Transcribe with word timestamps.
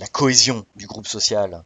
la 0.00 0.06
cohésion 0.06 0.64
du 0.76 0.86
groupe 0.86 1.06
social 1.06 1.62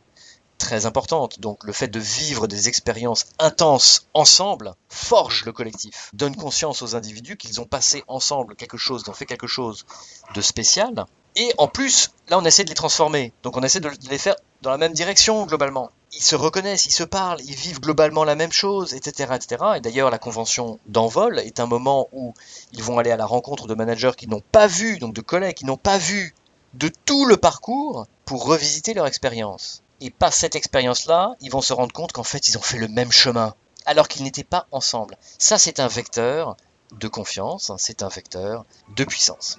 très 0.58 0.86
importante. 0.86 1.40
Donc 1.40 1.64
le 1.64 1.72
fait 1.72 1.88
de 1.88 2.00
vivre 2.00 2.46
des 2.46 2.68
expériences 2.68 3.26
intenses 3.38 4.08
ensemble 4.12 4.74
forge 4.88 5.44
le 5.44 5.52
collectif, 5.52 6.10
donne 6.12 6.34
conscience 6.36 6.82
aux 6.82 6.96
individus 6.96 7.36
qu'ils 7.36 7.60
ont 7.60 7.64
passé 7.64 8.02
ensemble 8.08 8.56
quelque 8.56 8.76
chose, 8.76 9.02
qu'ils 9.02 9.10
ont 9.10 9.14
fait 9.14 9.26
quelque 9.26 9.46
chose 9.46 9.86
de 10.34 10.40
spécial. 10.40 11.06
Et 11.36 11.52
en 11.58 11.68
plus, 11.68 12.10
là 12.28 12.38
on 12.38 12.44
essaie 12.44 12.64
de 12.64 12.70
les 12.70 12.74
transformer. 12.74 13.32
Donc 13.44 13.56
on 13.56 13.62
essaie 13.62 13.80
de 13.80 13.90
les 14.10 14.18
faire 14.18 14.36
dans 14.62 14.70
la 14.70 14.78
même 14.78 14.92
direction 14.92 15.46
globalement. 15.46 15.90
Ils 16.12 16.22
se 16.22 16.34
reconnaissent, 16.34 16.86
ils 16.86 16.92
se 16.92 17.04
parlent, 17.04 17.40
ils 17.42 17.54
vivent 17.54 17.80
globalement 17.80 18.24
la 18.24 18.34
même 18.34 18.52
chose, 18.52 18.94
etc. 18.94 19.32
etc. 19.34 19.64
Et 19.76 19.80
d'ailleurs 19.80 20.10
la 20.10 20.18
convention 20.18 20.80
d'envol 20.86 21.38
est 21.38 21.60
un 21.60 21.66
moment 21.66 22.08
où 22.12 22.34
ils 22.72 22.82
vont 22.82 22.98
aller 22.98 23.12
à 23.12 23.16
la 23.16 23.26
rencontre 23.26 23.68
de 23.68 23.74
managers 23.74 24.12
qui 24.16 24.26
n'ont 24.26 24.42
pas 24.52 24.66
vu, 24.66 24.98
donc 24.98 25.14
de 25.14 25.20
collègues 25.20 25.54
qui 25.54 25.66
n'ont 25.66 25.76
pas 25.76 25.98
vu 25.98 26.34
de 26.74 26.90
tout 27.04 27.26
le 27.26 27.36
parcours 27.36 28.06
pour 28.24 28.46
revisiter 28.46 28.94
leur 28.94 29.06
expérience. 29.06 29.82
Et 30.00 30.10
par 30.10 30.32
cette 30.32 30.56
expérience-là, 30.56 31.34
ils 31.40 31.50
vont 31.50 31.60
se 31.60 31.72
rendre 31.72 31.92
compte 31.92 32.12
qu'en 32.12 32.24
fait, 32.24 32.48
ils 32.48 32.58
ont 32.58 32.62
fait 32.62 32.78
le 32.78 32.88
même 32.88 33.12
chemin, 33.12 33.54
alors 33.86 34.08
qu'ils 34.08 34.24
n'étaient 34.24 34.44
pas 34.44 34.66
ensemble. 34.72 35.16
Ça, 35.38 35.58
c'est 35.58 35.80
un 35.80 35.88
vecteur 35.88 36.56
de 36.92 37.08
confiance, 37.08 37.70
hein, 37.70 37.76
c'est 37.78 38.02
un 38.02 38.08
vecteur 38.08 38.64
de 38.96 39.04
puissance. 39.04 39.58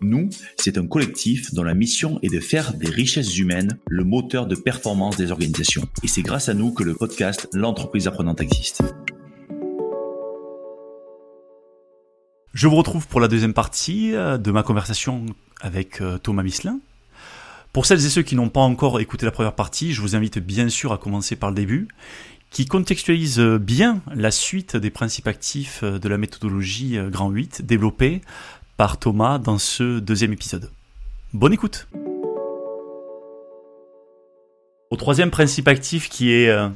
Nous, 0.00 0.30
c'est 0.56 0.78
un 0.78 0.86
collectif 0.86 1.52
dont 1.54 1.64
la 1.64 1.74
mission 1.74 2.20
est 2.22 2.32
de 2.32 2.40
faire 2.40 2.74
des 2.74 2.88
richesses 2.88 3.36
humaines 3.36 3.78
le 3.88 4.04
moteur 4.04 4.46
de 4.46 4.54
performance 4.54 5.16
des 5.16 5.32
organisations. 5.32 5.82
Et 6.02 6.08
c'est 6.08 6.22
grâce 6.22 6.48
à 6.48 6.54
nous 6.54 6.72
que 6.72 6.84
le 6.84 6.94
podcast 6.94 7.48
L'entreprise 7.52 8.06
apprenante 8.06 8.40
existe. 8.40 8.82
Je 12.54 12.66
vous 12.66 12.76
retrouve 12.76 13.06
pour 13.06 13.20
la 13.20 13.28
deuxième 13.28 13.54
partie 13.54 14.14
euh, 14.14 14.38
de 14.38 14.50
ma 14.50 14.62
conversation 14.62 15.26
avec 15.60 16.00
euh, 16.00 16.18
Thomas 16.18 16.42
Misselin. 16.42 16.80
Pour 17.72 17.84
celles 17.86 18.04
et 18.04 18.08
ceux 18.08 18.22
qui 18.22 18.36
n'ont 18.36 18.48
pas 18.48 18.60
encore 18.60 19.00
écouté 19.00 19.26
la 19.26 19.32
première 19.32 19.54
partie, 19.54 19.92
je 19.92 20.00
vous 20.00 20.16
invite 20.16 20.38
bien 20.38 20.68
sûr 20.68 20.92
à 20.92 20.98
commencer 20.98 21.36
par 21.36 21.50
le 21.50 21.56
début, 21.56 21.88
qui 22.50 22.66
contextualise 22.66 23.38
bien 23.38 24.00
la 24.14 24.30
suite 24.30 24.76
des 24.76 24.90
principes 24.90 25.26
actifs 25.26 25.80
euh, 25.82 25.98
de 25.98 26.08
la 26.08 26.18
méthodologie 26.18 26.98
Grand 27.10 27.30
8 27.30 27.62
développée 27.62 28.22
par 28.78 28.96
Thomas 28.96 29.38
dans 29.38 29.58
ce 29.58 29.98
deuxième 29.98 30.32
épisode. 30.32 30.70
Bonne 31.34 31.52
écoute 31.52 31.88
Au 34.90 34.96
troisième 34.96 35.32
principe 35.32 35.66
actif 35.66 36.08
qui 36.08 36.30
est 36.32 36.48
euh, 36.48 36.68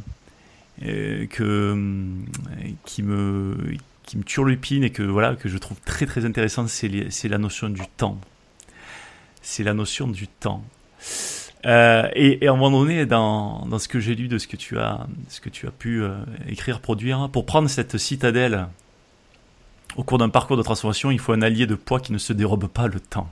euh, 0.82 1.26
que 1.26 1.42
euh, 1.44 1.94
qui 2.84 3.04
me 3.04 3.56
qui 4.02 4.18
me 4.18 4.24
turlupine 4.24 4.82
et 4.82 4.90
que 4.90 5.04
voilà 5.04 5.36
que 5.36 5.48
je 5.48 5.56
trouve 5.58 5.80
très 5.84 6.04
très 6.04 6.24
intéressant, 6.24 6.66
c'est 6.66 6.88
la 7.28 7.38
notion 7.38 7.68
du 7.68 7.82
temps. 7.96 8.18
C'est 9.40 9.62
la 9.62 9.72
notion 9.72 10.08
du 10.08 10.26
temps. 10.26 10.64
et, 11.64 12.48
à 12.48 12.50
un 12.50 12.56
moment 12.56 12.80
donné, 12.80 13.06
dans, 13.06 13.64
dans 13.66 13.78
ce 13.78 13.86
que 13.86 14.00
j'ai 14.00 14.16
lu 14.16 14.26
de 14.26 14.38
ce 14.38 14.48
que 14.48 14.56
tu 14.56 14.76
as, 14.76 15.06
ce 15.28 15.40
que 15.40 15.48
tu 15.48 15.68
as 15.68 15.70
pu 15.70 16.02
écrire, 16.48 16.80
produire, 16.80 17.28
pour 17.30 17.46
prendre 17.46 17.70
cette 17.70 17.96
citadelle 17.96 18.66
au 19.96 20.02
cours 20.02 20.18
d'un 20.18 20.28
parcours 20.28 20.56
de 20.56 20.62
transformation, 20.62 21.10
il 21.10 21.18
faut 21.18 21.32
un 21.32 21.42
allié 21.42 21.66
de 21.66 21.74
poids 21.74 22.00
qui 22.00 22.12
ne 22.12 22.18
se 22.18 22.32
dérobe 22.32 22.66
pas 22.68 22.86
le 22.86 23.00
temps. 23.00 23.28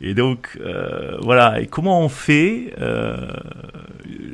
Et 0.00 0.12
donc, 0.12 0.58
euh, 0.60 1.16
voilà. 1.22 1.60
Et 1.60 1.66
comment 1.66 2.00
on 2.00 2.08
fait 2.08 2.74
euh, 2.80 3.28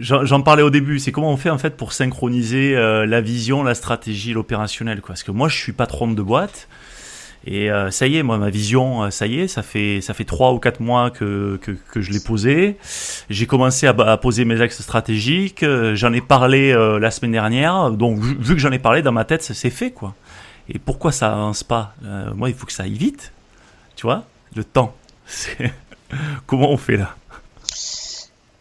J'en 0.01 0.41
parlais 0.41 0.63
au 0.63 0.71
début. 0.71 0.99
C'est 0.99 1.13
comment 1.13 1.31
on 1.31 1.37
fait 1.37 1.51
en 1.51 1.59
fait 1.59 1.77
pour 1.77 1.93
synchroniser 1.93 2.77
euh, 2.77 3.07
la 3.07 3.21
vision, 3.21 3.63
la 3.63 3.75
stratégie, 3.75 4.33
l'opérationnel. 4.33 5.01
Parce 5.07 5.23
que 5.23 5.31
moi, 5.31 5.49
je 5.49 5.57
suis 5.57 5.73
patron 5.73 6.11
de 6.11 6.23
boîte. 6.23 6.69
Et 7.47 7.71
euh, 7.71 7.91
ça 7.91 8.07
y 8.07 8.17
est, 8.17 8.23
moi, 8.23 8.37
ma 8.37 8.51
vision, 8.51 9.05
euh, 9.05 9.11
ça 9.11 9.27
y 9.27 9.41
est, 9.41 9.49
ça 9.49 9.63
fait 9.63 10.01
ça 10.03 10.13
fait 10.13 10.25
trois 10.25 10.53
ou 10.53 10.59
quatre 10.59 10.81
mois 10.81 11.11
que 11.11 11.59
que, 11.63 11.73
que 11.73 12.01
je 12.01 12.13
l'ai 12.13 12.21
posée. 12.21 12.77
J'ai 13.31 13.47
commencé 13.47 13.87
à, 13.87 13.91
à, 13.91 14.17
poser 14.19 14.45
mes 14.45 14.61
axes 14.61 14.83
stratégiques. 14.83 15.63
Euh, 15.63 15.95
j'en 15.95 16.13
ai 16.13 16.21
parlé 16.21 16.73
la 16.73 17.11
semaine 17.11 17.33
dernière. 17.33 17.91
Donc 17.91 18.19
vu, 18.19 18.55
que 18.55 18.61
j'en 18.61 18.73
ai 18.73 18.79
parlé 18.79 19.03
dans 19.03 19.13
ma 19.13 19.25
tête, 19.25 19.43
c'est 19.43 19.71
fait 19.71 19.91
quoi. 19.91 20.15
Et 20.69 20.79
pourquoi 20.79 21.13
ça 21.13 21.33
avance 21.33 21.65
pas? 21.65 21.95
Moi, 22.35 22.51
il 22.51 22.55
faut 22.55 22.67
que 22.67 22.73
ça 22.73 22.85
aille 22.85 22.93
vite. 22.93 23.33
Tu 23.97 24.03
vois, 24.03 24.25
le 24.55 24.63
temps. 24.63 24.95
Comment 26.47 26.71
on 26.71 26.77
fait 26.77 26.97
là? 26.97 27.17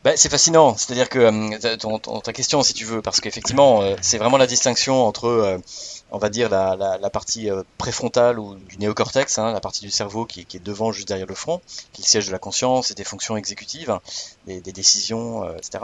Bah, 0.04 0.16
c'est 0.16 0.30
fascinant, 0.30 0.76
c'est-à-dire 0.78 1.10
que 1.10 1.76
ton, 1.76 2.00
ta 2.00 2.34
question, 2.34 2.64
si 2.64 2.74
tu 2.74 2.86
veux, 2.86 3.02
parce 3.02 3.20
qu'effectivement, 3.20 3.84
c'est 4.02 4.18
vraiment 4.18 4.38
la 4.38 4.48
distinction 4.48 5.06
entre 5.06 5.60
on 6.12 6.18
va 6.18 6.30
dire 6.30 6.50
la, 6.50 6.76
la, 6.76 7.10
partie 7.10 7.50
euh, 7.50 7.64
préfrontale 7.78 8.40
ou 8.40 8.56
du 8.56 8.78
néocortex, 8.78 9.38
hein, 9.38 9.52
la 9.52 9.60
partie 9.60 9.82
du 9.82 9.92
cerveau 9.92 10.26
qui, 10.26 10.46
qui, 10.46 10.58
est 10.58 10.60
devant, 10.60 10.92
juste 10.92 11.08
derrière 11.08 11.28
le 11.28 11.36
front, 11.36 11.62
qui 11.94 12.02
est 12.02 12.06
le 12.06 12.10
siège 12.10 12.28
de 12.28 12.32
la 12.32 12.40
conscience 12.40 12.92
et 12.92 12.96
des 12.96 13.04
fonctions 13.04 13.38
exécutives, 13.38 14.00
des, 14.48 14.62
des 14.62 14.72
décisions, 14.72 15.44
euh, 15.44 15.56
etc. 15.58 15.84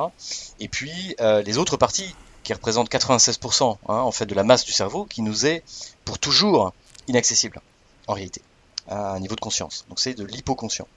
Et 0.59 0.67
puis 0.67 1.15
euh, 1.21 1.41
les 1.43 1.57
autres 1.57 1.77
parties 1.77 2.15
qui 2.43 2.53
représentent 2.53 2.91
96% 2.91 3.77
hein, 3.87 3.93
en 3.95 4.11
fait 4.11 4.25
de 4.25 4.35
la 4.35 4.43
masse 4.43 4.65
du 4.65 4.71
cerveau, 4.71 5.05
qui 5.05 5.21
nous 5.21 5.45
est 5.45 5.63
pour 6.05 6.19
toujours 6.19 6.73
inaccessible 7.07 7.61
en 8.07 8.13
réalité 8.13 8.41
à 8.87 9.13
un 9.13 9.19
niveau 9.19 9.35
de 9.35 9.41
conscience. 9.41 9.85
Donc 9.89 9.99
c'est 9.99 10.13
de 10.13 10.25
l'hypoconscient. 10.25 10.87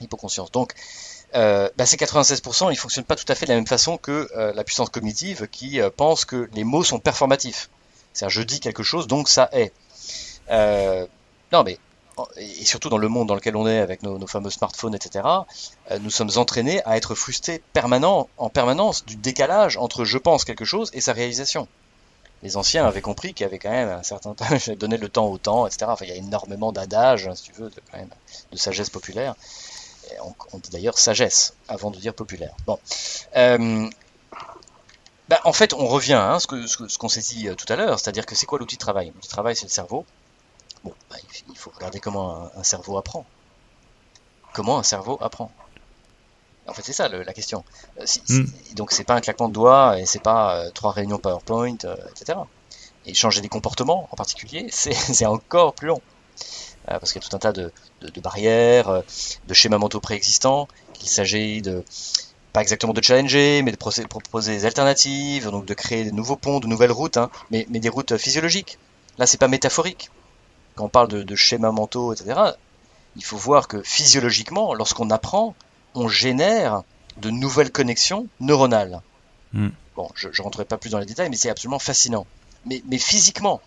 Hypoconscience. 0.00 0.50
Donc 0.52 0.74
euh, 1.34 1.68
bah, 1.76 1.86
ces 1.86 1.96
96%, 1.96 2.72
ils 2.72 2.76
fonctionnent 2.76 3.04
pas 3.04 3.16
tout 3.16 3.24
à 3.28 3.34
fait 3.34 3.46
de 3.46 3.50
la 3.50 3.56
même 3.56 3.66
façon 3.66 3.98
que 3.98 4.28
la 4.54 4.64
puissance 4.64 4.90
cognitive 4.90 5.48
qui 5.50 5.80
pense 5.96 6.24
que 6.24 6.48
les 6.54 6.64
mots 6.64 6.84
sont 6.84 6.98
performatifs. 6.98 7.68
C'est-à-dire, 8.16 8.40
je 8.40 8.42
dis 8.42 8.60
quelque 8.60 8.82
chose, 8.82 9.06
donc 9.06 9.28
ça 9.28 9.50
est. 9.52 9.74
Euh, 10.50 11.06
non, 11.52 11.64
mais 11.64 11.78
et 12.38 12.64
surtout 12.64 12.88
dans 12.88 12.96
le 12.96 13.08
monde 13.08 13.28
dans 13.28 13.34
lequel 13.34 13.56
on 13.56 13.66
est 13.66 13.78
avec 13.78 14.02
nos, 14.02 14.26
fameux 14.26 14.48
smartphones, 14.48 14.94
etc., 14.94 15.28
euh, 15.90 15.98
nous 15.98 16.08
sommes 16.08 16.30
entraînés 16.36 16.82
à 16.86 16.96
être 16.96 17.14
frustrés 17.14 17.62
permanent, 17.74 18.30
en 18.38 18.48
permanence 18.48 19.04
du 19.04 19.16
décalage 19.16 19.76
entre 19.76 20.06
je 20.06 20.16
pense 20.16 20.46
quelque 20.46 20.64
chose 20.64 20.90
et 20.94 21.02
sa 21.02 21.12
réalisation. 21.12 21.68
Les 22.42 22.56
anciens 22.56 22.86
avaient 22.86 23.02
compris 23.02 23.34
qu'il 23.34 23.44
y 23.44 23.48
avait 23.48 23.58
quand 23.58 23.70
même 23.70 23.90
un 23.90 24.02
certain 24.02 24.32
temps, 24.32 24.46
donner 24.78 24.96
le 24.96 25.10
temps 25.10 25.26
au 25.26 25.36
temps, 25.36 25.66
etc. 25.66 25.84
Enfin, 25.88 26.06
il 26.06 26.10
y 26.10 26.14
a 26.14 26.16
énormément 26.16 26.72
d'adages, 26.72 27.28
si 27.34 27.42
tu 27.42 27.52
veux, 27.52 27.70
de 27.70 28.56
sagesse 28.56 28.88
populaire. 28.88 29.34
On, 30.52 30.58
dit 30.58 30.70
d'ailleurs 30.70 30.98
sagesse 30.98 31.54
avant 31.68 31.90
de 31.90 31.98
dire 31.98 32.14
populaire. 32.14 32.54
Bon. 32.66 32.78
Euh, 33.36 33.88
bah, 35.28 35.40
en 35.44 35.52
fait, 35.52 35.74
on 35.74 35.86
revient 35.86 36.14
à 36.14 36.34
hein, 36.34 36.38
ce 36.38 36.46
qu'on 36.46 36.66
ce, 36.66 36.98
qu'on 36.98 37.08
s'est 37.08 37.20
dit 37.20 37.48
euh, 37.48 37.54
tout 37.54 37.70
à 37.72 37.76
l'heure, 37.76 37.98
c'est-à-dire 37.98 38.26
que 38.26 38.34
c'est 38.34 38.46
quoi 38.46 38.58
l'outil 38.58 38.76
de 38.76 38.80
travail? 38.80 39.08
L'outil 39.08 39.26
de 39.26 39.32
travail, 39.32 39.56
c'est 39.56 39.64
le 39.64 39.70
cerveau. 39.70 40.06
Bon, 40.84 40.94
bah, 41.10 41.16
il 41.48 41.58
faut 41.58 41.70
regarder 41.74 41.98
comment 41.98 42.48
un, 42.54 42.62
cerveau 42.62 42.96
apprend. 42.96 43.26
Comment 44.52 44.78
un 44.78 44.84
cerveau 44.84 45.18
apprend 45.20 45.50
En 46.68 46.72
fait, 46.72 46.82
c'est 46.82 46.92
ça 46.92 47.08
le, 47.08 47.24
la 47.24 47.32
question. 47.32 47.64
Euh, 47.98 48.02
si, 48.06 48.22
mm. 48.28 48.74
Donc, 48.74 48.92
c'est 48.92 49.02
pas 49.02 49.14
un 49.14 49.20
claquement 49.20 49.48
de 49.48 49.54
doigts 49.54 49.98
et 49.98 50.06
c'est 50.06 50.22
pas 50.22 50.58
euh, 50.58 50.70
trois 50.70 50.92
réunions 50.92 51.18
PowerPoint, 51.18 51.76
etc. 52.10 52.38
Et 53.04 53.14
changer 53.14 53.40
des 53.40 53.48
comportements, 53.48 54.08
en 54.12 54.16
particulier, 54.16 54.68
c'est 54.70 55.26
encore 55.26 55.74
plus 55.74 55.88
long. 55.88 56.00
Parce 56.86 57.12
qu'il 57.12 57.22
y 57.22 57.24
a 57.24 57.28
tout 57.28 57.36
un 57.36 57.40
tas 57.40 57.52
de, 57.52 57.72
de, 58.00 58.08
de 58.08 58.20
barrières, 58.20 59.02
de 59.48 59.54
schémas 59.54 59.78
mentaux 59.78 60.00
préexistants, 60.00 60.68
qu'il 60.94 61.08
s'agit 61.08 61.62
de 61.62 61.84
pas 62.56 62.62
exactement 62.62 62.94
de 62.94 63.02
challenger, 63.02 63.60
mais 63.60 63.70
de 63.70 63.76
proposer 63.76 64.56
des 64.56 64.64
alternatives, 64.64 65.50
donc 65.50 65.66
de 65.66 65.74
créer 65.74 66.06
de 66.06 66.10
nouveaux 66.10 66.36
ponts, 66.36 66.58
de 66.58 66.66
nouvelles 66.66 66.90
routes, 66.90 67.18
hein, 67.18 67.30
mais, 67.50 67.66
des 67.68 67.90
routes 67.90 68.16
physiologiques. 68.16 68.78
Là, 69.18 69.26
c'est 69.26 69.36
pas 69.36 69.46
métaphorique. 69.46 70.08
Quand 70.74 70.86
on 70.86 70.88
parle 70.88 71.08
de, 71.08 71.36
schémas 71.36 71.70
mentaux, 71.70 72.14
etc., 72.14 72.40
il 73.14 73.22
faut 73.22 73.36
voir 73.36 73.68
que 73.68 73.82
physiologiquement, 73.82 74.72
lorsqu'on 74.72 75.10
apprend, 75.10 75.54
on 75.94 76.08
génère 76.08 76.82
de 77.18 77.28
nouvelles 77.28 77.70
connexions 77.70 78.26
neuronales. 78.40 79.02
Hmm. 79.52 79.68
Bon, 79.94 80.08
je 80.14 80.28
ne 80.28 80.42
rentrerai 80.42 80.64
pas 80.64 80.78
plus 80.78 80.88
dans 80.88 80.98
les 80.98 81.04
détails, 81.04 81.28
mais 81.28 81.36
c'est 81.36 81.50
absolument 81.50 81.78
fascinant. 81.78 82.26
Mais, 82.64 82.80
physiquement, 82.98 83.60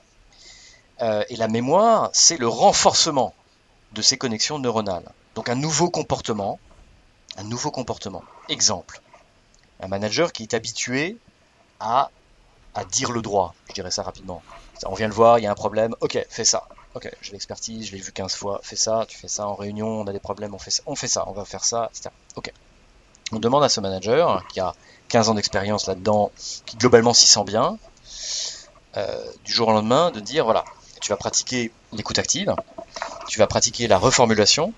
euh, 1.02 1.24
et 1.30 1.36
la 1.36 1.48
mémoire, 1.48 2.10
c'est 2.14 2.38
le 2.38 2.48
renforcement 2.48 3.34
de 3.94 4.02
ces 4.02 4.18
connexions 4.18 4.60
neuronales. 4.60 5.12
Donc 5.36 5.50
un 5.50 5.56
nouveau 5.56 5.90
comportement, 5.90 6.60
un 7.38 7.44
nouveau 7.44 7.72
comportement. 7.72 8.24
Exemple, 8.50 9.02
un 9.80 9.88
manager 9.88 10.32
qui 10.32 10.44
est 10.44 10.54
habitué 10.54 11.18
à, 11.80 12.12
à 12.76 12.84
dire 12.86 13.12
le 13.12 13.22
droit, 13.22 13.56
je 13.70 13.74
dirais 13.74 13.92
ça 13.92 14.04
rapidement. 14.04 14.42
On 14.86 14.94
vient 14.94 15.08
le 15.08 15.14
voir, 15.14 15.40
il 15.40 15.44
y 15.44 15.48
a 15.48 15.52
un 15.52 15.56
problème, 15.56 15.96
ok, 16.02 16.26
fais 16.30 16.46
ça. 16.46 16.68
ok, 16.96 17.10
j'ai 17.22 17.32
l'expertise, 17.32 17.88
je 17.88 17.92
l'ai 17.94 18.02
vu 18.02 18.12
15 18.12 18.36
fois, 18.36 18.60
fais 18.64 18.76
ça, 18.76 19.06
tu 19.08 19.18
fais 19.18 19.28
ça 19.28 19.48
en 19.48 19.56
réunion, 19.56 19.88
on 19.88 20.08
a 20.08 20.14
des 20.14 20.20
problèmes, 20.20 20.54
on 20.54 20.60
fait 20.60 20.72
ça, 20.72 20.84
on 20.86 20.96
fait 20.96 21.08
ça, 21.08 21.24
on 21.28 21.34
va 21.34 21.46
faire 21.46 21.66
ça, 21.66 21.90
etc. 21.92 22.10
Ok. 22.36 22.52
On 23.32 23.40
demande 23.40 23.64
à 23.64 23.70
ce 23.70 23.80
manager, 23.80 24.46
qui 24.48 24.60
a 24.60 24.74
15 25.10 25.30
ans 25.30 25.34
d'expérience 25.36 25.88
là-dedans, 25.88 26.32
qui 26.66 26.78
globalement 26.78 27.14
s'y 27.14 27.28
sent 27.28 27.44
bien, 27.44 27.78
euh, 28.98 29.24
du 29.44 29.52
jour 29.52 29.68
au 29.68 29.72
lendemain, 29.72 30.12
de 30.12 30.20
dire, 30.20 30.46
voilà, 30.46 30.66
tu 31.02 31.10
vas 31.10 31.18
pratiquer 31.18 31.72
l'écoute 31.94 32.20
active, 32.20 32.54
tu 33.28 33.40
vas 33.40 33.48
pratiquer 33.48 33.88
la 33.88 33.98
reformulation, 33.98 34.74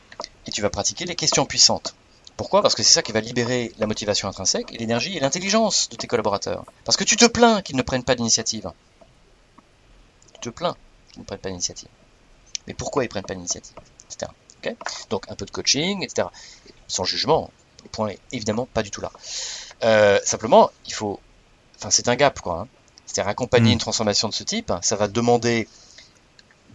et 0.48 0.52
tu 0.52 0.62
vas 0.62 0.70
pratiquer 0.70 1.06
les 1.06 1.16
questions 1.16 1.46
puissantes. 1.46 1.96
Pourquoi? 2.38 2.62
Parce 2.62 2.74
que 2.76 2.84
c'est 2.84 2.94
ça 2.94 3.02
qui 3.04 3.12
va 3.12 3.22
libérer 3.22 3.72
la 3.78 3.86
motivation 3.88 4.28
intrinsèque 4.28 4.74
et 4.74 4.78
l'énergie 4.78 5.16
et 5.16 5.20
l'intelligence 5.20 5.90
de 5.90 5.96
tes 5.96 6.08
collaborateurs. 6.08 6.66
Parce 6.86 6.98
que 6.98 7.04
tu 7.04 7.16
te 7.16 7.26
plains 7.26 7.62
qu'ils 7.62 7.76
ne 7.76 7.82
prennent 7.84 8.04
pas 8.04 8.16
d'initiative. 8.16 8.72
Tu 10.34 10.40
te 10.40 10.50
plains 10.50 10.76
qu'ils 11.12 11.22
ne 11.22 11.26
prennent 11.26 11.40
pas 11.40 11.50
d'initiative. 11.50 11.90
Mais 12.68 12.74
pourquoi 12.74 13.04
ils 13.04 13.08
ne 13.08 13.12
prennent 13.12 13.26
pas 13.26 13.36
d'initiative 13.36 13.76
etc. 14.10 14.32
Donc 15.10 15.30
un 15.30 15.36
peu 15.36 15.46
de 15.46 15.52
coaching, 15.52 16.04
etc. 16.04 16.28
Sans 16.88 17.04
jugement, 17.04 17.52
le 17.84 17.90
point 17.90 18.10
est 18.10 18.20
évidemment 18.32 18.68
pas 18.74 18.84
du 18.84 18.92
tout 18.92 19.02
là. 19.02 19.12
Euh, 19.84 20.20
simplement, 20.24 20.72
il 20.86 20.94
faut. 20.94 21.20
Enfin, 21.78 21.90
c'est 21.90 22.08
un 22.08 22.16
gap, 22.16 22.40
quoi. 22.42 22.62
Hein. 22.62 22.68
C'est-à-dire 23.06 23.30
accompagner 23.30 23.70
Mm. 23.72 23.74
une 23.74 23.80
transformation 23.80 24.30
de 24.30 24.34
ce 24.34 24.44
type, 24.44 24.72
ça 24.82 24.96
va 24.96 25.08
demander 25.08 25.68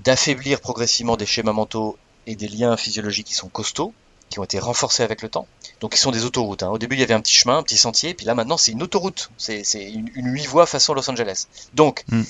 d'affaiblir 0.06 0.60
progressivement 0.60 1.16
des 1.16 1.26
schémas 1.26 1.52
mentaux 1.52 1.98
et 2.26 2.36
des 2.36 2.48
liens 2.48 2.76
physiologiques 2.76 3.26
qui 3.26 3.34
sont 3.34 3.48
costauds, 3.48 3.92
qui 4.30 4.38
ont 4.38 4.44
été 4.44 4.58
renforcés 4.58 5.02
avec 5.02 5.20
le 5.22 5.28
temps. 5.28 5.46
Donc 5.80 5.94
ils 5.94 5.98
sont 5.98 6.10
des 6.12 6.24
autoroutes. 6.24 6.62
hein. 6.62 6.70
Au 6.70 6.78
début 6.78 6.96
il 6.96 7.00
y 7.00 7.02
avait 7.02 7.14
un 7.14 7.20
petit 7.20 7.34
chemin, 7.34 7.58
un 7.58 7.62
petit 7.62 7.76
sentier, 7.76 8.14
puis 8.14 8.24
là 8.24 8.34
maintenant 8.34 8.56
c'est 8.56 8.72
une 8.72 8.82
autoroute. 8.82 9.30
C'est 9.36 9.62
une, 9.74 10.10
une 10.14 10.32
huit 10.32 10.46
voies 10.46 10.66
façon 10.66 10.94
Los 10.94 11.08
Angeles. 11.10 11.46
Donc 11.74 12.04
il 12.08 12.14
Mm. 12.18 12.24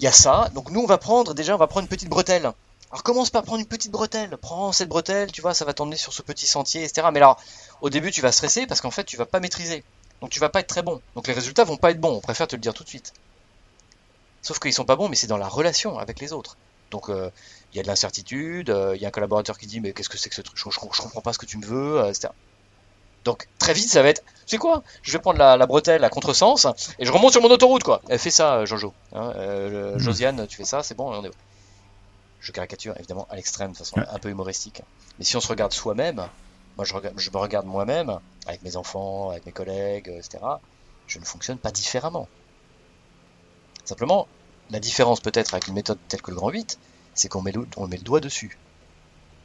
y 0.00 0.06
a 0.06 0.12
ça. 0.12 0.48
Donc 0.54 0.70
nous 0.70 0.80
on 0.80 0.86
va 0.86 0.98
prendre 0.98 1.34
déjà 1.34 1.54
on 1.54 1.58
va 1.58 1.66
prendre 1.66 1.84
une 1.84 1.88
petite 1.88 2.08
bretelle. 2.08 2.52
Alors 2.90 3.02
commence 3.02 3.28
par 3.30 3.42
prendre 3.42 3.60
une 3.60 3.66
petite 3.66 3.90
bretelle? 3.92 4.36
Prends 4.38 4.72
cette 4.72 4.88
bretelle, 4.88 5.30
tu 5.30 5.42
vois, 5.42 5.52
ça 5.54 5.64
va 5.66 5.74
t'emmener 5.74 5.96
sur 5.96 6.12
ce 6.14 6.22
petit 6.22 6.46
sentier, 6.46 6.82
etc. 6.84 7.08
Mais 7.12 7.18
alors 7.18 7.38
au 7.80 7.90
début 7.90 8.10
tu 8.12 8.20
vas 8.22 8.32
stresser 8.32 8.66
parce 8.66 8.80
qu'en 8.80 8.90
fait 8.90 9.04
tu 9.04 9.16
vas 9.16 9.26
pas 9.26 9.40
maîtriser. 9.40 9.84
Donc 10.20 10.30
tu 10.30 10.40
vas 10.40 10.48
pas 10.48 10.60
être 10.60 10.68
très 10.68 10.82
bon. 10.82 11.00
Donc 11.14 11.26
les 11.26 11.34
résultats 11.34 11.64
vont 11.64 11.76
pas 11.76 11.90
être 11.90 12.00
bons. 12.00 12.14
On 12.16 12.20
préfère 12.20 12.46
te 12.48 12.56
le 12.56 12.62
dire 12.62 12.74
tout 12.74 12.84
de 12.84 12.88
suite. 12.88 13.12
Sauf 14.42 14.58
qu'ils 14.60 14.72
sont 14.72 14.84
pas 14.84 14.96
bons, 14.96 15.08
mais 15.08 15.16
c'est 15.16 15.26
dans 15.26 15.36
la 15.36 15.48
relation 15.48 15.98
avec 15.98 16.20
les 16.20 16.32
autres. 16.32 16.56
Donc 16.90 17.08
euh, 17.08 17.30
il 17.72 17.76
y 17.76 17.80
a 17.80 17.82
de 17.82 17.88
l'incertitude, 17.88 18.70
euh, 18.70 18.96
il 18.96 19.02
y 19.02 19.04
a 19.04 19.08
un 19.08 19.10
collaborateur 19.10 19.58
qui 19.58 19.66
dit 19.66 19.80
mais 19.80 19.92
qu'est-ce 19.92 20.08
que 20.08 20.18
c'est 20.18 20.28
que 20.28 20.34
ce 20.34 20.42
truc, 20.42 20.56
je, 20.56 20.64
je, 20.70 20.78
je 20.92 21.02
comprends 21.02 21.20
pas 21.20 21.32
ce 21.32 21.38
que 21.38 21.46
tu 21.46 21.58
me 21.58 21.66
veux, 21.66 22.00
euh, 22.00 22.10
etc. 22.10 22.28
Donc 23.24 23.48
très 23.58 23.74
vite 23.74 23.88
ça 23.88 24.02
va 24.02 24.08
être, 24.08 24.22
c'est 24.46 24.58
quoi? 24.58 24.82
Je 25.02 25.12
vais 25.12 25.18
prendre 25.18 25.38
la, 25.38 25.56
la, 25.56 25.66
bretelle 25.66 26.02
à 26.04 26.08
contresens 26.08 26.66
et 26.98 27.04
je 27.04 27.12
remonte 27.12 27.32
sur 27.32 27.42
mon 27.42 27.50
autoroute 27.50 27.82
quoi. 27.82 28.00
Elle 28.08 28.18
fait 28.18 28.30
ça, 28.30 28.64
Jojo. 28.64 28.94
Hein, 29.12 29.32
euh, 29.36 29.96
mmh. 29.96 29.98
Josiane, 29.98 30.46
tu 30.46 30.56
fais 30.56 30.64
ça, 30.64 30.82
c'est 30.82 30.94
bon, 30.94 31.12
on 31.12 31.24
est. 31.24 31.30
Je 32.40 32.52
caricature 32.52 32.94
évidemment 32.96 33.26
à 33.30 33.36
l'extrême 33.36 33.72
de 33.72 33.76
façon 33.76 33.96
un 33.98 34.18
peu 34.18 34.30
humoristique. 34.30 34.82
Mais 35.18 35.24
si 35.24 35.36
on 35.36 35.40
se 35.40 35.48
regarde 35.48 35.72
soi-même, 35.72 36.26
moi 36.76 36.84
je, 36.84 36.94
regarde, 36.94 37.18
je 37.18 37.30
me 37.30 37.36
regarde 37.36 37.66
moi-même 37.66 38.18
avec 38.46 38.62
mes 38.62 38.76
enfants, 38.76 39.30
avec 39.30 39.44
mes 39.44 39.52
collègues, 39.52 40.08
etc. 40.08 40.38
Je 41.08 41.18
ne 41.18 41.24
fonctionne 41.24 41.58
pas 41.58 41.72
différemment. 41.72 42.28
Simplement, 43.84 44.28
la 44.70 44.80
différence 44.80 45.20
peut-être 45.20 45.54
avec 45.54 45.68
une 45.68 45.74
méthode 45.74 45.98
telle 46.08 46.22
que 46.22 46.30
le 46.30 46.36
grand 46.36 46.50
8, 46.50 46.78
c'est 47.14 47.28
qu'on 47.28 47.42
met, 47.42 47.52
met, 47.52 47.96
le 47.96 48.02
doigt 48.02 48.20
dessus. 48.20 48.58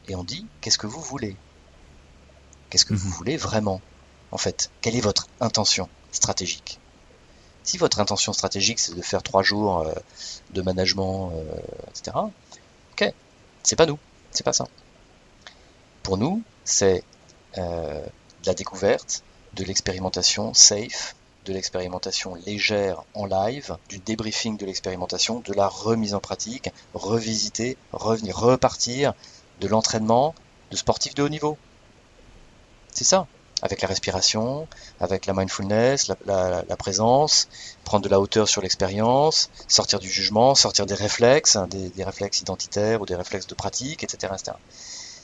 Et 0.07 0.15
on 0.15 0.23
dit, 0.23 0.45
qu'est-ce 0.61 0.77
que 0.77 0.87
vous 0.87 1.01
voulez? 1.01 1.35
Qu'est-ce 2.69 2.85
que 2.85 2.93
mmh. 2.93 2.97
vous 2.97 3.09
voulez 3.09 3.37
vraiment 3.37 3.81
En 4.31 4.37
fait, 4.37 4.69
quelle 4.81 4.95
est 4.95 5.01
votre 5.01 5.27
intention 5.39 5.89
stratégique? 6.11 6.79
Si 7.63 7.77
votre 7.77 7.99
intention 8.01 8.33
stratégique, 8.33 8.79
c'est 8.79 8.93
de 8.93 9.01
faire 9.01 9.23
trois 9.23 9.43
jours 9.43 9.79
euh, 9.79 9.93
de 10.53 10.61
management, 10.61 11.31
euh, 11.33 11.55
etc., 11.89 12.17
ok, 12.91 13.13
c'est 13.63 13.77
pas 13.77 13.85
nous, 13.85 13.97
c'est 14.31 14.43
pas 14.43 14.51
ça. 14.51 14.67
Pour 16.03 16.17
nous, 16.17 16.43
c'est 16.65 17.03
euh, 17.57 18.01
de 18.01 18.47
la 18.47 18.53
découverte, 18.53 19.23
de 19.53 19.63
l'expérimentation 19.63 20.53
safe, 20.53 21.15
de 21.45 21.53
l'expérimentation 21.53 22.35
légère 22.35 23.03
en 23.13 23.25
live, 23.25 23.77
du 23.89 23.99
débriefing 23.99 24.57
de 24.57 24.65
l'expérimentation, 24.65 25.41
de 25.41 25.53
la 25.53 25.67
remise 25.67 26.13
en 26.13 26.19
pratique, 26.19 26.69
revisiter, 26.93 27.77
revenir, 27.91 28.37
repartir, 28.37 29.13
de 29.59 29.67
l'entraînement 29.67 30.35
de 30.71 30.77
sportifs 30.77 31.15
de 31.15 31.23
haut 31.23 31.29
niveau. 31.29 31.57
C'est 32.91 33.03
ça, 33.03 33.27
avec 33.61 33.81
la 33.81 33.87
respiration, 33.87 34.67
avec 34.99 35.25
la 35.25 35.33
mindfulness, 35.33 36.11
la, 36.25 36.75
présence, 36.77 37.47
prendre 37.85 38.03
de 38.03 38.09
la 38.09 38.19
hauteur 38.19 38.47
sur 38.47 38.61
l'expérience, 38.61 39.49
sortir 39.67 39.99
du 39.99 40.09
jugement, 40.09 40.55
sortir 40.55 40.85
des 40.85 40.95
réflexes, 40.95 41.55
hein, 41.55 41.67
des, 41.67 41.89
des, 41.89 42.03
réflexes 42.03 42.41
identitaires 42.41 43.01
ou 43.01 43.05
des 43.05 43.15
réflexes 43.15 43.47
de 43.47 43.55
pratique, 43.55 44.03
etc., 44.03 44.33
etc. 44.33 44.57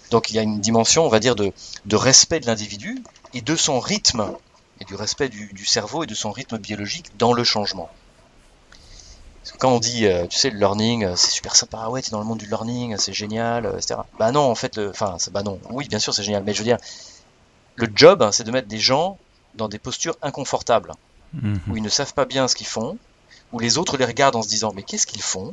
Donc 0.10 0.32
il 0.32 0.36
y 0.36 0.40
a 0.40 0.42
une 0.42 0.60
dimension, 0.60 1.06
on 1.06 1.10
va 1.10 1.20
dire, 1.20 1.36
de, 1.36 1.52
de 1.86 1.96
respect 1.96 2.40
de 2.40 2.48
l'individu 2.48 3.04
et 3.34 3.42
de 3.42 3.56
son 3.56 3.80
rythme 3.80 4.36
et 4.82 4.86
du 4.86 4.96
respect 4.96 5.30
du, 5.30 5.66
cerveau 5.66 6.04
et 6.04 6.08
de 6.08 6.16
son 6.16 6.32
rythme 6.32 6.58
biologique 6.58 7.12
dans 7.18 7.34
le 7.34 7.44
changement. 7.44 7.90
Quand 9.58 9.72
on 9.72 9.80
dit, 9.80 10.06
euh, 10.06 10.28
tu 10.28 10.38
sais, 10.38 10.52
le 10.52 10.60
learning, 10.60 11.04
euh, 11.04 11.16
c'est 11.16 11.32
super 11.32 11.56
sympa, 11.56 11.88
ouais, 11.88 12.02
t'es 12.02 12.12
dans 12.12 12.20
le 12.20 12.26
monde 12.26 12.38
du 12.38 12.46
learning, 12.46 12.96
c'est 12.98 13.14
génial, 13.14 13.66
euh, 13.66 13.78
etc. 13.78 14.02
Bah 14.20 14.32
non, 14.32 14.42
en 14.42 14.56
fait, 14.56 14.78
enfin, 14.78 15.18
bah 15.32 15.44
non, 15.44 15.60
oui, 15.72 15.88
bien 15.88 16.00
sûr, 16.00 16.14
c'est 16.14 16.24
génial, 16.24 16.44
mais 16.44 16.54
je 16.54 16.60
veux 16.60 16.66
dire, 16.66 16.78
le 17.76 17.88
job, 17.94 18.22
hein, 18.22 18.32
c'est 18.32 18.44
de 18.44 18.52
mettre 18.52 18.68
des 18.68 18.80
gens 18.80 19.18
dans 19.56 19.68
des 19.68 19.80
postures 19.80 20.16
inconfortables, 20.22 20.94
où 21.68 21.76
ils 21.76 21.84
ne 21.84 21.90
savent 21.90 22.14
pas 22.14 22.26
bien 22.26 22.48
ce 22.48 22.56
qu'ils 22.56 22.68
font, 22.68 22.98
où 23.52 23.60
les 23.60 23.78
autres 23.78 23.98
les 23.98 24.06
regardent 24.06 24.36
en 24.36 24.44
se 24.44 24.48
disant, 24.50 24.72
mais 24.76 24.84
qu'est-ce 24.84 25.08
qu'ils 25.08 25.24
font 25.24 25.52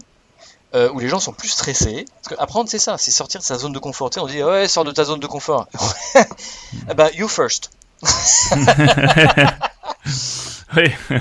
où 0.93 0.99
les 0.99 1.09
gens 1.09 1.21
sont 1.21 1.33
plus 1.33 1.49
stressés. 1.49 2.05
Parce 2.17 2.35
que 2.35 2.43
apprendre, 2.43 2.69
c'est 2.69 2.79
ça, 2.79 2.99
c'est 2.99 3.11
sortir 3.11 3.41
de 3.41 3.47
sa 3.47 3.57
zone 3.57 3.73
de 3.73 3.79
confort. 3.79 4.11
Tu 4.11 4.17
sais, 4.17 4.21
on 4.21 4.27
dit, 4.27 4.43
ouais, 4.43 4.69
sors 4.69 4.85
de 4.85 4.93
ta 4.93 5.05
zone 5.05 5.21
de 5.21 5.27
confort. 5.27 5.69
bah, 6.95 7.09
you 7.15 7.29
first. 7.29 7.71
Oui. 10.77 10.91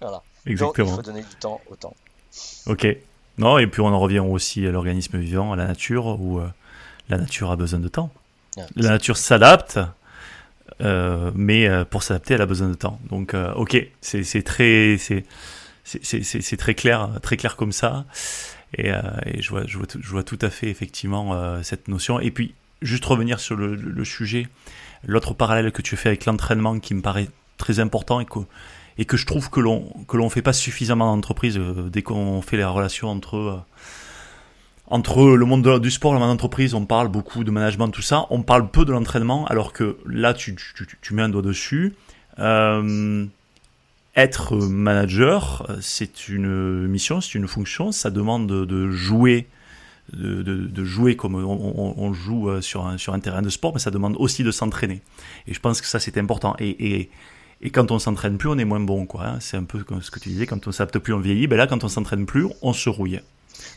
voilà. 0.00 0.22
Exactement. 0.46 0.96
Donc, 0.96 0.98
il 0.98 1.04
faut 1.04 1.12
donner 1.12 1.22
du 1.22 1.36
temps 1.38 1.60
au 1.70 1.76
temps. 1.76 1.94
Ok. 2.66 2.86
Non, 3.38 3.58
et 3.58 3.66
puis 3.66 3.80
on 3.80 3.86
en 3.86 3.98
revient 4.00 4.20
aussi 4.20 4.66
à 4.66 4.70
l'organisme 4.70 5.18
vivant, 5.18 5.52
à 5.52 5.56
la 5.56 5.66
nature, 5.66 6.20
où 6.20 6.38
euh, 6.38 6.48
la 7.08 7.18
nature 7.18 7.50
a 7.50 7.56
besoin 7.56 7.80
de 7.80 7.88
temps. 7.88 8.10
Ah, 8.58 8.62
la 8.76 8.90
nature 8.90 9.16
s'adapte, 9.16 9.78
euh, 10.80 11.30
mais 11.34 11.68
euh, 11.68 11.84
pour 11.84 12.02
s'adapter, 12.02 12.34
elle 12.34 12.42
a 12.42 12.46
besoin 12.46 12.68
de 12.68 12.74
temps. 12.74 13.00
Donc, 13.08 13.34
euh, 13.34 13.52
ok, 13.54 13.76
c'est 14.00 14.42
très, 14.42 14.98
c'est 14.98 16.56
très 16.56 16.74
clair, 16.74 17.10
très 17.22 17.36
clair 17.36 17.56
comme 17.56 17.72
ça. 17.72 18.04
Et, 18.74 18.92
euh, 18.92 19.00
et 19.26 19.42
je, 19.42 19.50
vois, 19.50 19.66
je, 19.66 19.76
vois 19.78 19.86
tout, 19.86 19.98
je 20.00 20.10
vois 20.10 20.22
tout 20.22 20.38
à 20.40 20.50
fait 20.50 20.68
effectivement 20.68 21.34
euh, 21.34 21.62
cette 21.62 21.88
notion. 21.88 22.20
Et 22.20 22.30
puis, 22.30 22.54
juste 22.82 23.04
revenir 23.04 23.40
sur 23.40 23.56
le, 23.56 23.74
le 23.74 24.04
sujet, 24.04 24.46
l'autre 25.04 25.34
parallèle 25.34 25.72
que 25.72 25.82
tu 25.82 25.96
fais 25.96 26.08
avec 26.08 26.26
l'entraînement 26.26 26.78
qui 26.78 26.94
me 26.94 27.02
paraît 27.02 27.28
très 27.56 27.80
important 27.80 28.20
et 28.20 28.24
que, 28.24 28.40
et 28.98 29.04
que 29.04 29.16
je 29.16 29.26
trouve 29.26 29.50
que 29.50 29.60
l'on 29.60 29.92
que 30.08 30.16
l'on 30.16 30.28
fait 30.30 30.42
pas 30.42 30.52
suffisamment 30.52 31.12
en 31.12 31.16
entreprise 31.16 31.58
euh, 31.58 31.88
dès 31.90 32.02
qu'on 32.02 32.42
fait 32.42 32.56
la 32.56 32.68
relation 32.70 33.08
entre 33.08 33.36
euh, 33.36 33.56
entre 34.86 35.36
le 35.36 35.46
monde 35.46 35.62
de, 35.62 35.78
du 35.78 35.90
sport 35.90 36.12
et 36.12 36.14
le 36.14 36.20
monde 36.20 36.30
d'entreprise, 36.30 36.74
on 36.74 36.84
parle 36.84 37.08
beaucoup 37.08 37.44
de 37.44 37.50
management, 37.52 37.88
tout 37.88 38.02
ça. 38.02 38.26
On 38.30 38.42
parle 38.42 38.70
peu 38.70 38.84
de 38.84 38.92
l'entraînement, 38.92 39.46
alors 39.46 39.72
que 39.72 39.98
là, 40.04 40.34
tu, 40.34 40.56
tu, 40.56 40.84
tu, 41.00 41.14
mets 41.14 41.22
un 41.22 41.28
doigt 41.28 41.42
dessus. 41.42 41.94
Euh, 42.40 43.24
être 44.16 44.56
manager, 44.56 45.64
c'est 45.80 46.28
une 46.28 46.88
mission, 46.88 47.20
c'est 47.20 47.36
une 47.36 47.46
fonction, 47.46 47.92
ça 47.92 48.10
demande 48.10 48.48
de, 48.48 48.64
de 48.64 48.90
jouer, 48.90 49.46
de, 50.12 50.84
jouer 50.84 51.16
comme 51.16 51.34
on, 51.34 52.12
joue 52.12 52.60
sur 52.60 52.86
un, 52.86 52.98
sur 52.98 53.14
un 53.14 53.20
terrain 53.20 53.42
de 53.42 53.48
sport, 53.48 53.72
mais 53.74 53.80
ça 53.80 53.90
demande 53.90 54.16
aussi 54.18 54.44
de 54.44 54.50
s'entraîner. 54.50 55.02
Et 55.46 55.54
je 55.54 55.60
pense 55.60 55.80
que 55.80 55.86
ça 55.86 56.00
c'est 56.00 56.18
important. 56.18 56.56
Et, 56.58 57.10
quand 57.72 57.90
on 57.90 57.98
s'entraîne 57.98 58.38
plus, 58.38 58.48
on 58.48 58.56
est 58.58 58.64
moins 58.64 58.80
bon, 58.80 59.04
quoi. 59.04 59.26
Hein. 59.26 59.38
C'est 59.40 59.58
un 59.58 59.64
peu 59.64 59.84
ce 60.00 60.10
que 60.10 60.18
tu 60.18 60.30
disais, 60.30 60.46
quand 60.46 60.66
on 60.66 60.72
s'adapte 60.72 60.98
plus, 60.98 61.12
on 61.12 61.20
vieillit. 61.20 61.46
Ben 61.46 61.56
là, 61.56 61.66
quand 61.66 61.84
on 61.84 61.88
s'entraîne 61.88 62.24
plus, 62.24 62.46
on 62.62 62.72
se 62.72 62.88
rouille. 62.88 63.20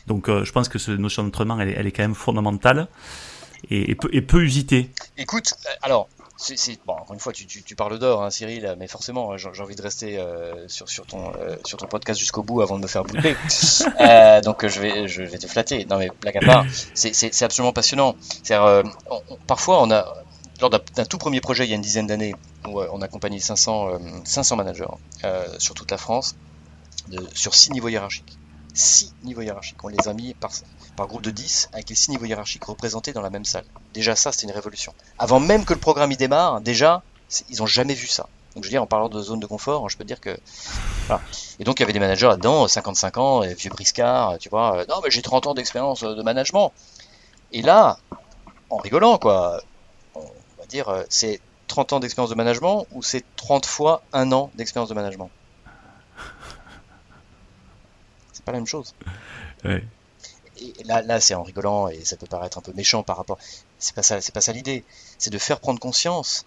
Donc, 0.06 0.30
euh, 0.30 0.42
je 0.44 0.52
pense 0.52 0.70
que 0.70 0.78
cette 0.78 0.98
notion 0.98 1.22
d'entraînement, 1.22 1.60
elle, 1.60 1.74
elle, 1.76 1.86
est 1.86 1.92
quand 1.92 2.02
même 2.02 2.14
fondamentale 2.14 2.88
et, 3.70 3.94
peu, 3.94 4.08
et 4.12 4.22
peu 4.22 4.42
usitée. 4.42 4.90
Écoute, 5.16 5.54
alors, 5.82 6.08
c'est 6.36 6.78
bon, 6.84 6.94
encore 6.94 7.14
une 7.14 7.20
fois, 7.20 7.32
tu, 7.32 7.46
tu, 7.46 7.62
tu 7.62 7.76
parles 7.76 7.98
d'or, 7.98 8.22
hein, 8.22 8.30
Cyril, 8.30 8.74
mais 8.78 8.88
forcément, 8.88 9.36
j'ai 9.36 9.48
envie 9.62 9.76
de 9.76 9.82
rester 9.82 10.18
euh, 10.18 10.66
sur, 10.68 10.88
sur, 10.88 11.06
ton, 11.06 11.32
euh, 11.34 11.56
sur 11.64 11.78
ton 11.78 11.86
podcast 11.86 12.18
jusqu'au 12.18 12.42
bout 12.42 12.60
avant 12.60 12.76
de 12.76 12.82
me 12.82 12.88
faire 12.88 13.04
bouler. 13.04 13.36
euh, 14.00 14.40
donc, 14.40 14.66
je 14.66 14.80
vais, 14.80 15.06
je 15.06 15.22
vais 15.22 15.38
te 15.38 15.46
flatter. 15.46 15.84
Non, 15.84 15.98
mais 15.98 16.10
blague 16.20 16.36
à 16.38 16.40
part, 16.40 16.66
c'est 16.94 17.42
absolument 17.42 17.72
passionnant. 17.72 18.16
Euh, 18.50 18.82
on, 19.10 19.22
on, 19.30 19.36
parfois, 19.46 19.80
on 19.82 19.90
a, 19.90 20.12
lors 20.60 20.70
d'un 20.70 21.04
tout 21.04 21.18
premier 21.18 21.40
projet 21.40 21.64
il 21.64 21.70
y 21.70 21.72
a 21.72 21.76
une 21.76 21.82
dizaine 21.82 22.06
d'années, 22.06 22.34
où 22.66 22.80
on 22.80 23.00
a 23.00 23.04
accompagné 23.04 23.38
500, 23.38 23.98
500 24.24 24.56
managers 24.56 24.84
euh, 25.24 25.46
sur 25.58 25.74
toute 25.74 25.90
la 25.90 25.98
France, 25.98 26.34
de, 27.08 27.24
sur 27.34 27.54
six 27.54 27.70
niveaux 27.70 27.88
hiérarchiques. 27.88 28.38
Six 28.74 29.14
niveaux 29.22 29.42
hiérarchiques. 29.42 29.82
On 29.82 29.88
les 29.88 30.08
a 30.08 30.12
mis 30.12 30.34
par, 30.34 30.50
groupe 31.06 31.22
de 31.22 31.30
10 31.30 31.70
avec 31.72 31.88
les 31.88 31.94
six 31.94 32.10
niveaux 32.10 32.26
hiérarchiques 32.26 32.64
représentés 32.64 33.12
dans 33.12 33.22
la 33.22 33.30
même 33.30 33.44
salle. 33.44 33.64
Déjà 33.92 34.16
ça, 34.16 34.32
c'était 34.32 34.46
une 34.46 34.52
révolution. 34.52 34.92
Avant 35.18 35.40
même 35.40 35.64
que 35.64 35.72
le 35.72 35.80
programme 35.80 36.10
y 36.12 36.16
démarre, 36.16 36.60
déjà, 36.60 37.02
ils 37.48 37.62
ont 37.62 37.66
jamais 37.66 37.94
vu 37.94 38.06
ça. 38.06 38.28
Donc 38.54 38.62
je 38.62 38.68
veux 38.68 38.72
dire, 38.72 38.82
en 38.82 38.86
parlant 38.86 39.08
de 39.08 39.20
zone 39.20 39.40
de 39.40 39.46
confort, 39.46 39.88
je 39.88 39.96
peux 39.96 40.04
dire 40.04 40.20
que. 40.20 40.36
Et 41.58 41.64
donc 41.64 41.78
il 41.78 41.82
y 41.82 41.84
avait 41.84 41.92
des 41.92 41.98
managers 41.98 42.28
là-dedans, 42.28 42.68
55 42.68 43.18
ans, 43.18 43.40
vieux 43.40 43.70
briscards, 43.70 44.38
tu 44.38 44.48
vois. 44.48 44.84
Non, 44.88 45.00
mais 45.02 45.10
j'ai 45.10 45.22
30 45.22 45.46
ans 45.48 45.54
d'expérience 45.54 46.02
de 46.02 46.22
management. 46.22 46.72
Et 47.52 47.62
là, 47.62 47.98
en 48.70 48.76
rigolant, 48.76 49.18
quoi, 49.18 49.60
on 50.14 50.20
va 50.58 50.66
dire, 50.68 51.04
c'est 51.08 51.40
30 51.68 51.94
ans 51.94 52.00
d'expérience 52.00 52.30
de 52.30 52.34
management 52.36 52.86
ou 52.92 53.02
c'est 53.02 53.24
30 53.36 53.66
fois 53.66 54.02
un 54.12 54.30
an 54.32 54.50
d'expérience 54.54 54.88
de 54.88 54.94
management 54.94 55.30
C'est 58.32 58.33
pas 58.44 58.52
la 58.52 58.58
même 58.58 58.66
chose. 58.66 58.94
Ouais. 59.64 59.84
Et 60.56 60.82
là, 60.84 61.02
là 61.02 61.20
c'est 61.20 61.34
en 61.34 61.42
rigolant 61.42 61.88
et 61.88 62.04
ça 62.04 62.16
peut 62.16 62.26
paraître 62.26 62.58
un 62.58 62.62
peu 62.62 62.72
méchant 62.72 63.02
par 63.02 63.16
rapport. 63.16 63.38
C'est 63.78 63.94
pas 63.94 64.02
ça, 64.02 64.20
c'est 64.20 64.32
pas 64.34 64.40
ça 64.40 64.52
l'idée. 64.52 64.84
C'est 65.18 65.30
de 65.30 65.38
faire 65.38 65.60
prendre 65.60 65.80
conscience 65.80 66.44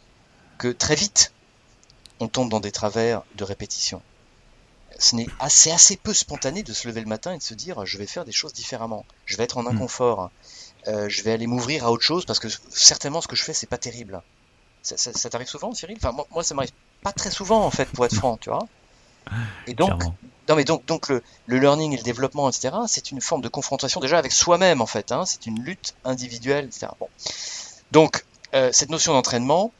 que 0.59 0.69
très 0.69 0.95
vite, 0.95 1.33
on 2.19 2.27
tombe 2.29 2.49
dans 2.49 2.59
des 2.61 2.71
travers 2.71 3.23
de 3.35 3.43
répétition. 3.45 4.03
Ce 4.99 5.15
n'est 5.15 5.29
assez, 5.39 5.71
assez 5.71 5.97
peu 5.97 6.13
spontané 6.13 6.63
de 6.63 6.73
se 6.73 6.87
lever 6.87 7.01
le 7.01 7.07
matin 7.07 7.33
et 7.33 7.37
de 7.37 7.43
se 7.43 7.53
dire 7.53 7.85
je 7.85 7.97
vais 7.97 8.07
faire 8.07 8.25
des 8.25 8.31
choses 8.31 8.53
différemment. 8.53 9.05
Je 9.25 9.37
vais 9.37 9.43
être 9.43 9.57
en 9.57 9.63
Hmm. 9.63 9.67
inconfort. 9.67 10.31
Euh, 10.87 11.09
je 11.09 11.23
vais 11.23 11.33
aller 11.33 11.47
m'ouvrir 11.47 11.85
à 11.85 11.91
autre 11.91 12.03
chose 12.03 12.25
parce 12.25 12.39
que 12.39 12.49
certainement 12.69 13.21
ce 13.21 13.27
que 13.29 13.35
je 13.37 13.43
fais 13.43 13.53
c'est 13.53 13.67
pas 13.67 13.77
terrible. 13.79 14.23
Ça, 14.83 14.97
ça- 14.97 15.13
ça 15.13 15.29
t'arrive 15.29 15.47
souvent, 15.49 15.73
Cyril? 15.73 15.97
Enfin, 15.97 16.11
moi, 16.13 16.27
moi, 16.31 16.43
ça 16.43 16.55
m'arrive 16.55 16.71
pas 17.03 17.13
très 17.13 17.31
souvent 17.31 17.65
en 17.65 17.71
fait, 17.71 17.91
pour 17.91 18.05
être 18.05 18.15
franc, 18.15 18.37
tu 18.37 18.49
vois. 18.49 18.67
Et 19.67 19.73
donc, 19.73 19.89
Clairement. 19.97 20.15
non 20.49 20.55
mais 20.55 20.63
donc, 20.63 20.85
donc 20.85 21.09
le, 21.09 21.23
le 21.45 21.59
learning 21.59 21.93
et 21.93 21.97
le 21.97 22.03
développement, 22.03 22.49
etc., 22.49 22.75
c'est 22.87 23.11
une 23.11 23.21
forme 23.21 23.41
de 23.41 23.49
confrontation 23.49 23.99
déjà 23.99 24.17
avec 24.17 24.31
soi-même 24.31 24.81
en 24.81 24.85
fait. 24.85 25.11
Hein, 25.11 25.25
c'est 25.25 25.45
une 25.45 25.61
lutte 25.63 25.95
individuelle, 26.05 26.65
etc. 26.65 26.87
Bon. 26.99 27.09
Donc, 27.91 28.25
euh, 28.53 28.69
cette 28.71 28.89
notion 28.89 29.13
d'entraînement 29.13 29.71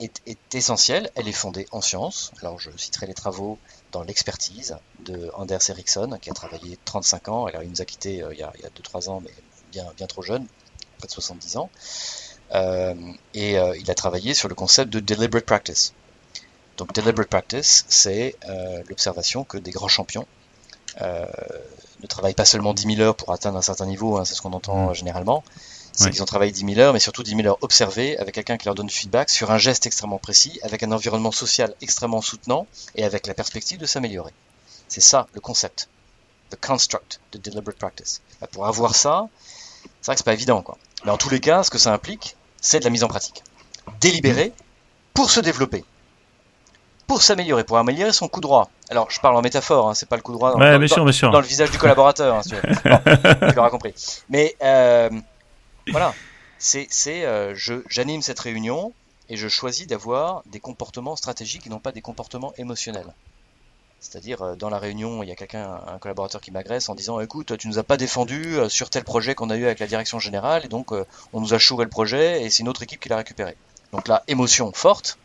est, 0.00 0.20
est 0.26 0.54
essentielle. 0.54 1.10
Elle 1.14 1.28
est 1.28 1.32
fondée 1.32 1.66
en 1.72 1.80
sciences. 1.80 2.32
Alors, 2.40 2.58
je 2.58 2.70
citerai 2.76 3.06
les 3.06 3.14
travaux 3.14 3.58
dans 3.92 4.02
l'expertise 4.02 4.76
de 5.04 5.30
Anders 5.34 5.70
Ericsson, 5.70 6.18
qui 6.20 6.30
a 6.30 6.32
travaillé 6.32 6.78
35 6.84 7.28
ans. 7.28 7.46
Alors, 7.46 7.62
il 7.62 7.70
nous 7.70 7.80
a 7.80 7.84
quittés 7.84 8.22
euh, 8.22 8.32
il 8.32 8.38
y 8.38 8.42
a, 8.42 8.52
il 8.56 8.62
y 8.62 8.66
a 8.66 8.70
2-3 8.70 9.08
ans, 9.08 9.20
mais 9.20 9.32
bien, 9.72 9.86
bien 9.96 10.06
trop 10.06 10.22
jeune, 10.22 10.46
près 10.98 11.06
de 11.06 11.12
70 11.12 11.56
ans. 11.56 11.70
Euh, 12.54 12.94
et 13.32 13.52
il 13.54 13.90
a 13.90 13.94
travaillé 13.94 14.34
sur 14.34 14.48
le 14.48 14.54
concept 14.54 14.92
de 14.92 15.00
deliberate 15.00 15.46
practice. 15.46 15.94
Donc 16.76 16.92
deliberate 16.92 17.28
practice, 17.28 17.84
c'est 17.88 18.36
euh, 18.48 18.82
l'observation 18.88 19.44
que 19.44 19.58
des 19.58 19.70
grands 19.70 19.88
champions 19.88 20.26
euh, 21.00 21.26
ne 22.00 22.06
travaillent 22.06 22.34
pas 22.34 22.44
seulement 22.44 22.74
10 22.74 22.96
000 22.96 23.00
heures 23.00 23.16
pour 23.16 23.32
atteindre 23.32 23.58
un 23.58 23.62
certain 23.62 23.86
niveau, 23.86 24.16
hein, 24.16 24.24
c'est 24.24 24.34
ce 24.34 24.42
qu'on 24.42 24.52
entend 24.52 24.90
euh, 24.90 24.94
généralement, 24.94 25.44
c'est 25.92 26.10
qu'ils 26.10 26.22
ont 26.22 26.26
travaillé 26.26 26.50
10 26.50 26.74
000 26.74 26.80
heures, 26.80 26.92
mais 26.92 26.98
surtout 26.98 27.22
10 27.22 27.36
000 27.36 27.46
heures 27.46 27.58
observées 27.60 28.18
avec 28.18 28.34
quelqu'un 28.34 28.56
qui 28.56 28.66
leur 28.66 28.74
donne 28.74 28.90
feedback 28.90 29.30
sur 29.30 29.52
un 29.52 29.58
geste 29.58 29.86
extrêmement 29.86 30.18
précis, 30.18 30.58
avec 30.62 30.82
un 30.82 30.90
environnement 30.90 31.30
social 31.30 31.74
extrêmement 31.80 32.20
soutenant 32.20 32.66
et 32.96 33.04
avec 33.04 33.28
la 33.28 33.34
perspective 33.34 33.78
de 33.78 33.86
s'améliorer. 33.86 34.32
C'est 34.88 35.00
ça 35.00 35.28
le 35.32 35.40
concept, 35.40 35.88
the 36.50 36.56
construct 36.60 37.20
de 37.32 37.38
deliberate 37.38 37.78
practice. 37.78 38.20
Bah, 38.40 38.48
pour 38.50 38.66
avoir 38.66 38.96
ça, 38.96 39.28
c'est 40.00 40.06
vrai 40.06 40.14
que 40.16 40.18
c'est 40.18 40.24
pas 40.24 40.32
évident, 40.32 40.62
quoi. 40.62 40.76
Mais 41.04 41.12
en 41.12 41.16
tous 41.18 41.30
les 41.30 41.40
cas, 41.40 41.62
ce 41.62 41.70
que 41.70 41.78
ça 41.78 41.92
implique, 41.92 42.36
c'est 42.60 42.80
de 42.80 42.84
la 42.84 42.90
mise 42.90 43.04
en 43.04 43.08
pratique. 43.08 43.44
Délibéré 44.00 44.52
pour 45.12 45.30
se 45.30 45.38
développer, 45.38 45.84
pour 47.06 47.22
s'améliorer, 47.22 47.64
pour 47.64 47.78
améliorer 47.78 48.12
son 48.12 48.28
coup 48.28 48.40
droit. 48.40 48.70
Alors, 48.90 49.10
je 49.10 49.20
parle 49.20 49.36
en 49.36 49.42
métaphore, 49.42 49.88
hein, 49.90 49.94
c'est 49.94 50.08
pas 50.08 50.16
le 50.16 50.22
coup 50.22 50.32
droit 50.32 50.52
dans, 50.52 50.58
Ouais, 50.58 50.72
dans- 50.72 50.78
bien 50.78 50.88
sûr, 50.88 50.96
dans- 50.98 51.04
bien 51.04 51.12
sûr. 51.12 51.30
dans 51.30 51.40
le 51.40 51.46
visage 51.46 51.70
du 51.70 51.78
collaborateur, 51.78 52.34
hein, 52.36 52.42
si 52.42 52.50
tu 52.50 52.54
veux. 52.56 52.62
Bon, 52.62 53.00
tu 53.50 53.54
l'auras 53.54 53.70
compris. 53.70 53.94
Mais 54.28 54.56
euh, 54.62 55.10
voilà, 55.90 56.14
c'est, 56.58 56.86
c'est, 56.90 57.24
euh, 57.24 57.52
je, 57.54 57.74
j'anime 57.88 58.22
cette 58.22 58.40
réunion 58.40 58.92
et 59.28 59.36
je 59.36 59.48
choisis 59.48 59.86
d'avoir 59.86 60.42
des 60.46 60.60
comportements 60.60 61.16
stratégiques 61.16 61.66
et 61.66 61.70
non 61.70 61.78
pas 61.78 61.92
des 61.92 62.02
comportements 62.02 62.52
émotionnels. 62.58 63.12
C'est-à-dire, 64.00 64.42
euh, 64.42 64.54
dans 64.54 64.68
la 64.68 64.78
réunion, 64.78 65.22
il 65.22 65.28
y 65.28 65.32
a 65.32 65.34
quelqu'un, 65.34 65.80
un 65.86 65.98
collaborateur 65.98 66.40
qui 66.40 66.50
m'agresse 66.50 66.88
en 66.90 66.94
disant 66.94 67.20
Écoute, 67.20 67.56
tu 67.56 67.68
nous 67.68 67.78
as 67.78 67.82
pas 67.84 67.96
défendu 67.96 68.56
sur 68.68 68.90
tel 68.90 69.02
projet 69.04 69.34
qu'on 69.34 69.48
a 69.50 69.56
eu 69.56 69.64
avec 69.64 69.78
la 69.78 69.86
direction 69.86 70.18
générale, 70.18 70.62
et 70.64 70.68
donc 70.68 70.92
on 71.32 71.40
nous 71.40 71.54
a 71.54 71.58
chouré 71.58 71.84
le 71.84 71.90
projet, 71.90 72.42
et 72.42 72.50
c'est 72.50 72.60
une 72.62 72.68
autre 72.68 72.82
équipe 72.82 73.00
qui 73.00 73.08
l'a 73.08 73.16
récupéré. 73.16 73.56
Donc 73.92 74.08
là, 74.08 74.22
émotion 74.28 74.72
forte, 74.74 75.16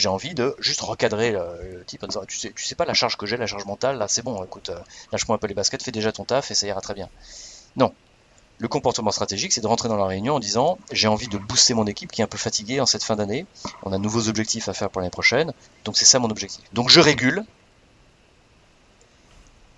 j'ai 0.00 0.08
envie 0.08 0.34
de 0.34 0.56
juste 0.58 0.80
recadrer 0.80 1.30
le, 1.30 1.84
type 1.86 2.02
en 2.02 2.06
disant 2.06 2.24
tu 2.26 2.38
sais, 2.38 2.74
pas 2.74 2.84
la 2.84 2.94
charge 2.94 3.16
que 3.16 3.26
j'ai, 3.26 3.36
la 3.36 3.46
charge 3.46 3.66
mentale, 3.66 3.98
là 3.98 4.08
c'est 4.08 4.22
bon, 4.22 4.42
écoute, 4.42 4.70
euh, 4.70 4.78
lâche-moi 5.12 5.36
un 5.36 5.38
peu 5.38 5.46
les 5.46 5.54
baskets, 5.54 5.82
fais 5.82 5.92
déjà 5.92 6.10
ton 6.10 6.24
taf 6.24 6.50
et 6.50 6.54
ça 6.54 6.66
ira 6.66 6.80
très 6.80 6.94
bien. 6.94 7.08
Non. 7.76 7.92
Le 8.58 8.68
comportement 8.68 9.10
stratégique, 9.10 9.52
c'est 9.52 9.62
de 9.62 9.66
rentrer 9.66 9.88
dans 9.88 9.96
la 9.96 10.04
réunion 10.06 10.34
en 10.34 10.38
disant 10.38 10.78
j'ai 10.92 11.08
envie 11.08 11.28
de 11.28 11.38
booster 11.38 11.72
mon 11.72 11.86
équipe 11.86 12.12
qui 12.12 12.20
est 12.20 12.24
un 12.24 12.28
peu 12.28 12.36
fatiguée 12.36 12.80
en 12.80 12.86
cette 12.86 13.04
fin 13.04 13.16
d'année, 13.16 13.46
on 13.82 13.92
a 13.92 13.96
de 13.96 14.02
nouveaux 14.02 14.28
objectifs 14.28 14.68
à 14.68 14.74
faire 14.74 14.90
pour 14.90 15.00
l'année 15.00 15.10
prochaine, 15.10 15.52
donc 15.84 15.96
c'est 15.96 16.04
ça 16.04 16.18
mon 16.18 16.30
objectif. 16.30 16.64
Donc 16.72 16.90
je 16.90 17.00
régule 17.00 17.44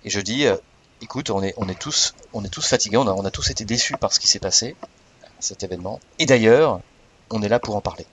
et 0.03 0.09
je 0.09 0.19
dis 0.19 0.47
euh, 0.47 0.57
écoute, 1.01 1.29
on 1.29 1.41
est, 1.41 1.53
tous, 1.79 2.13
fatigués, 2.61 2.97
on 2.97 3.25
a, 3.25 3.31
tous 3.31 3.49
été 3.49 3.65
déçus 3.65 3.97
par 3.97 4.13
ce 4.13 4.19
qui 4.19 4.27
s'est 4.27 4.39
passé, 4.39 4.75
cet 5.39 5.63
événement, 5.63 5.99
et 6.19 6.25
d'ailleurs, 6.25 6.79
on 7.29 7.41
est 7.41 7.49
là 7.49 7.59
pour 7.59 7.75
en 7.75 7.81
parler. 7.81 8.05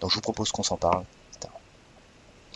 Donc 0.00 0.10
je 0.10 0.16
vous 0.16 0.22
propose 0.22 0.50
qu'on 0.52 0.62
s'en 0.62 0.76
parle. 0.76 1.04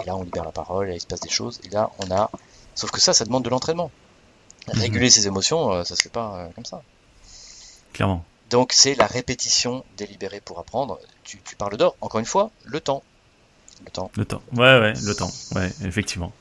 Et 0.02 0.06
là, 0.06 0.16
on 0.16 0.22
libère 0.22 0.44
la 0.44 0.52
parole, 0.52 0.90
et 0.90 0.94
il 0.94 1.00
se 1.00 1.06
passe 1.06 1.20
des 1.20 1.28
choses, 1.28 1.60
et 1.64 1.70
là, 1.70 1.90
on 1.98 2.10
a. 2.10 2.30
Sauf 2.74 2.90
que 2.90 3.00
ça, 3.00 3.12
ça 3.12 3.24
demande 3.24 3.44
de 3.44 3.50
l'entraînement. 3.50 3.90
Réguler 4.68 5.10
ses 5.10 5.26
émotions, 5.26 5.72
euh, 5.72 5.84
ça 5.84 5.96
se 5.96 6.02
fait 6.02 6.08
pas 6.08 6.36
euh, 6.36 6.48
comme 6.54 6.64
ça. 6.64 6.82
Clairement. 7.92 8.24
Donc 8.50 8.72
c'est 8.72 8.94
la 8.94 9.06
répétition 9.06 9.84
délibérée 9.96 10.40
pour 10.40 10.58
apprendre. 10.58 10.98
Tu, 11.24 11.38
tu 11.44 11.56
parles 11.56 11.76
d'or, 11.76 11.96
encore 12.00 12.20
une 12.20 12.26
fois, 12.26 12.50
le 12.64 12.80
temps. 12.80 13.02
Le 13.84 13.90
temps. 13.90 14.10
Le 14.16 14.24
temps. 14.24 14.42
Ouais, 14.52 14.78
ouais, 14.80 14.92
le 15.04 15.14
temps. 15.14 15.30
Ouais, 15.54 15.70
effectivement. 15.84 16.32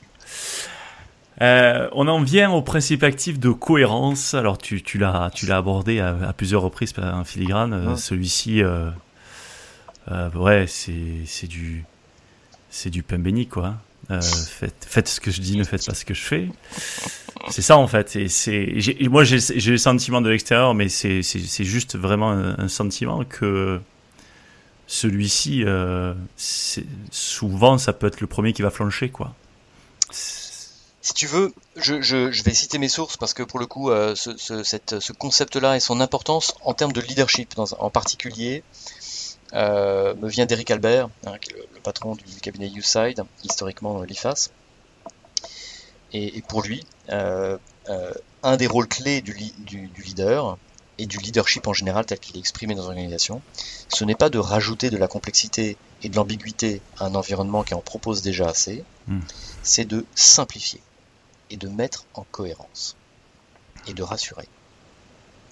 Euh, 1.40 1.88
on 1.92 2.08
en 2.08 2.22
vient 2.22 2.50
au 2.50 2.62
principe 2.62 3.02
actif 3.02 3.38
de 3.38 3.50
cohérence. 3.50 4.34
Alors, 4.34 4.58
tu, 4.58 4.82
tu 4.82 4.98
l'as, 4.98 5.30
tu 5.34 5.46
l'as 5.46 5.58
abordé 5.58 6.00
à, 6.00 6.16
à 6.28 6.32
plusieurs 6.32 6.62
reprises 6.62 6.92
en 6.98 7.24
filigrane. 7.24 7.72
Euh. 7.72 7.96
Celui-ci, 7.96 8.62
euh, 8.62 8.90
ouais, 10.34 10.66
c'est, 10.66 11.24
c'est 11.26 11.46
du, 11.46 11.84
c'est 12.70 12.90
du 12.90 13.02
pain 13.02 13.18
béni, 13.18 13.46
quoi. 13.46 13.74
Euh, 14.10 14.20
faites, 14.22 14.86
faites 14.88 15.08
ce 15.08 15.20
que 15.20 15.30
je 15.30 15.40
dis, 15.40 15.56
ne 15.56 15.64
faites 15.64 15.84
pas 15.84 15.92
ce 15.94 16.04
que 16.04 16.14
je 16.14 16.22
fais. 16.22 16.48
C'est 17.50 17.62
ça 17.62 17.76
en 17.76 17.86
fait. 17.86 18.16
Et 18.16 18.28
c'est, 18.28 18.72
moi 19.10 19.22
j'ai, 19.24 19.38
le 19.70 19.76
sentiment 19.76 20.20
de 20.22 20.30
l'extérieur, 20.30 20.74
mais 20.74 20.88
c'est, 20.88 21.22
c'est, 21.22 21.40
c'est 21.40 21.64
juste 21.64 21.96
vraiment 21.96 22.30
un, 22.30 22.58
un 22.58 22.68
sentiment 22.68 23.24
que 23.24 23.80
celui-ci, 24.86 25.62
euh, 25.64 26.14
c'est- 26.36 26.86
souvent, 27.10 27.76
ça 27.76 27.92
peut 27.92 28.06
être 28.06 28.20
le 28.22 28.26
premier 28.26 28.52
qui 28.54 28.62
va 28.62 28.70
flancher, 28.70 29.10
quoi. 29.10 29.34
Si 30.10 31.14
tu 31.14 31.26
veux, 31.26 31.52
je, 31.76 32.00
je, 32.02 32.30
je 32.32 32.42
vais 32.42 32.52
citer 32.54 32.78
mes 32.78 32.88
sources 32.88 33.16
parce 33.16 33.32
que 33.34 33.42
pour 33.42 33.58
le 33.58 33.66
coup, 33.66 33.90
euh, 33.90 34.14
ce, 34.14 34.36
ce, 34.36 34.62
ce 34.64 35.12
concept-là 35.12 35.76
et 35.76 35.80
son 35.80 36.00
importance 36.00 36.54
en 36.64 36.74
termes 36.74 36.92
de 36.92 37.00
leadership 37.00 37.54
dans- 37.56 37.66
en 37.78 37.90
particulier 37.90 38.62
euh, 38.62 38.97
me 39.52 40.28
vient 40.28 40.46
d'Eric 40.46 40.70
Albert, 40.70 41.08
hein, 41.26 41.38
qui 41.40 41.50
est 41.50 41.56
le, 41.56 41.66
le 41.74 41.80
patron 41.80 42.14
du 42.14 42.40
cabinet 42.40 42.68
YouSide, 42.68 43.24
historiquement 43.44 44.00
euh, 44.00 44.04
l'IFAS. 44.06 44.50
Et, 46.12 46.38
et 46.38 46.42
pour 46.42 46.62
lui, 46.62 46.84
euh, 47.10 47.58
euh, 47.88 48.12
un 48.42 48.56
des 48.56 48.66
rôles 48.66 48.88
clés 48.88 49.20
du, 49.20 49.32
li- 49.34 49.54
du, 49.58 49.88
du 49.88 50.02
leader 50.02 50.56
et 50.98 51.06
du 51.06 51.18
leadership 51.18 51.66
en 51.66 51.72
général 51.72 52.06
tel 52.06 52.18
qu'il 52.18 52.36
est 52.36 52.40
exprimé 52.40 52.74
dans 52.74 52.82
l'organisation, 52.84 53.40
ce 53.88 54.04
n'est 54.04 54.14
pas 54.14 54.30
de 54.30 54.38
rajouter 54.38 54.90
de 54.90 54.96
la 54.96 55.06
complexité 55.06 55.76
et 56.02 56.08
de 56.08 56.16
l'ambiguïté 56.16 56.80
à 56.98 57.04
un 57.06 57.14
environnement 57.14 57.62
qui 57.62 57.74
en 57.74 57.80
propose 57.80 58.22
déjà 58.22 58.48
assez, 58.48 58.84
Hmm. 59.06 59.20
c'est 59.62 59.86
de 59.86 60.04
simplifier 60.14 60.82
et 61.48 61.56
de 61.56 61.66
mettre 61.68 62.04
en 62.12 62.24
cohérence 62.30 62.94
et 63.86 63.94
de 63.94 64.02
rassurer. 64.02 64.46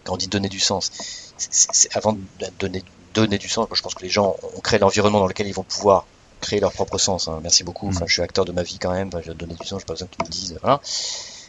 Quand 0.05 0.13
on 0.13 0.17
dit 0.19 0.27
donner 0.29 0.51
du 0.51 0.61
sens, 0.61 0.91
c'est- 1.39 1.89
avant 1.97 2.13
de 2.13 2.21
donner, 2.59 2.85
donner 3.21 3.39
du 3.39 3.49
sens, 3.49 3.69
moi, 3.69 3.77
je 3.77 3.83
pense 3.83 3.95
que 3.95 4.03
les 4.03 4.09
gens 4.09 4.37
ont 4.57 4.61
créé 4.61 4.79
l'environnement 4.79 5.19
dans 5.21 5.27
lequel 5.27 5.47
ils 5.47 5.53
vont 5.55 5.63
pouvoir 5.65 6.07
créer 6.41 6.61
leur 6.61 6.73
propre 6.73 6.99
sens. 6.99 7.29
hein. 7.29 7.41
Merci 7.43 7.65
beaucoup. 7.65 7.89
Enfin, 7.89 8.05
Mm. 8.05 8.09
je 8.09 8.13
suis 8.13 8.23
acteur 8.23 8.45
de 8.45 8.53
ma 8.53 8.63
vie 8.63 8.79
quand 8.79 8.93
même. 8.93 9.09
Enfin, 9.09 9.21
je 9.23 9.29
vais 9.31 9.35
donner 9.35 9.55
du 9.55 9.67
sens. 9.67 9.81
J'ai 9.81 9.87
pas 9.87 9.95
besoin 9.95 10.09
que 10.09 10.17
tu 10.17 10.25
me 10.25 10.31
dises. 10.31 10.59
Voilà. 10.63 10.81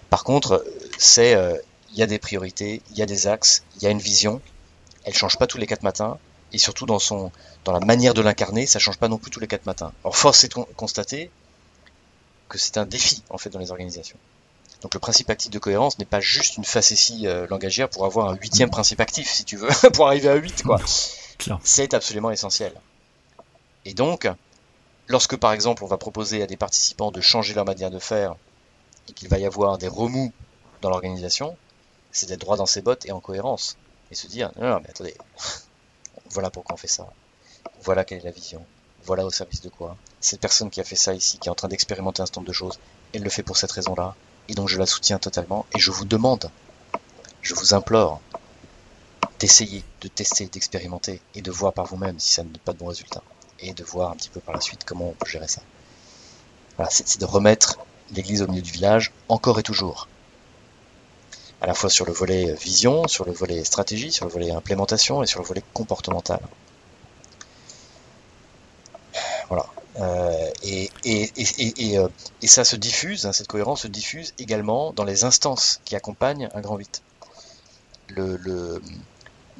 Par 0.09 0.23
contre, 0.23 0.65
c'est 0.97 1.35
euh, 1.35 1.55
il 1.91 1.97
y 1.99 2.03
a 2.03 2.07
des 2.07 2.19
priorités, 2.19 2.81
il 2.91 2.97
y 2.97 3.01
a 3.01 3.05
des 3.05 3.27
axes, 3.27 3.63
il 3.77 3.83
y 3.83 3.87
a 3.87 3.89
une 3.89 3.99
vision. 3.99 4.41
Elle 5.03 5.13
change 5.13 5.37
pas 5.37 5.47
tous 5.47 5.57
les 5.57 5.67
quatre 5.67 5.83
matins. 5.83 6.17
Et 6.53 6.57
surtout 6.57 6.85
dans 6.85 6.99
son 6.99 7.31
dans 7.65 7.73
la 7.73 7.81
manière 7.81 8.13
de 8.13 8.21
l'incarner, 8.21 8.65
ça 8.65 8.79
change 8.79 8.97
pas 8.97 9.09
non 9.09 9.17
plus 9.17 9.29
tous 9.31 9.41
les 9.41 9.47
quatre 9.47 9.65
matins. 9.65 9.91
Alors 10.05 10.15
force 10.15 10.43
est 10.45 10.47
de 10.47 10.53
con- 10.53 10.67
constater 10.77 11.29
que 12.47 12.57
c'est 12.57 12.77
un 12.77 12.85
défi 12.85 13.21
en 13.29 13.37
fait 13.37 13.49
dans 13.49 13.59
les 13.59 13.71
organisations. 13.71 14.17
Donc 14.81 14.93
le 14.93 14.99
principe 15.01 15.29
actif 15.29 15.51
de 15.51 15.59
cohérence 15.59 15.99
n'est 15.99 16.05
pas 16.05 16.21
juste 16.21 16.55
une 16.55 16.63
facétie 16.63 17.27
euh, 17.27 17.47
langagière 17.49 17.89
pour 17.89 18.05
avoir 18.05 18.29
un 18.29 18.35
huitième 18.35 18.69
principe 18.69 19.01
actif, 19.01 19.29
si 19.29 19.43
tu 19.43 19.57
veux, 19.57 19.67
pour 19.93 20.07
arriver 20.07 20.29
à 20.29 20.35
8 20.35 20.63
quoi. 20.63 20.79
C'est 21.63 21.93
absolument 21.93 22.31
essentiel. 22.31 22.73
Et 23.85 23.93
donc, 23.93 24.27
lorsque 25.07 25.37
par 25.37 25.53
exemple 25.53 25.83
on 25.83 25.87
va 25.87 25.97
proposer 25.97 26.41
à 26.41 26.47
des 26.47 26.57
participants 26.57 27.11
de 27.11 27.21
changer 27.21 27.53
leur 27.53 27.65
manière 27.65 27.91
de 27.91 27.99
faire 27.99 28.35
et 29.07 29.13
qu'il 29.13 29.29
va 29.29 29.37
y 29.39 29.45
avoir 29.45 29.77
des 29.77 29.87
remous 29.87 30.33
dans 30.81 30.89
l'organisation, 30.89 31.57
c'est 32.11 32.27
d'être 32.27 32.41
droit 32.41 32.57
dans 32.57 32.65
ses 32.65 32.81
bottes 32.81 33.05
et 33.05 33.11
en 33.11 33.19
cohérence. 33.19 33.77
Et 34.11 34.15
se 34.15 34.27
dire, 34.27 34.51
non, 34.57 34.69
non, 34.69 34.79
mais 34.81 34.89
attendez, 34.89 35.15
voilà 36.31 36.49
pourquoi 36.49 36.75
on 36.75 36.77
fait 36.77 36.87
ça. 36.87 37.07
Voilà 37.83 38.03
quelle 38.05 38.19
est 38.19 38.25
la 38.25 38.31
vision. 38.31 38.65
Voilà 39.03 39.25
au 39.25 39.29
service 39.29 39.61
de 39.61 39.69
quoi. 39.69 39.95
cette 40.19 40.41
personne 40.41 40.69
qui 40.69 40.81
a 40.81 40.83
fait 40.83 40.95
ça 40.95 41.13
ici, 41.13 41.37
qui 41.37 41.47
est 41.47 41.51
en 41.51 41.55
train 41.55 41.67
d'expérimenter 41.67 42.21
un 42.21 42.25
certain 42.25 42.41
nombre 42.41 42.49
de 42.49 42.53
choses, 42.53 42.79
elle 43.13 43.23
le 43.23 43.29
fait 43.29 43.43
pour 43.43 43.57
cette 43.57 43.71
raison-là, 43.71 44.15
et 44.49 44.53
donc 44.53 44.67
je 44.67 44.77
la 44.77 44.85
soutiens 44.85 45.19
totalement, 45.19 45.65
et 45.73 45.79
je 45.79 45.91
vous 45.91 46.03
demande, 46.03 46.49
je 47.41 47.53
vous 47.53 47.73
implore, 47.73 48.19
d'essayer, 49.39 49.83
de 50.01 50.07
tester, 50.07 50.47
d'expérimenter, 50.47 51.21
et 51.35 51.41
de 51.41 51.51
voir 51.51 51.73
par 51.73 51.85
vous-même 51.85 52.19
si 52.19 52.33
ça 52.33 52.43
ne 52.43 52.49
donne 52.49 52.59
pas 52.59 52.73
de 52.73 52.79
bons 52.79 52.87
résultats, 52.87 53.23
et 53.59 53.73
de 53.73 53.83
voir 53.83 54.11
un 54.11 54.15
petit 54.15 54.29
peu 54.29 54.39
par 54.39 54.55
la 54.55 54.61
suite 54.61 54.83
comment 54.85 55.09
on 55.09 55.13
peut 55.13 55.29
gérer 55.29 55.47
ça. 55.47 55.61
Voilà, 56.75 56.91
c'est 56.91 57.19
de 57.19 57.25
remettre 57.25 57.79
l'église 58.11 58.41
au 58.41 58.47
milieu 58.47 58.61
du 58.61 58.71
village, 58.71 59.11
encore 59.29 59.59
et 59.59 59.63
toujours. 59.63 60.07
À 61.59 61.65
la 61.65 61.73
fois 61.73 61.89
sur 61.89 62.05
le 62.05 62.13
volet 62.13 62.53
vision, 62.53 63.07
sur 63.07 63.25
le 63.25 63.31
volet 63.31 63.63
stratégie, 63.63 64.11
sur 64.11 64.25
le 64.25 64.31
volet 64.31 64.51
implémentation 64.51 65.23
et 65.23 65.27
sur 65.27 65.39
le 65.39 65.45
volet 65.45 65.63
comportemental. 65.73 66.39
Voilà. 69.47 69.65
Euh, 69.99 70.51
euh, 70.65 72.07
et, 72.41 72.47
ça 72.47 72.63
se 72.63 72.75
diffuse, 72.75 73.25
hein, 73.25 73.33
cette 73.33 73.47
cohérence 73.47 73.81
se 73.81 73.87
diffuse 73.87 74.33
également 74.37 74.93
dans 74.93 75.03
les 75.03 75.23
instances 75.23 75.81
qui 75.85 75.95
accompagnent 75.95 76.49
un 76.53 76.61
grand 76.61 76.77
8. 76.77 77.01
Le, 78.09 78.37
le, 78.37 78.81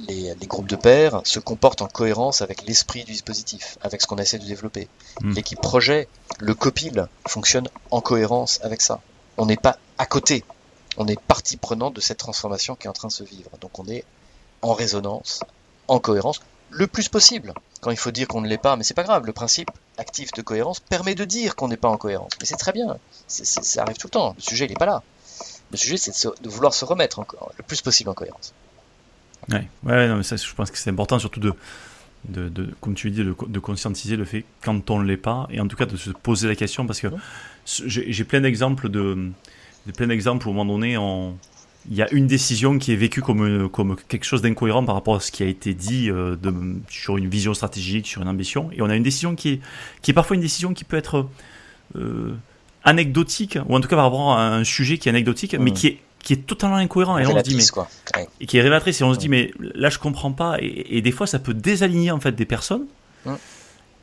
les, 0.08 0.34
les, 0.34 0.48
groupes 0.48 0.68
de 0.68 0.76
pairs 0.76 1.22
se 1.24 1.40
comportent 1.40 1.82
en 1.82 1.88
cohérence 1.88 2.42
avec 2.42 2.66
l'esprit 2.66 3.04
du 3.04 3.12
dispositif, 3.12 3.78
avec 3.82 4.02
ce 4.02 4.08
qu'on 4.08 4.18
essaie 4.18 4.40
de 4.40 4.46
développer. 4.46 4.88
Hmm. 5.22 5.34
L'équipe 5.34 5.60
projet, 5.60 6.08
le 6.40 6.54
copil, 6.54 7.08
fonctionne 7.28 7.68
en 7.92 8.02
cohérence 8.02 8.60
avec 8.64 8.82
ça. 8.82 9.02
On 9.38 9.46
n'est 9.46 9.58
pas 9.58 9.78
à 9.98 10.06
côté, 10.06 10.44
on 10.98 11.08
est 11.08 11.20
partie 11.20 11.58
prenante 11.58 11.94
de 11.94 12.02
cette 12.02 12.18
transformation 12.18 12.76
qui 12.76 12.88
est 12.88 12.90
en 12.90 12.94
train 12.94 13.08
de 13.08 13.14
se 13.14 13.24
vivre. 13.24 13.50
Donc 13.62 13.80
on 13.80 13.88
est 13.88 14.04
en 14.62 14.74
résonance, 14.74 15.42
en 15.88 16.00
cohérence, 16.00 16.40
le 16.70 16.88
plus 16.88 17.10
possible. 17.10 17.54
Quand 17.82 17.92
il 17.92 17.98
faut 17.98 18.12
dire 18.12 18.28
qu'on 18.28 18.42
ne 18.42 18.48
l'est 18.48 18.58
pas, 18.58 18.76
mais 18.76 18.84
c'est 18.84 18.94
pas 18.94 19.04
grave, 19.04 19.26
le 19.26 19.34
principe 19.34 19.70
actif 19.98 20.32
de 20.34 20.42
cohérence 20.42 20.80
permet 20.80 21.16
de 21.16 21.26
dire 21.26 21.56
qu'on 21.56 21.68
n'est 21.68 21.78
pas 21.78 21.90
en 21.90 21.98
cohérence. 21.98 22.32
Mais 22.40 22.46
c'est 22.46 22.58
très 22.58 22.74
bien, 22.74 22.98
ça 23.28 23.84
arrive 23.84 23.98
tout 23.98 24.08
le 24.08 24.12
temps, 24.12 24.34
le 24.36 24.42
sujet 24.42 24.66
il 24.66 24.70
n'est 24.70 24.76
pas 24.76 24.86
là. 24.86 25.04
Le 25.72 25.78
sujet 25.78 25.98
c'est 25.98 26.12
de, 26.42 26.50
vouloir 26.50 26.74
se 26.74 26.86
remettre 26.86 27.26
le 27.58 27.64
plus 27.64 27.82
possible 27.82 28.10
en 28.10 28.14
cohérence. 28.14 28.54
Ouais, 29.50 29.68
ouais 29.84 30.08
non, 30.08 30.18
mais 30.18 30.24
ça, 30.24 30.36
je 30.36 30.54
pense 30.54 30.72
que 30.72 30.78
c'est 30.78 30.90
important 30.90 31.20
surtout 31.20 31.40
de, 31.40 31.54
de, 32.28 32.50
de, 32.50 32.74
comme 32.82 32.96
tu 32.96 33.12
dis, 33.12 33.24
de, 33.24 33.36
de, 33.48 33.60
conscientiser 33.60 34.16
le 34.16 34.26
fait 34.26 34.46
quand 34.62 34.90
on 34.90 35.00
ne 35.00 35.06
l'est 35.06 35.18
pas, 35.18 35.48
et 35.50 35.60
en 35.60 35.68
tout 35.68 35.78
cas 35.78 35.86
de 35.86 35.98
se 35.98 36.10
poser 36.10 36.48
la 36.48 36.56
question, 36.56 36.86
parce 36.86 37.00
que 37.00 37.08
j'ai 37.66 38.24
plein 38.24 38.42
d'exemples 38.42 38.90
de, 38.90 39.30
de, 39.86 39.92
plein 39.92 40.08
d'exemples 40.08 40.48
où 40.48 40.52
à 40.52 40.54
un 40.54 40.58
moment 40.58 40.74
donné, 40.74 40.98
on, 40.98 41.38
il 41.90 41.96
y 41.96 42.02
a 42.02 42.14
une 42.14 42.28
décision 42.28 42.78
qui 42.80 42.92
est 42.92 42.98
vécue 42.98 43.22
comme, 43.22 43.70
comme 43.70 43.96
quelque 44.08 44.26
chose 44.26 44.42
d'incohérent 44.42 44.84
par 44.84 44.96
rapport 44.96 45.16
à 45.16 45.20
ce 45.20 45.32
qui 45.32 45.44
a 45.44 45.46
été 45.46 45.74
dit 45.74 46.10
euh, 46.10 46.36
de, 46.36 46.54
sur 46.90 47.18
une 47.18 47.30
vision 47.30 47.54
stratégique, 47.54 48.08
sur 48.08 48.22
une 48.22 48.28
ambition. 48.28 48.70
Et 48.74 48.82
on 48.82 48.90
a 48.90 48.96
une 48.96 49.04
décision 49.04 49.36
qui 49.36 49.50
est, 49.50 49.62
qui 50.02 50.12
est 50.12 50.14
parfois 50.14 50.36
une 50.36 50.42
décision 50.42 50.74
qui 50.74 50.84
peut 50.84 50.98
être 50.98 51.30
euh, 51.96 52.36
anecdotique, 52.84 53.58
ou 53.68 53.76
en 53.76 53.82
tout 53.82 53.88
cas 53.88 53.96
par 53.96 54.06
rapport 54.06 54.34
à 54.34 54.48
un 54.48 54.64
sujet 54.64 54.98
qui 54.98 55.10
est 55.10 55.12
anecdotique, 55.12 55.56
mais 55.60 55.72
qui 55.72 55.88
est, 55.88 56.00
qui 56.20 56.34
est 56.34 56.48
totalement 56.48 56.78
incohérent. 56.78 57.18
Et 57.18 57.26
on 57.26 57.38
se 57.38 57.44
dit, 57.44 57.56
mais, 57.56 57.68
quoi. 57.68 57.90
Et 58.40 58.46
qui 58.46 58.58
est 58.58 58.62
révélatrice. 58.62 59.02
Et 59.02 59.04
on 59.04 59.14
se 59.14 59.20
dit, 59.20 59.30
mais 59.30 59.52
là, 59.60 59.90
je 59.90 60.00
comprends 60.00 60.32
pas. 60.32 60.58
Et, 60.60 60.98
et, 60.98 61.02
des 61.02 61.12
fois, 61.12 61.28
ça 61.28 61.40
peut 61.40 61.54
désaligner 61.54 62.12
en 62.12 62.20
fait 62.20 62.34
des 62.34 62.46
personnes. 62.46 62.86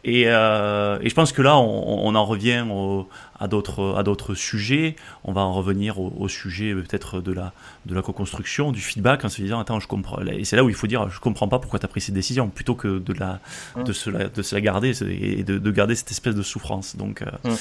Et, 0.05 0.25
euh, 0.27 0.99
et, 1.01 1.09
je 1.09 1.15
pense 1.15 1.33
que 1.33 1.41
là, 1.41 1.57
on, 1.57 2.07
on 2.07 2.15
en 2.15 2.25
revient 2.25 2.65
au, 2.71 3.09
à 3.39 3.49
d'autres 3.49 3.95
à 3.97 4.03
d'autres 4.03 4.35
sujets. 4.35 4.97
On 5.25 5.33
va 5.33 5.41
en 5.41 5.53
revenir 5.53 5.99
au, 5.99 6.13
au 6.19 6.29
sujet 6.29 6.75
peut-être 6.75 7.21
de 7.21 7.33
la 7.33 7.53
de 7.87 7.95
la 7.95 8.03
co-construction, 8.03 8.73
du 8.73 8.81
feedback, 8.81 9.25
en 9.25 9.29
se 9.29 9.41
disant 9.43 9.61
attends 9.61 9.81
je 9.81 9.89
comprends. 9.89 10.21
Et 10.23 10.45
c'est 10.45 10.57
là 10.57 10.65
où 10.65 10.69
il 10.69 10.75
faut 10.75 10.87
dire 10.87 11.09
je 11.11 11.21
comprends 11.21 11.49
pas 11.49 11.59
pourquoi 11.59 11.79
tu 11.79 11.87
as 11.87 11.89
pris 11.89 12.01
cette 12.01 12.15
décision, 12.15 12.49
plutôt 12.49 12.75
que 12.75 12.99
de 12.99 13.13
la 13.13 13.41
de 13.77 13.93
se 13.93 14.11
la, 14.11 14.29
de 14.29 14.43
se 14.43 14.55
la 14.55 14.61
garder 14.61 14.93
et 15.03 15.43
de, 15.43 15.59
de, 15.59 15.71
garder 15.71 15.95
cette 15.95 16.11
espèce 16.11 16.35
de 16.35 16.43
souffrance. 16.43 16.97
Donc, 16.97 17.23
euh, 17.23 17.27
mm. 17.45 17.49
donc 17.49 17.59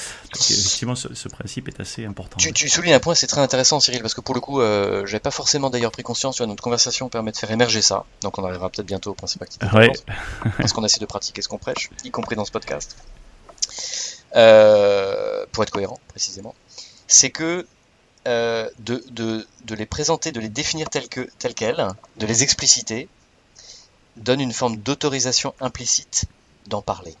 effectivement 0.50 0.94
ce, 0.94 1.14
ce, 1.14 1.28
principe 1.28 1.68
est 1.68 1.80
assez 1.80 2.04
important. 2.04 2.36
Tu, 2.38 2.52
tu 2.52 2.68
soulignes 2.68 2.94
un 2.94 3.00
point, 3.00 3.14
c'est 3.14 3.26
très 3.26 3.40
intéressant 3.40 3.80
Cyril, 3.80 4.00
parce 4.00 4.14
que 4.14 4.20
pour 4.20 4.34
le 4.34 4.40
coup, 4.40 4.60
euh, 4.60 5.04
j'avais 5.06 5.20
pas 5.20 5.30
forcément 5.30 5.70
d'ailleurs 5.70 5.92
pris 5.92 6.02
conscience. 6.02 6.36
Tu 6.36 6.46
notre 6.46 6.62
conversation 6.62 7.08
permet 7.08 7.32
de 7.32 7.36
faire 7.36 7.50
émerger 7.50 7.82
ça. 7.82 8.04
Donc 8.22 8.38
on 8.38 8.44
arrivera 8.44 8.70
peut-être 8.70 8.86
bientôt 8.86 9.10
au 9.10 9.14
principe 9.14 9.42
actif. 9.42 9.60
Ouais. 9.72 9.90
Parce 10.58 10.72
qu'on 10.72 10.84
essaie 10.84 11.00
de 11.00 11.06
pratiquer 11.06 11.42
ce 11.42 11.48
qu'on 11.48 11.58
prêche, 11.58 11.90
y 12.04 12.10
compris 12.10 12.33
dans 12.34 12.44
ce 12.44 12.52
podcast. 12.52 12.96
Euh, 14.36 15.46
pour 15.52 15.62
être 15.62 15.70
cohérent 15.70 16.00
précisément, 16.08 16.54
c'est 17.06 17.30
que 17.30 17.66
euh, 18.26 18.68
de, 18.78 19.04
de, 19.10 19.46
de, 19.64 19.74
les 19.74 19.86
présenter, 19.86 20.32
de 20.32 20.40
les 20.40 20.48
définir 20.48 20.88
telles 20.88 21.08
que, 21.08 21.28
telles 21.38 21.54
quelles, 21.54 21.86
de 22.16 22.26
les 22.26 22.42
expliciter, 22.42 23.08
donne 24.16 24.40
une 24.40 24.52
forme 24.52 24.76
d'autorisation 24.76 25.54
implicite 25.60 26.24
d'en 26.66 26.82
parler. 26.82 27.14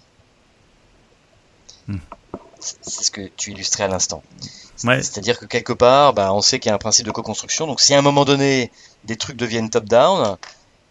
Hmm. 1.86 1.98
C'est 2.60 3.04
ce 3.04 3.10
que 3.10 3.28
tu 3.36 3.52
illustrais 3.52 3.84
à 3.84 3.88
l'instant. 3.88 4.22
Ouais. 4.84 5.02
C'est-à-dire 5.02 5.38
que 5.38 5.44
quelque 5.44 5.74
part, 5.74 6.14
bah, 6.14 6.32
on 6.32 6.40
sait 6.40 6.58
qu'il 6.58 6.70
y 6.70 6.72
a 6.72 6.74
un 6.74 6.78
principe 6.78 7.06
de 7.06 7.10
co-construction. 7.10 7.66
Donc 7.66 7.80
si 7.80 7.92
à 7.94 7.98
un 7.98 8.02
moment 8.02 8.24
donné, 8.24 8.72
des 9.04 9.16
trucs 9.16 9.36
deviennent 9.36 9.68
top-down, 9.68 10.38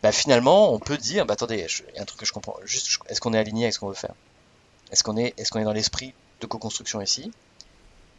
bah, 0.04 0.12
finalement, 0.12 0.74
on 0.74 0.80
peut 0.80 0.98
dire, 0.98 1.26
bah, 1.26 1.34
attendez, 1.34 1.56
il 1.56 1.96
y 1.96 2.00
a 2.00 2.02
un 2.02 2.06
truc 2.06 2.20
que 2.20 2.26
je 2.26 2.34
comprends. 2.34 2.58
Juste, 2.66 3.00
est-ce 3.08 3.22
qu'on 3.22 3.34
est 3.34 3.40
aligné 3.40 3.64
avec 3.64 3.74
ce 3.74 3.80
qu'on 3.80 3.88
veut 3.88 3.94
faire? 3.94 4.14
Est-ce 4.92 5.02
qu'on 5.02 5.16
est, 5.16 5.34
est, 5.38 5.50
qu'on 5.50 5.60
est 5.60 5.64
dans 5.64 5.72
l'esprit 5.72 6.14
de 6.42 6.46
co-construction 6.46 7.02
ici? 7.02 7.32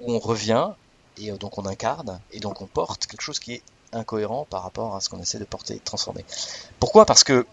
Où 0.01 0.15
on 0.15 0.19
revient 0.19 0.71
et 1.19 1.31
euh, 1.31 1.37
donc 1.37 1.59
on 1.59 1.67
incarne 1.67 2.21
et 2.33 2.41
donc 2.41 2.61
on 2.63 2.67
porte 2.67 3.07
quelque 3.07 3.21
chose 3.21 3.39
qui 3.39 3.53
est 3.53 3.63
incohérent 3.93 4.47
par 4.49 4.65
rapport 4.65 4.97
à 4.97 5.01
ce 5.01 5.09
qu'on 5.09 5.21
essaie 5.21 5.39
de 5.39 5.45
porter 5.45 5.75
et 5.75 5.79
de 5.79 5.85
transformer. 5.85 6.25
Pourquoi? 6.81 7.05
Parce 7.05 7.23
que 7.23 7.47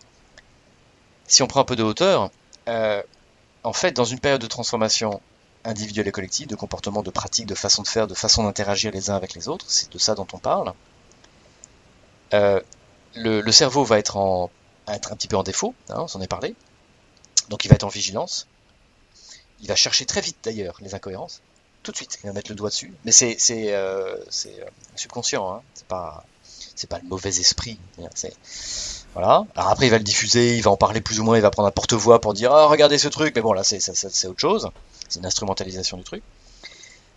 si 1.28 1.44
on 1.44 1.48
prend 1.48 1.60
un 1.60 1.66
peu 1.66 1.76
de 1.76 1.84
hauteur, 1.84 2.32
euh, 2.70 3.04
en 3.64 3.74
fait, 3.74 3.92
dans 3.92 4.06
une 4.06 4.20
période 4.20 4.42
de 4.42 4.48
transformation 4.48 5.22
individuelle 5.66 6.08
et 6.08 6.12
collective, 6.12 6.48
de 6.48 6.56
comportement, 6.56 7.04
de 7.04 7.12
pratique, 7.12 7.46
de 7.46 7.54
façon 7.54 7.84
de 7.84 7.88
faire, 7.88 8.08
de 8.08 8.16
façon 8.16 8.44
d'interagir 8.44 8.92
les 8.92 9.10
uns 9.10 9.16
avec 9.16 9.36
les 9.36 9.50
autres, 9.50 9.66
c'est 9.68 9.92
de 9.92 10.00
ça 10.00 10.16
dont 10.16 10.28
on 10.34 10.40
parle. 10.40 10.74
Euh, 12.34 12.62
le, 13.16 13.42
le, 13.42 13.52
cerveau 13.52 13.84
va 13.84 14.00
être, 14.00 14.18
en, 14.18 14.50
être 14.88 15.12
un 15.12 15.16
petit 15.16 15.28
peu 15.28 15.36
en 15.36 15.44
défaut, 15.44 15.74
hein, 15.90 15.96
on 16.00 16.08
s'en 16.08 16.22
est 16.22 16.28
parlé. 16.28 16.56
Donc 17.50 17.66
il 17.66 17.68
va 17.68 17.76
être 17.76 17.84
en 17.84 17.90
vigilance. 17.90 18.48
Il 19.62 19.68
va 19.68 19.76
chercher 19.76 20.06
très 20.06 20.22
vite 20.22 20.38
d'ailleurs 20.44 20.78
les 20.82 20.96
incohérences 20.96 21.42
tout 21.84 21.92
de 21.92 21.98
suite. 21.98 22.20
Il 22.24 22.28
va 22.28 22.34
mettre 22.34 22.52
le 22.52 22.56
doigt 22.56 22.70
dessus. 22.70 22.94
Mais 23.06 23.12
c'est 23.12 23.38
euh, 23.52 24.16
euh, 24.16 24.66
subconscient. 24.96 25.52
Hein. 25.52 25.62
C'est 25.74 25.88
pas 25.88 26.26
pas 26.90 27.00
le 27.00 27.08
mauvais 27.08 27.30
esprit. 27.30 27.78
Voilà. 29.14 29.46
Alors 29.56 29.70
après, 29.70 29.88
il 29.88 29.90
va 29.90 29.98
le 29.98 30.04
diffuser, 30.04 30.56
il 30.56 30.64
va 30.64 30.72
en 30.72 30.78
parler 30.78 31.02
plus 31.02 31.20
ou 31.20 31.24
moins, 31.24 31.38
il 31.38 31.42
va 31.42 31.52
prendre 31.52 31.68
un 31.68 31.72
porte-voix 31.72 32.22
pour 32.22 32.34
dire 32.34 32.52
ah 32.52 32.68
regardez 32.68 32.98
ce 32.98 33.08
truc. 33.08 33.36
Mais 33.36 33.42
bon 33.42 33.54
là, 33.54 33.64
c'est 33.64 34.28
autre 34.28 34.40
chose. 34.40 34.70
C'est 35.10 35.20
une 35.20 35.26
instrumentalisation 35.26 35.98
du 35.98 36.04
truc. 36.04 36.24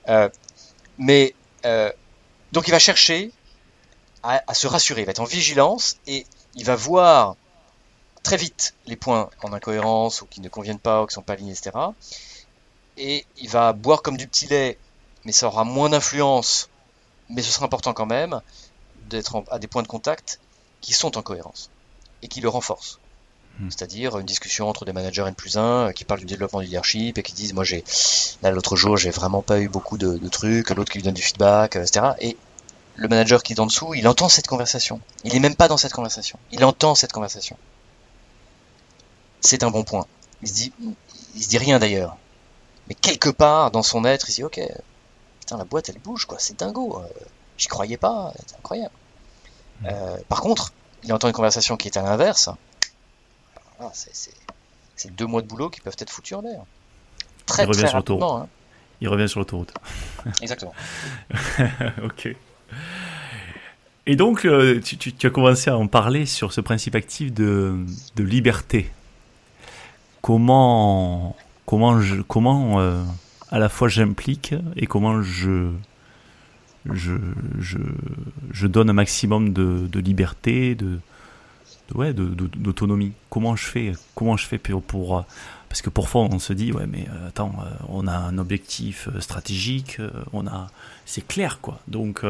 Euh, 0.09 0.29
mais 0.99 1.35
euh, 1.65 1.91
donc 2.53 2.69
il 2.69 2.73
va 2.73 2.79
chercher 2.79 3.31
à, 4.25 4.43
à, 4.47 4.55
se 4.55 4.67
rassurer. 4.67 5.03
Il 5.03 5.05
va 5.05 5.13
être 5.13 5.21
en 5.21 5.25
vigilance 5.25 5.99
et 6.09 6.27
il 6.57 6.65
va 6.65 6.75
voir 6.75 7.37
très 8.25 8.37
vite 8.37 8.75
les 8.87 8.97
points 8.97 9.31
en 9.43 9.53
incohérence 9.53 10.23
ou 10.23 10.27
qui 10.27 10.41
ne 10.41 10.49
conviennent 10.49 10.81
pas 10.81 11.03
ou 11.03 11.07
qui 11.07 11.15
sont 11.15 11.23
pas 11.23 11.35
alignés, 11.35 11.53
etc 11.53 11.71
et 12.97 13.25
il 13.39 13.49
va 13.49 13.73
boire 13.73 14.03
comme 14.03 14.17
du 14.17 14.27
petit 14.27 14.47
lait, 14.47 14.79
mais 15.25 15.33
ça 15.33 15.47
aura 15.47 15.65
moins 15.65 15.91
d'influence, 15.91 16.69
mais 17.29 17.43
ce 17.43 17.51
sera 17.51 17.67
important 17.67 17.93
quand 17.93 18.07
même 18.07 18.41
d'être 19.09 19.45
à 19.51 19.59
des 19.59 19.67
points 19.67 19.83
de 19.83 19.89
contact 19.89 20.41
qui 20.81 20.93
sont 20.93 21.17
en 21.19 21.23
cohérence 21.23 21.71
et 22.23 22.29
qui 22.29 22.41
le 22.41 22.49
renforcent. 22.49 22.99
Hmm. 23.59 23.71
C'est-à-dire 23.71 24.19
une 24.19 24.27
discussion 24.27 24.69
entre 24.69 24.85
des 24.85 24.93
managers 24.93 25.25
N 25.27 25.35
plus 25.35 25.57
1 25.57 25.61
euh, 25.63 25.93
qui 25.93 26.05
parlent 26.05 26.21
du 26.21 26.27
développement 26.27 26.61
du 26.61 26.67
leadership 26.67 27.19
et 27.19 27.23
qui 27.23 27.33
disent 27.33 27.53
moi 27.53 27.63
j'ai 27.63 27.85
là 28.43 28.51
l'autre 28.51 28.75
jour 28.75 28.97
j'ai 28.97 29.11
vraiment 29.11 29.43
pas 29.43 29.61
eu 29.61 29.69
beaucoup 29.69 29.97
de, 29.97 30.19
de 30.19 30.29
trucs, 30.29 30.71
l'autre 30.71 30.91
qui 30.91 30.99
lui 30.99 31.05
donne 31.05 31.15
du 31.15 31.23
feedback, 31.23 31.77
etc. 31.77 32.07
Et 32.21 32.37
le 32.97 33.09
manager 33.09 33.43
qui 33.43 33.53
est 33.53 33.61
en 33.61 33.67
dessous, 33.67 33.95
il 33.95 34.07
entend 34.07 34.29
cette 34.29 34.47
conversation. 34.47 35.01
Il 35.25 35.35
est 35.35 35.41
même 35.41 35.57
pas 35.57 35.69
dans 35.69 35.77
cette 35.77 35.93
conversation. 35.93 36.39
Il 36.53 36.65
entend 36.65 36.95
cette 36.95 37.13
conversation. 37.13 37.57
C'est 39.41 39.63
un 39.63 39.71
bon 39.71 39.85
point. 39.85 40.07
Il 40.43 40.49
se 40.49 40.55
dit, 40.55 40.73
il 41.35 41.43
se 41.43 41.49
dit 41.49 41.59
rien 41.59 41.79
d'ailleurs 41.79 42.17
mais 42.89 42.95
quelque 42.95 43.31
part 43.31 43.71
dans 43.71 43.83
son 43.83 44.05
être, 44.05 44.29
il 44.29 44.33
se 44.33 44.37
dit 44.37 44.45
ok, 44.45 44.61
putain 45.41 45.57
la 45.57 45.65
boîte 45.65 45.89
elle 45.89 45.99
bouge 45.99 46.27
quoi, 46.27 46.39
c'est 46.39 46.59
dingo, 46.59 47.01
euh, 47.01 47.09
j'y 47.57 47.69
croyais 47.69 47.97
pas, 47.97 48.33
c'est 48.47 48.57
incroyable. 48.57 48.95
Hmm. 49.81 49.87
Euh, 49.87 50.17
par 50.29 50.41
contre, 50.41 50.73
il 51.03 51.13
entend 51.13 51.29
une 51.29 51.35
conversation 51.35 51.77
qui 51.77 51.89
est 51.89 51.97
à 51.97 52.03
l'inverse. 52.03 52.51
Voilà, 53.79 53.93
c'est 53.95 55.15
deux 55.15 55.27
mois 55.27 55.43
de 55.43 55.47
boulot 55.47 55.69
qui 55.69 55.81
peuvent 55.81 55.97
être 55.99 56.11
foutus 56.11 56.37
en 56.37 56.43
l'air. 56.43 56.63
Très, 57.47 57.65
il 57.65 57.69
revient 57.69 57.89
sur 57.89 57.97
l'autoroute. 57.97 58.23
Hein. 58.23 58.49
Il 59.01 59.09
revient 59.09 59.29
sur 59.29 59.41
l'autoroute. 59.41 59.75
Exactement. 60.41 60.73
ok. 62.03 62.29
Et 64.07 64.17
donc, 64.17 64.45
euh, 64.45 64.81
tu, 64.81 65.27
as 65.27 65.31
commencé 65.31 65.71
à 65.71 65.79
en 65.79 65.87
parler 65.87 66.27
sur 66.27 66.53
ce 66.53 66.61
principe 66.61 66.95
actif 66.95 67.33
de, 67.33 67.75
liberté. 68.19 68.91
Comment 70.21 71.37
comment 71.67 71.99
comment 72.29 72.81
euh, 72.81 73.03
à 73.51 73.59
la 73.59 73.69
fois 73.69 73.89
j'implique 73.89 74.55
et 74.77 74.87
comment 74.87 75.23
je, 75.23 75.71
je, 76.93 78.67
donne 78.67 78.91
un 78.91 78.95
maximum 78.95 79.53
de, 79.53 79.99
liberté, 79.99 80.75
de, 80.75 80.99
ouais, 81.95 82.13
d'autonomie. 82.13 83.13
Comment 83.31 83.57
je 83.57 83.65
fais, 83.65 83.93
comment 84.15 84.37
je 84.37 84.47
fais 84.47 84.59
pour, 84.59 84.83
pour 84.83 85.25
Parce 85.75 85.83
que 85.83 85.91
parfois 85.91 86.21
on 86.31 86.39
se 86.39 86.53
dit 86.53 86.71
ouais 86.71 86.87
mais 86.87 87.09
euh, 87.09 87.31
attends 87.31 87.53
euh, 87.59 87.69
on 87.89 88.07
a 88.07 88.17
un 88.17 88.39
objectif 88.39 89.09
euh, 89.09 89.19
stratégique, 89.19 89.99
on 90.33 90.47
a 90.47 90.69
c'est 91.05 91.27
clair 91.27 91.59
quoi. 91.61 91.81
Donc 91.89 92.23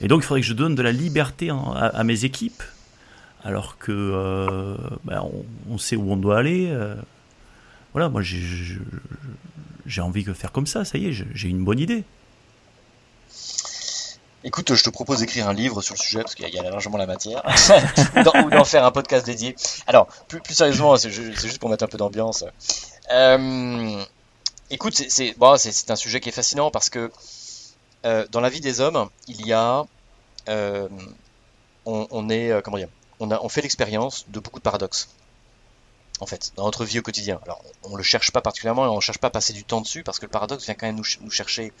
et 0.00 0.06
donc 0.06 0.22
il 0.22 0.24
faudrait 0.24 0.42
que 0.42 0.46
je 0.46 0.52
donne 0.54 0.76
de 0.76 0.82
la 0.82 0.92
liberté 0.92 1.50
à, 1.50 2.04
mes 2.04 2.24
équipes 2.24 2.62
alors 3.42 3.78
que 3.78 4.76
ben, 5.02 5.24
on, 5.68 5.76
sait 5.76 5.96
où 5.96 6.12
on 6.12 6.16
doit 6.16 6.38
aller. 6.38 6.72
voilà 7.94 8.08
moi 8.08 8.22
j'ai 8.22 10.00
envie 10.00 10.22
de 10.22 10.32
faire 10.32 10.52
comme 10.52 10.68
ça. 10.68 10.84
Ça 10.84 10.98
y 10.98 11.08
est 11.08 11.12
j'ai 11.12 11.48
une 11.48 11.64
bonne 11.64 11.80
idée. 11.80 12.04
Écoute, 14.44 14.74
je 14.74 14.82
te 14.82 14.90
propose 14.90 15.20
d'écrire 15.20 15.48
un 15.48 15.52
livre 15.52 15.82
sur 15.82 15.94
le 15.94 16.00
sujet 16.00 16.20
parce 16.22 16.34
qu'il 16.34 16.48
y 16.48 16.58
a 16.58 16.62
largement 16.62 16.96
la 16.96 17.06
matière, 17.06 17.42
ou 18.44 18.50
d'en 18.50 18.64
faire 18.64 18.84
un 18.84 18.90
podcast 18.90 19.24
dédié. 19.24 19.54
Alors, 19.86 20.08
plus, 20.26 20.40
sérieusement, 20.50 20.96
c'est 20.96 21.10
juste 21.10 21.58
pour 21.58 21.70
mettre 21.70 21.84
un 21.84 21.88
peu 21.88 21.96
d'ambiance. 21.96 22.44
Euh, 23.12 24.04
écoute, 24.70 24.94
c'est 24.94 25.34
un 25.38 25.96
sujet 25.96 26.20
qui 26.20 26.28
est 26.28 26.32
fascinant 26.32 26.72
parce 26.72 26.90
que 26.90 27.12
euh, 28.04 28.26
dans 28.32 28.40
la 28.40 28.48
vie 28.48 28.60
des 28.60 28.80
hommes, 28.80 29.08
il 29.28 29.46
y 29.46 29.52
a, 29.52 29.84
euh, 30.48 30.88
on, 31.84 32.28
est, 32.28 32.62
comment 32.64 32.78
dire, 32.78 32.88
on, 33.20 33.48
fait 33.48 33.62
l'expérience 33.62 34.24
de 34.28 34.40
beaucoup 34.40 34.58
de 34.58 34.64
paradoxes. 34.64 35.08
En 36.18 36.26
fait, 36.26 36.52
dans 36.56 36.64
notre 36.64 36.84
vie 36.84 36.98
au 36.98 37.02
quotidien. 37.02 37.40
Alors, 37.44 37.62
on 37.84 37.96
le 37.96 38.02
cherche 38.02 38.32
pas 38.32 38.40
particulièrement 38.40 38.86
et 38.86 38.88
on 38.88 38.96
ne 38.96 39.00
cherche 39.00 39.18
pas 39.18 39.28
à 39.28 39.30
passer 39.30 39.52
du 39.52 39.64
temps 39.64 39.80
dessus 39.80 40.02
parce 40.02 40.18
que 40.18 40.26
le 40.26 40.30
paradoxe 40.30 40.64
vient 40.64 40.74
quand 40.74 40.86
même 40.86 40.96
nous, 40.96 41.30
chercher. 41.30 41.72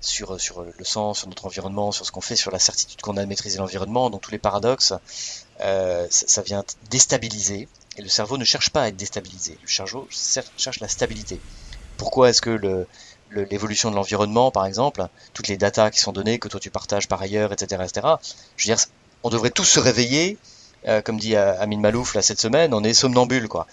Sur, 0.00 0.40
sur 0.40 0.62
le 0.62 0.84
sens, 0.84 1.18
sur 1.18 1.28
notre 1.28 1.46
environnement, 1.46 1.92
sur 1.92 2.06
ce 2.06 2.12
qu'on 2.12 2.20
fait, 2.20 2.36
sur 2.36 2.50
la 2.50 2.58
certitude 2.58 3.00
qu'on 3.00 3.16
a 3.16 3.22
de 3.22 3.28
maîtriser 3.28 3.58
l'environnement, 3.58 4.10
donc 4.10 4.22
tous 4.22 4.30
les 4.30 4.38
paradoxes, 4.38 4.94
euh, 5.60 6.06
ça, 6.10 6.42
vient 6.42 6.64
déstabiliser. 6.90 7.68
Et 7.96 8.02
le 8.02 8.08
cerveau 8.08 8.38
ne 8.38 8.44
cherche 8.44 8.70
pas 8.70 8.82
à 8.82 8.88
être 8.88 8.96
déstabilisé. 8.96 9.58
Le 9.62 9.68
cerveau 9.68 10.08
cherche 10.56 10.80
la 10.80 10.88
stabilité. 10.88 11.40
Pourquoi 11.96 12.30
est-ce 12.30 12.40
que 12.40 12.50
le, 12.50 12.86
l'évolution 13.30 13.90
de 13.90 13.96
l'environnement, 13.96 14.50
par 14.50 14.66
exemple, 14.66 15.06
toutes 15.34 15.48
les 15.48 15.56
datas 15.56 15.90
qui 15.90 16.00
sont 16.00 16.12
données, 16.12 16.38
que 16.38 16.48
toi 16.48 16.60
tu 16.60 16.70
partages 16.70 17.08
par 17.08 17.20
ailleurs, 17.20 17.52
etc., 17.52 17.82
etc. 17.84 18.06
Je 18.56 18.68
veux 18.68 18.74
dire, 18.74 18.84
on 19.22 19.30
devrait 19.30 19.50
tous 19.50 19.64
se 19.64 19.80
réveiller, 19.80 20.38
euh, 20.88 21.02
comme 21.02 21.18
dit 21.18 21.36
euh, 21.36 21.60
Amine 21.60 21.80
Malouf 21.80 22.14
là 22.14 22.22
cette 22.22 22.40
semaine, 22.40 22.72
on 22.74 22.82
est 22.82 22.94
somnambule, 22.94 23.48
quoi. 23.48 23.66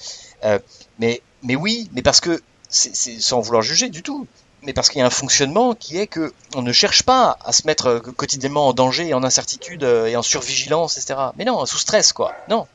Euh, 0.43 0.59
mais, 0.99 1.21
mais 1.43 1.55
oui, 1.55 1.89
mais 1.93 2.01
parce 2.01 2.19
que, 2.19 2.41
c'est, 2.69 2.93
sans 3.21 3.39
vouloir 3.39 3.63
juger 3.63 3.89
du 3.89 4.03
tout, 4.03 4.27
mais 4.67 4.73
parce 4.73 4.89
qu'il 4.89 4.99
y 4.99 5.01
a 5.01 5.05
un 5.05 5.09
fonctionnement 5.09 5.75
qui 5.75 5.97
est 5.97 6.07
que 6.07 6.33
on 6.53 6.61
ne 6.61 6.73
cherche 6.73 7.03
pas 7.03 7.39
à 7.45 7.53
se 7.53 7.65
mettre 7.65 7.87
euh, 7.87 7.99
quotidiennement 8.01 8.67
en 8.67 8.73
danger 8.73 9.07
et 9.07 9.13
en 9.13 9.23
incertitude 9.23 9.85
euh, 9.85 10.07
et 10.07 10.17
en 10.17 10.21
survigilance, 10.21 10.97
etc. 10.97 11.17
Mais 11.37 11.45
non, 11.45 11.65
sous 11.65 11.77
stress, 11.77 12.11
quoi. 12.11 12.35
Non, 12.49 12.67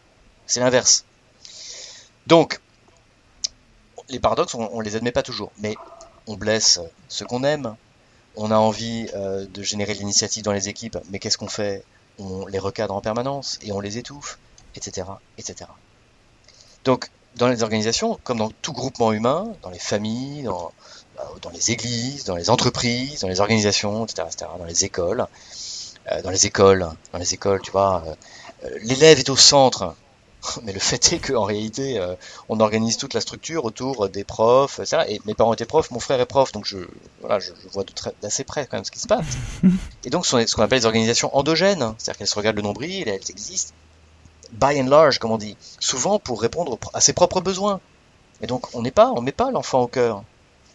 c'est 0.46 0.60
l'inverse. 0.60 1.04
Donc, 2.26 2.60
les 4.08 4.18
paradoxes, 4.18 4.54
on, 4.54 4.78
ne 4.78 4.82
les 4.82 4.96
admet 4.96 5.12
pas 5.12 5.22
toujours, 5.22 5.52
mais 5.58 5.76
on 6.26 6.36
blesse 6.36 6.80
ce 7.08 7.24
qu'on 7.24 7.44
aime. 7.44 7.76
On 8.36 8.50
a 8.50 8.56
envie 8.56 9.08
euh, 9.14 9.44
de 9.46 9.62
générer 9.62 9.92
l'initiative 9.92 10.42
dans 10.42 10.52
les 10.52 10.70
équipes, 10.70 10.96
mais 11.10 11.18
qu'est-ce 11.18 11.36
qu'on 11.36 11.48
fait? 11.48 11.84
On 12.18 12.46
les 12.46 12.58
recadre 12.58 12.94
en 12.94 13.02
permanence 13.02 13.58
et 13.60 13.70
on 13.70 13.80
les 13.80 13.98
étouffe, 13.98 14.38
etc., 14.76 15.08
etc. 15.36 15.68
Donc, 16.84 17.10
dans 17.36 17.48
les 17.48 17.62
organisations, 17.62 18.18
comme 18.24 18.38
dans 18.38 18.50
tout 18.62 18.72
groupement 18.72 19.12
humain, 19.12 19.52
dans 19.62 19.70
les 19.70 19.78
familles, 19.78 20.42
dans, 20.42 20.72
dans 21.42 21.50
les 21.50 21.70
églises, 21.70 22.24
dans 22.24 22.36
les 22.36 22.50
entreprises, 22.50 23.20
dans 23.20 23.28
les 23.28 23.40
organisations, 23.40 24.04
etc., 24.04 24.26
dans 24.58 24.64
les 24.64 24.84
écoles. 24.84 25.26
Euh, 26.10 26.20
dans 26.22 26.30
les 26.30 26.46
écoles, 26.46 26.88
dans 27.12 27.18
les 27.18 27.34
écoles, 27.34 27.60
tu 27.62 27.70
vois, 27.70 28.02
euh, 28.64 28.68
l'élève 28.82 29.18
est 29.18 29.30
au 29.30 29.36
centre. 29.36 29.94
Mais 30.64 30.72
le 30.72 30.80
fait 30.80 31.12
est 31.12 31.18
qu'en 31.20 31.44
réalité, 31.44 32.04
on 32.48 32.58
organise 32.58 32.96
toute 32.96 33.14
la 33.14 33.20
structure 33.20 33.64
autour 33.64 34.08
des 34.08 34.24
profs, 34.24 34.80
etc. 34.80 35.04
Et 35.08 35.20
mes 35.24 35.34
parents 35.34 35.52
étaient 35.52 35.66
profs, 35.66 35.92
mon 35.92 36.00
frère 36.00 36.20
est 36.20 36.26
prof, 36.26 36.50
donc 36.50 36.66
je, 36.66 36.78
voilà, 37.20 37.38
je, 37.38 37.52
vois 37.72 37.84
d'assez 38.20 38.42
près 38.42 38.66
quand 38.66 38.76
même 38.76 38.84
ce 38.84 38.90
qui 38.90 38.98
se 38.98 39.06
passe. 39.06 39.24
Et 40.04 40.10
donc, 40.10 40.26
ce 40.26 40.54
qu'on 40.56 40.62
appelle 40.62 40.80
les 40.80 40.86
organisations 40.86 41.36
endogènes, 41.36 41.94
c'est-à-dire 41.96 42.18
qu'elles 42.18 42.26
se 42.26 42.34
regardent 42.34 42.56
le 42.56 42.62
nombril, 42.62 43.08
elles 43.08 43.30
existent, 43.30 43.72
by 44.52 44.80
and 44.80 44.88
large, 44.88 45.20
comme 45.20 45.30
on 45.30 45.38
dit, 45.38 45.56
souvent 45.78 46.18
pour 46.18 46.42
répondre 46.42 46.76
à 46.92 47.00
ses 47.00 47.12
propres 47.12 47.40
besoins. 47.40 47.80
Et 48.40 48.48
donc, 48.48 48.74
on 48.74 48.82
n'est 48.82 48.90
pas, 48.90 49.12
on 49.14 49.20
met 49.20 49.30
pas 49.30 49.52
l'enfant 49.52 49.82
au 49.82 49.86
cœur 49.86 50.24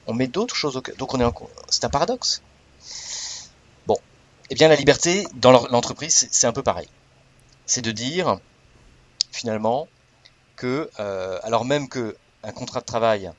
on 0.07 0.13
met 0.13 0.27
d'autres 0.27 0.55
choses 0.55 0.77
au 0.77 0.81
cœur. 0.81 0.95
Donc 0.97 1.13
on 1.13 1.19
est 1.19 1.33
c'est 1.69 1.85
un 1.85 1.89
paradoxe. 1.89 2.41
Bon, 3.85 3.97
eh 4.49 4.55
bien 4.55 4.67
la 4.67 4.75
liberté 4.75 5.27
dans 5.35 5.51
l'entreprise, 5.51 6.27
c'est 6.31 6.47
un 6.47 6.53
peu 6.53 6.63
pareil. 6.63 6.87
C'est 7.65 7.81
de 7.81 7.91
dire 7.91 8.39
finalement 9.31 9.87
que, 10.55 10.89
euh, 10.99 11.39
alors 11.43 11.65
même 11.65 11.89
que 11.89 12.17
un 12.43 12.51
contrat 12.51 12.79
de 12.79 12.85
travail, 12.85 13.31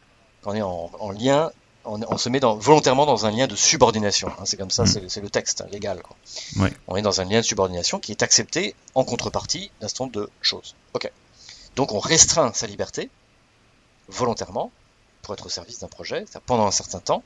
quand 0.42 0.52
on 0.52 0.54
est 0.54 0.62
en, 0.62 1.10
lien, 1.10 1.50
on, 1.84 2.18
se 2.18 2.28
met 2.28 2.40
volontairement 2.40 3.06
dans 3.06 3.26
un 3.26 3.30
lien 3.30 3.46
de 3.46 3.56
subordination. 3.56 4.28
Hein, 4.28 4.42
c'est 4.44 4.56
comme 4.56 4.70
ça, 4.70 4.84
mmh. 4.84 5.08
c'est 5.08 5.20
le 5.20 5.30
texte 5.30 5.64
légal. 5.72 6.02
On 6.86 6.96
est 6.96 7.02
dans 7.02 7.20
un 7.20 7.24
lien 7.24 7.38
de 7.38 7.44
subordination 7.44 7.98
qui 7.98 8.12
est 8.12 8.22
accepté 8.22 8.74
en 8.94 9.04
contrepartie 9.04 9.70
d'un 9.80 9.88
certain 9.88 10.04
nombre 10.04 10.20
de 10.20 10.30
choses. 10.42 10.74
Ok. 10.94 11.10
Donc 11.76 11.92
on 11.92 11.98
restreint 11.98 12.52
sa 12.52 12.66
liberté 12.66 13.10
volontairement 14.08 14.70
pour 15.28 15.34
être 15.34 15.44
au 15.44 15.50
service 15.50 15.80
d'un 15.80 15.88
projet, 15.88 16.24
pendant 16.46 16.66
un 16.66 16.70
certain 16.70 17.00
temps, 17.00 17.22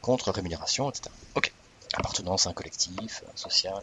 contre 0.00 0.32
rémunération, 0.32 0.90
etc. 0.90 1.04
Ok. 1.36 1.52
Appartenance 1.94 2.48
à 2.48 2.50
un 2.50 2.52
collectif, 2.52 3.22
social. 3.36 3.80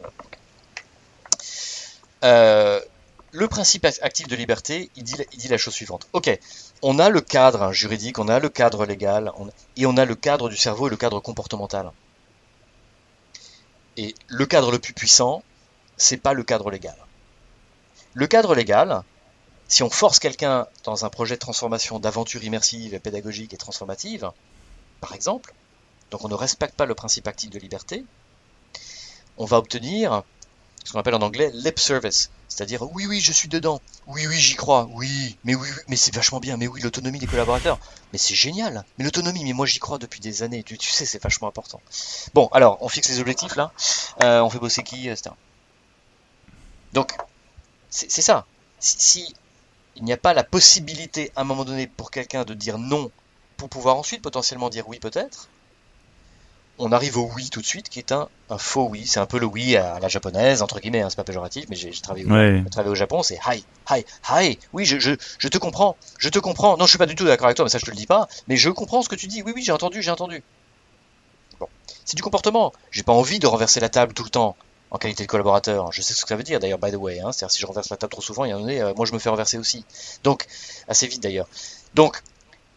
Euh, 2.25 2.81
le 3.31 3.47
principe 3.47 3.85
actif 3.85 4.27
de 4.27 4.35
liberté, 4.35 4.91
il 4.97 5.03
dit, 5.05 5.47
la 5.47 5.57
chose 5.57 5.73
suivante. 5.73 6.09
Ok, 6.11 6.37
on 6.81 6.99
a 6.99 7.07
le 7.07 7.21
cadre 7.21 7.71
juridique, 7.71 8.19
on 8.19 8.27
a 8.27 8.39
le 8.39 8.49
cadre 8.49 8.85
légal, 8.85 9.31
et 9.77 9.85
on 9.85 9.95
a 9.95 10.03
le 10.03 10.15
cadre 10.15 10.49
du 10.49 10.57
cerveau 10.57 10.87
et 10.87 10.89
le 10.89 10.97
cadre 10.97 11.21
comportemental. 11.21 11.93
Et 13.95 14.15
le 14.27 14.45
cadre 14.47 14.69
le 14.69 14.79
plus 14.79 14.93
puissant, 14.93 15.43
c'est 15.95 16.17
pas 16.17 16.33
le 16.33 16.43
cadre 16.43 16.71
légal. 16.71 16.97
Le 18.15 18.27
cadre 18.27 18.53
légal, 18.53 19.01
si 19.69 19.83
on 19.83 19.89
force 19.89 20.19
quelqu'un 20.19 20.67
dans 20.83 21.05
un 21.05 21.09
projet 21.09 21.35
de 21.35 21.39
transformation, 21.39 21.99
d'aventure 21.99 22.43
immersive, 22.43 22.99
pédagogique 22.99 23.53
et 23.53 23.57
transformative, 23.57 24.31
par 24.99 25.13
exemple, 25.13 25.53
donc 26.09 26.25
on 26.25 26.27
ne 26.27 26.33
respecte 26.33 26.75
pas 26.75 26.87
le 26.87 26.95
principe 26.95 27.27
actif 27.27 27.51
de 27.51 27.59
liberté, 27.59 28.03
on 29.37 29.45
va 29.45 29.57
obtenir 29.57 30.23
ce 30.83 30.91
qu'on 30.91 30.99
appelle 30.99 31.13
en 31.13 31.21
anglais 31.21 31.51
lip 31.53 31.77
service, 31.77 32.31
c'est-à-dire 32.47 32.81
oui 32.93 33.05
oui 33.05 33.19
je 33.19 33.31
suis 33.31 33.47
dedans, 33.47 33.79
oui 34.07 34.25
oui 34.25 34.39
j'y 34.39 34.55
crois, 34.55 34.89
oui 34.93 35.37
mais 35.43 35.53
oui, 35.53 35.67
mais 35.87 35.95
c'est 35.95 36.15
vachement 36.15 36.39
bien, 36.39 36.57
mais 36.57 36.67
oui 36.67 36.81
l'autonomie 36.81 37.19
des 37.19 37.27
collaborateurs, 37.27 37.77
mais 38.11 38.17
c'est 38.17 38.33
génial, 38.33 38.83
mais 38.97 39.05
l'autonomie, 39.05 39.43
mais 39.43 39.53
moi 39.53 39.67
j'y 39.67 39.77
crois 39.77 39.99
depuis 39.99 40.19
des 40.19 40.41
années, 40.41 40.63
tu, 40.63 40.77
sais 40.81 41.05
c'est 41.05 41.21
vachement 41.21 41.47
important. 41.47 41.79
Bon 42.33 42.47
alors 42.53 42.79
on 42.81 42.89
fixe 42.89 43.07
les 43.09 43.19
objectifs 43.19 43.55
là, 43.55 43.71
euh, 44.23 44.41
on 44.41 44.49
fait 44.49 44.59
bosser 44.59 44.81
qui, 44.81 45.07
etc. 45.07 45.29
Donc 46.93 47.15
c'est 47.91 48.09
ça. 48.21 48.47
si 48.79 49.35
il 49.99 50.05
n'y 50.05 50.13
a 50.13 50.17
pas 50.17 50.33
la 50.33 50.43
possibilité 50.43 51.31
à 51.35 51.41
un 51.41 51.43
moment 51.43 51.65
donné 51.65 51.87
pour 51.87 52.09
quelqu'un 52.09 52.45
de 52.45 52.53
dire 52.53 52.77
non 52.77 53.11
pour 53.57 53.69
pouvoir 53.69 53.97
ensuite 53.97 54.21
potentiellement 54.21 54.69
dire 54.69 54.87
oui 54.87 54.99
peut-être, 54.99 55.49
on 56.79 56.93
arrive 56.93 57.17
au 57.17 57.29
oui 57.35 57.49
tout 57.49 57.59
de 57.59 57.65
suite 57.65 57.89
qui 57.89 57.99
est 57.99 58.13
un, 58.13 58.29
faux 58.57 58.87
oui. 58.89 59.05
C'est 59.05 59.19
un 59.19 59.25
peu 59.25 59.37
le 59.37 59.45
oui 59.45 59.75
à 59.75 59.99
la 59.99 60.07
japonaise, 60.07 60.61
entre 60.61 60.79
guillemets, 60.79 61.01
hein, 61.01 61.09
c'est 61.09 61.17
pas 61.17 61.25
péjoratif, 61.25 61.65
mais 61.69 61.75
j'ai 61.75 61.91
travaillé, 61.91 62.25
au 62.25 62.95
Japon, 62.95 63.21
c'est 63.21 63.37
hi, 63.45 63.65
hi, 63.89 64.05
hi. 64.29 64.57
Oui, 64.71 64.85
je, 64.85 64.97
je, 64.97 65.11
je, 65.37 65.47
te 65.49 65.57
comprends, 65.57 65.97
je 66.17 66.29
te 66.29 66.39
comprends. 66.39 66.77
Non, 66.77 66.85
je 66.85 66.91
suis 66.91 66.97
pas 66.97 67.05
du 67.05 67.15
tout 67.15 67.25
d'accord 67.25 67.47
avec 67.47 67.57
toi, 67.57 67.65
mais 67.65 67.69
ça 67.69 67.79
je 67.79 67.85
te 67.85 67.91
le 67.91 67.97
dis 67.97 68.05
pas, 68.05 68.29
mais 68.47 68.55
je 68.55 68.69
comprends 68.69 69.01
ce 69.01 69.09
que 69.09 69.15
tu 69.15 69.27
dis. 69.27 69.43
Oui, 69.43 69.51
oui, 69.53 69.61
j'ai 69.61 69.73
entendu, 69.73 70.01
j'ai 70.01 70.11
entendu. 70.11 70.41
Bon, 71.59 71.67
c'est 72.05 72.15
du 72.15 72.23
comportement. 72.23 72.71
J'ai 72.91 73.03
pas 73.03 73.11
envie 73.11 73.39
de 73.39 73.47
renverser 73.47 73.81
la 73.81 73.89
table 73.89 74.13
tout 74.13 74.23
le 74.23 74.29
temps 74.29 74.55
en 74.91 74.97
qualité 74.97 75.23
de 75.23 75.27
collaborateur. 75.27 75.91
Je 75.91 76.01
sais 76.01 76.13
ce 76.13 76.23
que 76.23 76.29
ça 76.29 76.35
veut 76.35 76.43
dire 76.43 76.59
d'ailleurs, 76.59 76.79
by 76.79 76.91
the 76.91 76.95
way. 76.95 77.19
Hein. 77.19 77.31
C'est-à-dire 77.31 77.51
si 77.51 77.61
je 77.61 77.65
renverse 77.65 77.89
la 77.89 77.97
table 77.97 78.11
trop 78.11 78.21
souvent, 78.21 78.45
il 78.45 78.49
y 78.49 78.51
a 78.51 78.55
un 78.55 78.59
donné, 78.59 78.81
euh, 78.81 78.93
moi 78.95 79.05
je 79.05 79.13
me 79.13 79.19
fais 79.19 79.29
renverser 79.29 79.57
aussi. 79.57 79.85
Donc, 80.23 80.45
assez 80.87 81.07
vite 81.07 81.21
d'ailleurs. 81.21 81.47
Donc, 81.93 82.21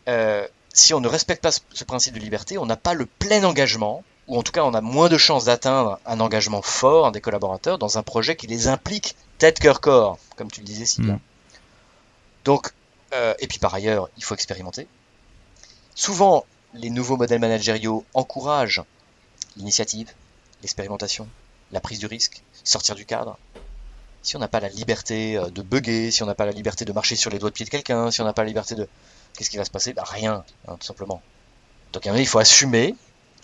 euh, 0.09 0.47
si 0.73 0.95
on 0.95 1.01
ne 1.01 1.09
respecte 1.09 1.43
pas 1.43 1.51
ce, 1.53 1.85
principe 1.85 2.15
de 2.15 2.21
liberté, 2.21 2.59
on 2.59 2.67
n'a 2.67 2.77
pas 2.77 2.95
le 2.95 3.07
plein 3.07 3.45
engagement, 3.45 4.05
ou 4.29 4.39
en 4.39 4.43
tout 4.43 4.53
cas 4.53 4.65
on 4.65 4.75
a 4.75 4.81
moins 4.81 5.09
de 5.09 5.19
chances 5.19 5.47
d'atteindre 5.47 5.99
un 6.07 6.21
engagement 6.21 6.63
fort 6.63 7.13
des 7.13 7.21
collaborateurs 7.21 7.79
dans 7.79 7.99
un 7.99 8.03
projet 8.03 8.37
qui 8.37 8.47
les 8.47 8.69
implique 8.69 9.17
tête, 9.39 9.59
cœur, 9.59 9.81
corps, 9.81 10.19
comme 10.37 10.51
tu 10.51 10.61
le 10.61 10.67
disais 10.67 10.87
si 10.87 11.03
bien. 11.03 11.15
Mm. 11.15 11.21
Donc, 12.45 12.73
euh, 13.15 13.35
et 13.39 13.47
puis 13.47 13.59
par 13.59 13.75
ailleurs, 13.75 14.09
il 14.17 14.25
faut 14.25 14.35
expérimenter. 14.35 14.87
Souvent, 15.95 16.47
les 16.75 16.91
nouveaux 16.91 17.17
modèles 17.17 17.41
managériaux 17.41 18.05
encouragent 18.15 18.83
l'initiative, 19.57 20.11
l'expérimentation, 20.63 21.29
la 21.73 21.81
prise 21.81 21.99
du 21.99 22.07
risque, 22.07 22.43
sortir 22.65 22.95
du 22.95 23.05
cadre. 23.05 23.39
Si 24.23 24.37
on 24.37 24.39
n'a 24.39 24.49
pas 24.49 24.61
la 24.61 24.69
liberté 24.69 25.37
euh, 25.37 25.49
de 25.49 25.63
bugger, 25.63 26.11
si 26.11 26.23
on 26.23 26.27
n'a 26.27 26.35
pas 26.35 26.47
la 26.47 26.53
liberté 26.53 26.85
de 26.85 26.93
marcher 26.93 27.17
sur 27.17 27.31
les 27.31 27.39
doigts 27.39 27.51
de 27.51 27.55
pied 27.55 27.65
de 27.65 27.71
quelqu'un, 27.71 28.11
si 28.11 28.21
on 28.21 28.25
n'a 28.25 28.33
pas 28.33 28.43
la 28.43 28.49
liberté 28.49 28.75
de... 28.75 28.89
Qu'est-ce 29.37 29.51
qui 29.51 29.57
va 29.57 29.65
se 29.65 29.71
passer? 29.71 29.93
Bah, 29.93 30.05
Rien, 30.07 30.45
hein, 30.69 30.77
tout 30.79 30.87
simplement. 30.87 31.23
Donc 31.93 32.07
il 32.07 32.27
faut 32.27 32.39
assumer 32.39 32.95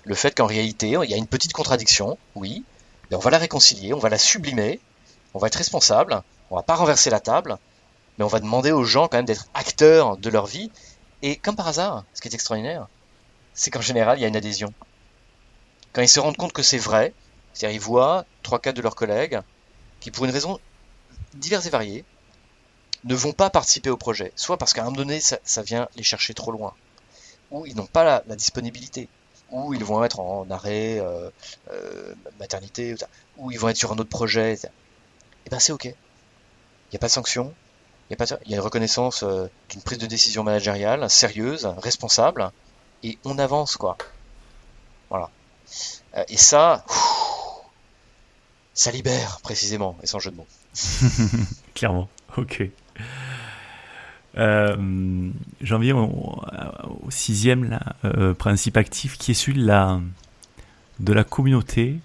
le 0.05 0.15
fait 0.15 0.35
qu'en 0.35 0.47
réalité, 0.47 0.89
il 0.89 1.11
y 1.11 1.15
a 1.15 1.17
une 1.17 1.27
petite 1.27 1.53
contradiction, 1.53 2.17
oui, 2.35 2.65
mais 3.11 3.17
on 3.17 3.21
va 3.21 3.31
la 3.31 3.39
réconcilier, 3.39 3.93
on 3.93 3.99
va 3.99 4.09
la 4.09 4.19
sublimer, 4.19 4.81
on 5.35 5.39
va 5.39 5.49
être 5.49 5.57
responsable, 5.57 6.23
on 6.51 6.57
va 6.57 6.63
pas 6.63 6.77
renverser 6.77 7.11
la 7.11 7.21
table, 7.21 7.59
mais 8.17 8.25
on 8.25 8.29
va 8.29 8.41
demander 8.41 8.73
aux 8.73 8.85
gens 8.85 9.09
quand 9.09 9.19
même 9.19 9.27
d'être 9.27 9.49
acteurs 9.55 10.17
de 10.17 10.31
leur 10.31 10.47
vie. 10.47 10.71
Et 11.23 11.37
comme 11.37 11.57
par 11.57 11.69
hasard, 11.69 12.05
ce 12.15 12.21
qui 12.21 12.29
est 12.29 12.35
extraordinaire, 12.35 12.87
c'est 13.55 13.71
qu'en 13.71 13.81
général, 13.81 14.19
il 14.19 14.23
y 14.23 14.25
a 14.25 14.29
une 14.29 14.37
adhésion. 14.37 14.73
Quand 15.93 16.03
ils 16.03 16.09
se 16.09 16.21
rendent 16.21 16.37
compte 16.37 16.53
que 16.53 16.63
c'est 16.63 16.79
vrai, 16.79 17.13
c'est-à-dire 17.59 17.77
ils 17.77 17.83
voient 17.85 18.25
trois 18.45 18.61
quatre 18.61 18.77
de 18.77 18.83
leurs 18.83 18.95
collègues 18.95 19.41
qui, 19.99 20.13
pour 20.13 20.25
une 20.25 20.31
raison 20.31 20.61
diverse 21.35 21.67
et 21.67 21.71
variée, 21.71 22.05
ne 23.03 23.17
vont 23.17 23.33
pas 23.33 23.51
participer 23.51 23.91
au 23.91 23.97
projet, 23.97 24.33
soit 24.37 24.59
parce 24.59 24.73
qu'à 24.73 24.83
un 24.83 24.85
moment 24.85 24.99
donné, 24.99 25.19
ça, 25.19 25.63
vient 25.63 25.89
les 25.97 26.05
chercher 26.05 26.35
trop 26.35 26.53
loin, 26.53 26.73
ou 27.51 27.67
ils 27.67 27.75
n'ont 27.75 27.87
pas 27.87 28.23
la, 28.29 28.37
disponibilité, 28.37 29.09
ou 29.51 29.75
ils 29.75 29.85
vont 29.85 30.05
être 30.05 30.21
en 30.21 30.49
arrêt 30.53 31.01
euh, 31.01 31.31
euh, 31.73 32.15
maternité, 32.39 32.95
ou 33.37 33.51
ils 33.51 33.59
vont 33.59 33.71
être 33.71 33.77
sur 33.77 33.91
un 33.91 33.99
autre 33.99 34.09
projet. 34.09 34.53
Et 34.55 34.59
eh 35.47 35.51
ben 35.51 35.59
c'est 35.59 35.73
ok. 35.73 35.87
Il 35.87 35.95
n'y 36.93 36.97
a 36.97 37.01
pas 37.01 37.09
de 37.09 37.13
sanction, 37.13 37.53
il 38.09 38.17
y, 38.17 38.55
a 38.55 38.57
une 38.57 38.61
reconnaissance 38.61 39.25
euh, 39.25 39.49
d'une 39.69 39.83
prise 39.83 39.99
de 39.99 40.07
décision 40.07 40.45
managériale 40.45 41.11
sérieuse, 41.11 41.67
responsable, 41.79 42.53
et 43.03 43.19
on 43.25 43.37
avance 43.37 43.77
quoi. 43.77 43.97
Voilà. 45.11 45.31
et 46.29 46.37
ça, 46.37 46.85
ça 48.79 48.93
libère 48.93 49.41
précisément, 49.43 49.99
et 50.05 50.07
sans 50.07 50.21
jeu 50.21 50.31
de 50.31 50.37
mots. 50.37 50.47
Clairement, 51.75 52.09
ok. 52.37 52.63
Euh, 54.37 55.31
J'en 55.61 55.79
viens 55.81 55.97
au, 55.97 56.41
sixième 57.11 57.81
euh, 58.05 58.35
principe 58.35 58.77
actif 58.77 59.19
qui 59.19 59.33
est 59.33 59.35
celui 59.35 59.61
de 59.61 59.67
la, 59.67 60.01
de 61.01 61.13
la 61.13 61.25
communauté. 61.25 61.99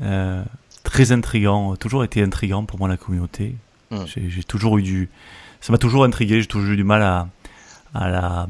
Euh, 0.00 0.42
très 0.82 1.12
intrigant, 1.12 1.76
toujours 1.76 2.02
été 2.02 2.22
intrigant 2.22 2.64
pour 2.64 2.78
moi 2.78 2.88
la 2.88 2.96
communauté. 2.96 3.54
Hmm. 3.90 4.04
J'ai 4.06 4.44
toujours 4.44 4.78
eu 4.78 4.82
du, 4.82 5.10
ça 5.60 5.72
m'a 5.72 5.78
toujours 5.78 6.04
intrigué. 6.04 6.40
J'ai 6.40 6.48
toujours 6.48 6.72
eu 6.72 6.76
du 6.76 6.84
mal 6.84 7.02
à, 7.02 7.28
à 7.92 8.08
la, 8.08 8.48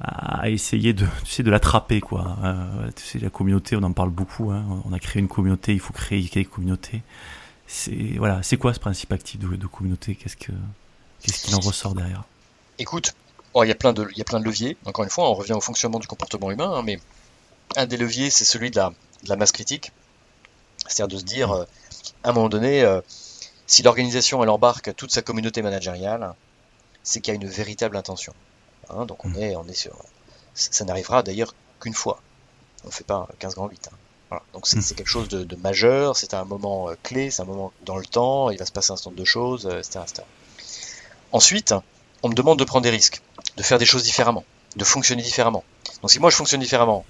à 0.00 0.48
essayer 0.48 0.92
de, 0.92 1.06
tu 1.24 1.30
sais, 1.30 1.42
de 1.42 1.50
l'attraper 1.50 2.00
quoi. 2.00 2.36
Euh, 2.44 2.90
tu 2.94 3.02
sais, 3.02 3.18
la 3.18 3.30
communauté, 3.30 3.76
on 3.76 3.82
en 3.82 3.92
parle 3.92 4.10
beaucoup. 4.10 4.50
Hein. 4.50 4.64
On 4.84 4.92
a 4.92 4.98
créé 4.98 5.20
une 5.20 5.28
communauté, 5.28 5.72
il 5.72 5.80
faut 5.80 5.92
créer 5.92 6.22
des 6.22 6.44
communautés 6.44 7.02
c'est 7.68 8.16
voilà, 8.16 8.42
c'est 8.42 8.56
quoi 8.56 8.74
ce 8.74 8.80
principe 8.80 9.12
actif 9.12 9.38
de, 9.38 9.66
communauté? 9.66 10.16
Qu'est-ce 10.16 10.36
que 10.36 10.52
qu'est-ce 11.22 11.44
qu'il 11.44 11.54
en 11.54 11.60
ressort 11.60 11.94
derrière? 11.94 12.24
Écoute, 12.78 13.14
il 13.54 13.68
y 13.68 13.70
a 13.70 13.74
plein 13.74 13.92
de 13.92 14.08
il 14.10 14.18
y 14.18 14.22
a 14.22 14.24
plein 14.24 14.40
de 14.40 14.44
leviers. 14.44 14.76
Encore 14.86 15.04
une 15.04 15.10
fois, 15.10 15.30
on 15.30 15.34
revient 15.34 15.52
au 15.52 15.60
fonctionnement 15.60 15.98
du 15.98 16.06
comportement 16.06 16.50
humain, 16.50 16.72
hein, 16.74 16.82
mais 16.82 16.98
un 17.76 17.86
des 17.86 17.98
leviers, 17.98 18.30
c'est 18.30 18.44
celui 18.44 18.70
de 18.70 18.76
la, 18.76 18.90
de 19.22 19.28
la 19.28 19.36
masse 19.36 19.52
critique, 19.52 19.92
c'est-à-dire 20.86 21.14
de 21.14 21.20
se 21.20 21.24
dire, 21.24 21.52
euh, 21.52 21.64
à 22.24 22.30
un 22.30 22.32
moment 22.32 22.48
donné, 22.48 22.82
euh, 22.82 23.02
si 23.66 23.82
l'organisation 23.82 24.42
elle 24.42 24.48
embarque 24.48 24.96
toute 24.96 25.10
sa 25.10 25.20
communauté 25.20 25.60
managériale, 25.60 26.34
c'est 27.02 27.20
qu'il 27.20 27.34
y 27.34 27.36
a 27.36 27.40
une 27.40 27.48
véritable 27.48 27.98
intention. 27.98 28.32
Hein. 28.90 29.06
donc 29.06 29.24
on 29.24 29.28
mm. 29.28 29.42
est 29.42 29.56
on 29.56 29.66
est 29.68 29.74
sur 29.74 29.96
ça 30.54 30.84
n'arrivera 30.84 31.22
d'ailleurs 31.22 31.54
qu'une 31.80 31.94
fois. 31.94 32.20
On 32.84 32.88
ne 32.88 32.92
fait 32.92 33.04
pas 33.04 33.28
15 33.38 33.54
grands 33.54 33.68
8. 33.68 33.90
Donc 34.52 34.66
hmm. 34.70 34.80
c'est 34.80 34.94
quelque 34.94 35.08
chose 35.08 35.28
de, 35.28 35.56
majeur, 35.56 36.16
c'est 36.16 36.34
un 36.34 36.44
moment 36.44 36.90
euh, 36.90 36.94
clé, 37.02 37.30
c'est 37.30 37.42
un 37.42 37.46
moment 37.46 37.72
dans 37.86 37.96
le 37.96 38.04
temps, 38.04 38.50
il 38.50 38.58
va 38.58 38.66
se 38.66 38.72
passer 38.72 38.92
un 38.92 38.96
certain 38.96 39.10
nombre 39.10 39.20
de 39.20 39.24
choses, 39.24 39.66
etc., 39.66 40.00
euh, 40.18 40.22
Ensuite, 41.32 41.74
on 42.22 42.28
me 42.28 42.34
demande 42.34 42.58
de 42.58 42.64
prendre 42.64 42.82
des 42.82 42.90
risques, 42.90 43.22
de 43.56 43.62
faire 43.62 43.78
des 43.78 43.86
choses 43.86 44.02
différemment, 44.02 44.44
de 44.76 44.84
fonctionner 44.84 45.22
différemment. 45.22 45.64
Donc 46.02 46.10
si 46.10 46.18
moi 46.20 46.30
je 46.30 46.36
fonctionne 46.36 46.60
différemment, 46.60 47.04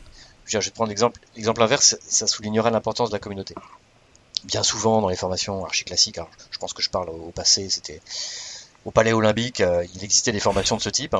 je 0.46 0.58
vais 0.58 0.70
prendre 0.70 0.88
l'exemple, 0.88 1.20
l'exemple 1.36 1.62
inverse, 1.62 1.96
ça 2.06 2.26
soulignera 2.26 2.70
l'importance 2.70 3.10
de 3.10 3.14
la 3.14 3.20
communauté. 3.20 3.54
Bien 4.44 4.62
souvent 4.62 5.00
dans 5.00 5.08
les 5.08 5.16
formations 5.16 5.64
archi 5.64 5.84
classiques, 5.84 6.18
je 6.50 6.58
pense 6.58 6.72
que 6.72 6.82
je 6.82 6.90
parle 6.90 7.10
au 7.10 7.30
passé, 7.30 7.68
c'était 7.68 8.00
au 8.84 8.90
Palais 8.90 9.12
Olympique, 9.12 9.60
euh, 9.60 9.84
il 9.94 10.04
existait 10.04 10.32
des 10.32 10.40
formations 10.40 10.76
de 10.76 10.82
ce 10.82 10.88
type 10.88 11.16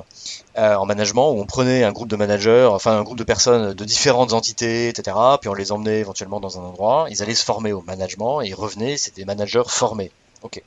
euh, 0.57 0.75
en 0.75 0.87
management 0.87 1.33
où 1.33 1.41
on 1.41 1.45
prenait 1.45 1.85
un 1.85 1.93
groupe 1.93 2.09
de 2.09 2.17
managers, 2.17 2.69
enfin 2.71 2.99
un 2.99 3.03
groupe 3.03 3.19
de 3.19 3.25
personnes 3.25 3.75
de 3.75 3.85
différentes 3.85 4.33
entités, 4.33 4.89
etc. 4.89 5.17
Puis 5.41 5.49
on 5.49 5.55
les 5.55 5.73
emmenait 5.73 6.01
éventuellement 6.01 6.41
dans 6.41 6.59
un 6.59 6.63
endroit. 6.63 7.07
Ils 7.11 7.23
allaient 7.23 7.35
se 7.35 7.45
former 7.45 7.73
au 7.73 7.83
management 7.83 8.43
et 8.43 8.49
ils 8.49 8.55
revenaient, 8.55 8.97
c'était 8.97 9.23
des 9.23 9.25
managers 9.27 9.65
formés. 9.67 10.11
Ok. 10.43 10.63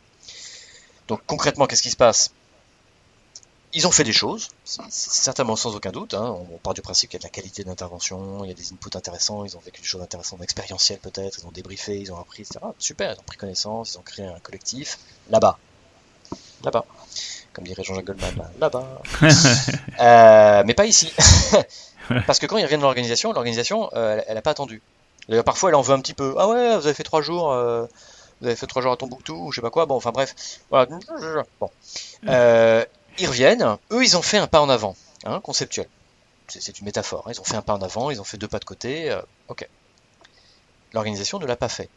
Donc 1.08 1.22
concrètement, 1.26 1.66
qu'est-ce 1.66 1.82
qui 1.82 1.92
se 1.92 1.98
passe? 1.98 2.34
Ils 3.74 3.88
ont 3.88 3.92
fait 3.92 4.04
des 4.04 4.12
choses, 4.12 4.50
certainement 4.66 5.56
sans 5.56 5.78
aucun 5.78 5.92
doute. 5.92 6.14
Hein. 6.14 6.38
On 6.52 6.58
part 6.58 6.74
du 6.74 6.82
principe 6.82 7.10
qu'il 7.10 7.18
y 7.18 7.22
a 7.22 7.24
de 7.24 7.24
la 7.24 7.30
qualité 7.30 7.64
d'intervention, 7.64 8.44
il 8.44 8.50
y 8.50 8.52
a 8.52 8.54
des 8.54 8.74
inputs 8.74 8.98
intéressants, 8.98 9.46
ils 9.46 9.56
ont 9.56 9.62
vécu 9.62 9.80
des 9.80 9.88
choses 9.88 10.02
intéressantes, 10.02 10.42
expérientielles 10.44 11.00
peut-être, 11.00 11.40
ils 11.40 11.48
ont 11.48 11.52
débriefé, 11.52 11.98
ils 11.98 12.12
ont 12.12 12.18
appris, 12.18 12.42
etc. 12.42 12.60
Super, 12.80 13.14
ils 13.14 13.20
ont 13.20 13.24
pris 13.24 13.38
connaissance, 13.38 13.94
ils 13.94 13.98
ont 13.98 14.02
créé 14.02 14.26
un 14.26 14.40
collectif 14.40 15.00
là-bas 15.30 15.58
là-bas. 16.66 16.86
Comme 17.54 17.66
dirait 17.66 17.84
Jean-Jacques 17.84 18.06
Goldman, 18.06 18.34
là-bas. 18.60 19.02
Euh, 20.00 20.64
mais 20.66 20.74
pas 20.74 20.86
ici. 20.86 21.14
Parce 22.26 22.40
que 22.40 22.48
quand 22.48 22.58
ils 22.58 22.64
reviennent 22.64 22.80
dans 22.80 22.88
l'organisation, 22.88 23.34
l'organisation, 23.34 23.90
euh, 23.94 24.20
elle 24.26 24.34
n'a 24.34 24.42
pas 24.42 24.50
attendu. 24.52 24.82
D'ailleurs, 25.30 25.44
parfois, 25.44 25.70
elle 25.70 25.76
en 25.76 25.82
veut 25.82 25.94
un 25.94 26.00
petit 26.00 26.16
peu. 26.16 26.34
Ah 26.40 26.48
ouais, 26.48 26.76
vous 26.78 26.86
avez 26.88 26.96
fait 26.96 27.04
trois 27.04 27.22
jours, 27.22 27.52
euh, 27.52 27.86
vous 28.40 28.48
avez 28.48 28.56
fait 28.56 28.66
trois 28.66 28.82
jours 28.82 28.92
à 28.92 28.98
Tombouctou, 28.98 29.36
ou 29.36 29.52
je 29.52 29.58
sais 29.58 29.62
pas 29.62 29.70
quoi. 29.70 29.86
Bon, 29.86 29.96
enfin 29.96 30.12
bref. 30.12 30.34
Voilà. 30.72 30.88
Bon. 31.60 31.70
ils 32.24 33.28
reviennent. 33.28 33.78
Eux, 33.92 34.04
ils 34.04 34.18
ont 34.18 34.24
fait 34.24 34.38
un 34.38 34.48
pas 34.48 34.62
en 34.62 34.70
avant, 34.70 34.96
hein, 35.26 35.40
conceptuel. 35.42 35.88
C'est 36.48 36.80
une 36.80 36.86
métaphore. 36.86 37.26
Hein. 37.28 37.32
Ils 37.36 37.40
ont 37.40 37.46
fait 37.46 37.56
un 37.56 37.62
pas 37.62 37.74
en 37.74 37.82
avant, 37.82 38.10
ils 38.10 38.20
ont 38.20 38.26
fait 38.26 38.38
deux 38.38 38.48
pas 38.48 38.60
de 38.60 38.66
côté. 38.66 39.16
ok. 39.50 39.68
L'organisation 40.94 41.38
ne 41.38 41.46
l'a 41.46 41.56
pas 41.56 41.70
fait. 41.70 41.90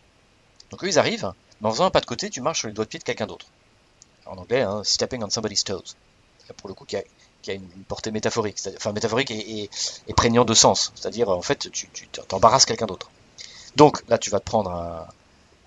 Donc 0.70 0.84
eux, 0.84 0.88
ils 0.88 0.98
arrivent. 0.98 1.32
Mais 1.60 1.68
en 1.68 1.72
faisant 1.72 1.86
un 1.86 1.90
pas 1.90 2.00
de 2.00 2.06
côté, 2.06 2.28
tu 2.28 2.40
marches 2.40 2.60
sur 2.60 2.68
les 2.68 2.74
doigts 2.74 2.84
de 2.84 2.90
pied 2.90 2.98
de 2.98 3.04
quelqu'un 3.04 3.26
d'autre 3.26 3.46
en 4.26 4.38
anglais, 4.38 4.62
hein, 4.62 4.82
stepping 4.84 5.22
on 5.22 5.30
somebody's 5.30 5.64
toes. 5.64 5.96
Pour 6.56 6.68
le 6.68 6.74
coup, 6.74 6.84
qui 6.84 6.96
a, 6.96 7.02
une 7.52 7.68
portée 7.88 8.10
métaphorique, 8.10 8.58
enfin 8.76 8.92
métaphorique 8.92 9.30
et, 9.30 9.68
prégnant 10.16 10.44
de 10.44 10.54
sens. 10.54 10.92
C'est-à-dire, 10.94 11.28
en 11.28 11.42
fait, 11.42 11.70
tu 11.70 11.88
t'embarrasses 12.28 12.66
quelqu'un 12.66 12.86
d'autre. 12.86 13.10
Donc 13.76 14.02
là, 14.08 14.18
tu 14.18 14.30
vas 14.30 14.40
te 14.40 14.44
prendre 14.44 14.70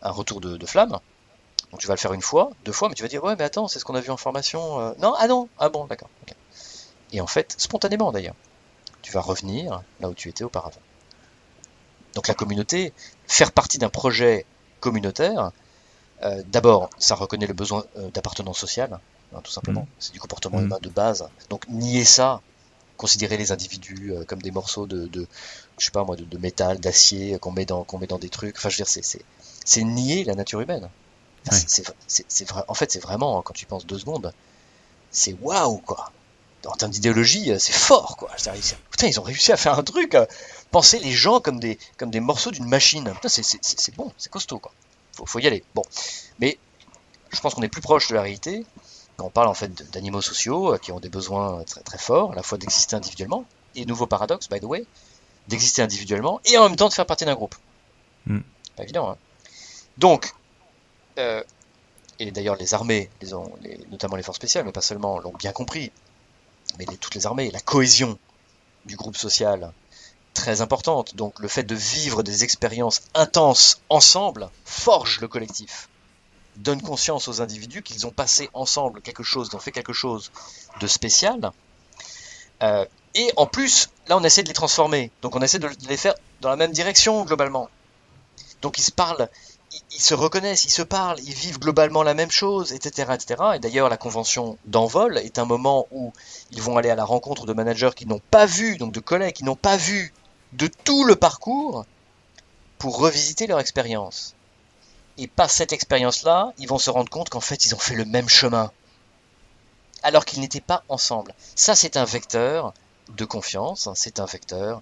un, 0.02 0.12
retour 0.12 0.40
de, 0.40 0.58
de, 0.58 0.66
flamme. 0.66 1.00
Donc 1.72 1.82
tu 1.82 1.88
vas 1.88 1.96
le 1.96 2.00
faire 2.00 2.14
une 2.14 2.22
fois, 2.22 2.52
deux 2.64 2.72
fois, 2.72 2.88
mais 2.88 2.96
tu 2.96 3.04
vas 3.04 3.10
dire 3.10 3.24
ouais, 3.24 3.36
mais 3.38 3.44
attends, 3.44 3.68
c'est 3.68 3.80
ce 3.80 3.86
qu'on 3.86 3.96
a 3.96 4.02
vu 4.02 4.10
en 4.10 4.18
formation. 4.18 4.80
Euh, 4.80 4.94
non, 5.00 5.14
ah 5.18 5.28
non, 5.28 5.50
ah 5.60 5.70
bon, 5.70 5.86
d'accord. 5.86 6.10
Et 7.12 7.20
en 7.20 7.28
fait, 7.28 7.56
spontanément 7.58 8.12
d'ailleurs, 8.12 8.36
tu 9.02 9.12
vas 9.12 9.22
revenir 9.22 9.82
là 10.00 10.10
où 10.10 10.14
tu 10.14 10.30
étais 10.30 10.44
auparavant. 10.44 10.80
Donc 12.14 12.28
la 12.28 12.34
communauté, 12.34 12.94
faire 13.28 13.52
partie 13.52 13.78
d'un 13.78 13.90
projet 13.90 14.46
communautaire, 14.80 15.52
euh, 16.24 16.42
d'abord, 16.48 16.90
ça 16.98 17.16
reconnaît 17.16 17.48
le 17.48 17.54
besoin 17.54 17.86
euh, 17.98 18.10
d'appartenance 18.12 18.58
sociale, 18.58 19.00
hein, 19.36 19.42
tout 19.44 19.52
simplement. 19.52 19.82
Mm. 19.82 19.88
C'est 20.00 20.14
du 20.14 20.20
comportement 20.20 20.60
mm. 20.60 20.66
humain 20.66 20.80
de 20.82 20.90
base. 20.90 21.28
Donc 21.50 21.68
nier 21.68 22.06
ça, 22.06 22.42
considérer 22.98 23.38
les 23.38 23.52
individus 23.52 24.14
euh, 24.14 24.24
comme 24.24 24.42
des 24.42 24.52
morceaux 24.52 24.88
de, 24.88 25.06
de, 25.08 25.28
je 25.78 25.86
sais 25.86 25.92
pas 25.92 26.04
moi, 26.04 26.16
de, 26.16 26.38
métal, 26.38 26.80
d'acier 26.80 27.38
qu'on 27.40 27.52
met 27.52 27.66
dans 27.66 27.84
qu'on 27.84 28.00
met 28.00 28.08
dans 28.08 28.18
des 28.18 28.30
trucs. 28.30 28.58
Enfin, 28.58 28.70
je 28.70 28.82
veux 28.82 28.86
dire, 28.86 29.04
c'est 29.66 29.84
nier 29.84 30.24
la 30.24 30.34
nature 30.34 30.60
humaine. 30.62 30.90
En 32.68 32.74
fait, 32.74 32.92
c'est 32.92 33.00
vraiment 33.00 33.42
quand 33.42 33.54
tu 33.54 33.66
penses 33.66 33.86
deux 33.86 34.00
secondes, 34.00 34.34
c'est 35.12 35.36
waouh 35.42 35.78
quoi. 35.78 36.12
En 36.66 36.74
termes 36.74 36.92
d'idéologie, 36.92 37.54
c'est 37.60 37.74
fort 37.74 38.18
quoi. 38.18 38.30
Putain, 38.90 39.08
ils 39.08 39.20
ont 39.20 39.24
réussi 39.24 39.52
à 39.52 39.58
faire 39.58 39.78
un 39.78 39.84
truc. 39.84 40.18
penser 40.72 41.00
les 41.00 41.12
gens 41.12 41.40
comme 41.40 41.60
des 41.60 41.78
comme 41.98 42.10
des 42.10 42.20
morceaux 42.20 42.52
d'une 42.52 42.68
machine. 42.68 43.14
Putain, 43.14 43.30
c'est 43.30 43.96
bon, 43.96 44.12
c'est 44.18 44.32
costaud 44.32 44.60
quoi 44.60 44.74
faut, 45.18 45.26
faut 45.26 45.40
y 45.40 45.48
aller. 45.48 45.64
Bon, 45.76 45.84
mais 46.40 46.58
je 47.32 47.40
pense 47.42 47.54
qu'on 47.54 47.62
est 47.62 47.70
plus 47.70 47.82
proche 47.82 48.10
de 48.10 48.16
la 48.16 48.22
réalité 48.22 48.66
quand 49.18 49.26
on 49.26 49.30
parle 49.30 49.48
en 49.48 49.54
fait 49.54 49.74
d'animaux 49.92 50.22
sociaux 50.22 50.74
euh, 50.74 50.78
qui 50.78 50.92
ont 50.92 51.00
des 51.00 51.10
besoins 51.10 51.64
très 51.64 51.82
très 51.82 51.98
forts, 51.98 52.32
à 52.32 52.36
la 52.36 52.44
fois 52.44 52.58
d'exister 52.58 52.96
individuellement 52.96 53.46
et 53.76 53.86
nouveau 53.86 54.06
paradoxe, 54.06 54.48
by 54.48 54.60
the 54.60 54.66
way, 54.66 54.86
d'exister 55.48 55.82
individuellement 55.82 56.40
et 56.46 56.58
en 56.58 56.70
même 56.70 56.76
temps 56.76 56.88
de 56.88 56.94
faire 56.94 57.06
partie 57.06 57.26
d'un 57.26 57.36
groupe. 57.36 57.56
Hmm. 58.28 58.42
Pas 58.76 58.84
évident. 58.84 59.10
Hein 59.10 59.18
Donc, 59.98 60.34
euh, 61.18 61.44
et 62.20 62.32
d'ailleurs 62.32 62.56
les 62.56 62.74
armées, 62.76 63.10
les, 63.22 63.80
notamment 63.90 64.16
les 64.16 64.24
forces 64.24 64.38
spéciales, 64.38 64.66
mais 64.66 64.72
pas 64.72 64.82
seulement, 64.82 65.20
l'ont 65.20 65.34
bien 65.34 65.52
compris. 65.52 65.92
Mais 66.78 66.86
toutes 66.86 67.16
les 67.16 67.26
armées, 67.26 67.50
la 67.50 67.60
cohésion 67.60 68.20
du 68.86 68.96
groupe 68.96 69.18
social, 69.18 69.72
très 70.38 70.62
importante. 70.62 71.16
Donc 71.16 71.40
le 71.40 71.48
fait 71.48 71.64
de 71.64 71.76
vivre 71.76 72.24
des 72.24 72.44
expériences 72.44 73.02
intenses 73.16 73.82
ensemble 73.90 74.50
forge 74.64 75.20
le 75.20 75.28
collectif, 75.28 75.90
donne 76.58 76.82
conscience 76.82 77.28
aux 77.28 77.42
individus 77.42 77.82
qu'ils 77.82 78.06
ont 78.06 78.12
passé 78.12 78.50
ensemble 78.54 79.02
quelque 79.02 79.24
chose, 79.24 79.50
ils 79.52 79.56
ont 79.56 79.60
fait 79.60 79.72
quelque 79.72 79.94
chose 79.94 80.32
de 80.80 80.88
spécial. 80.88 81.52
Euh, 82.64 82.86
et 83.16 83.32
en 83.36 83.48
plus, 83.48 83.90
là 84.08 84.16
on 84.18 84.24
essaie 84.24 84.44
de 84.44 84.48
les 84.48 84.54
transformer, 84.54 85.12
donc 85.22 85.36
on 85.36 85.42
essaie 85.42 85.60
de 85.60 85.70
les 85.90 85.98
faire 85.98 86.14
dans 86.42 86.50
la 86.50 86.56
même 86.56 86.72
direction 86.72 87.26
globalement. 87.26 87.68
Donc 88.62 88.78
ils 88.78 88.84
se 88.84 88.92
parlent, 88.92 89.30
ils, 89.92 90.02
se 90.02 90.14
reconnaissent, 90.14 90.66
ils 90.66 90.72
se 90.72 90.84
parlent, 90.84 91.20
ils 91.20 91.34
vivent 91.34 91.60
globalement 91.60 92.04
la 92.04 92.14
même 92.14 92.32
chose, 92.32 92.74
etc. 92.74 93.12
etc. 93.14 93.44
Et 93.56 93.60
d'ailleurs, 93.60 93.90
la 93.90 93.98
convention 93.98 94.58
d'envol 94.66 95.18
est 95.18 95.40
un 95.40 95.46
moment 95.46 95.88
où 95.92 96.14
ils 96.52 96.62
vont 96.62 96.78
aller 96.78 96.92
à 96.92 96.96
la 96.96 97.06
rencontre 97.06 97.46
de 97.48 97.54
managers 97.54 97.92
qui 97.96 98.06
n'ont 98.06 98.22
pas 98.32 98.46
vu, 98.46 98.78
donc 98.78 98.94
de 98.94 99.00
collègues 99.00 99.36
qui 99.36 99.44
n'ont 99.44 99.56
pas 99.56 99.78
vu 99.78 100.14
de 100.54 100.68
tout 100.84 101.04
le 101.04 101.16
parcours 101.16 101.86
pour 102.78 103.00
revisiter 103.00 103.48
leur 103.48 103.60
expérience. 103.60 104.36
Et 105.18 105.28
par 105.28 105.50
cette 105.50 105.74
expérience-là, 105.74 106.54
ils 106.60 106.68
vont 106.68 106.78
se 106.78 106.90
rendre 106.90 107.10
compte 107.10 107.30
qu'en 107.30 107.42
fait, 107.42 107.66
ils 107.66 107.74
ont 107.74 107.80
fait 107.80 107.96
le 107.96 108.06
même 108.06 108.30
chemin. 108.30 108.72
Alors 110.04 110.26
qu'ils 110.26 110.42
n'étaient 110.42 110.62
pas 110.62 110.84
ensemble. 110.90 111.34
Ça, 111.56 111.76
c'est 111.76 111.98
un 111.98 112.06
vecteur 112.06 112.74
de 113.16 113.26
confiance, 113.26 113.88
hein, 113.88 113.94
c'est 113.96 114.20
un 114.20 114.26
vecteur 114.26 114.82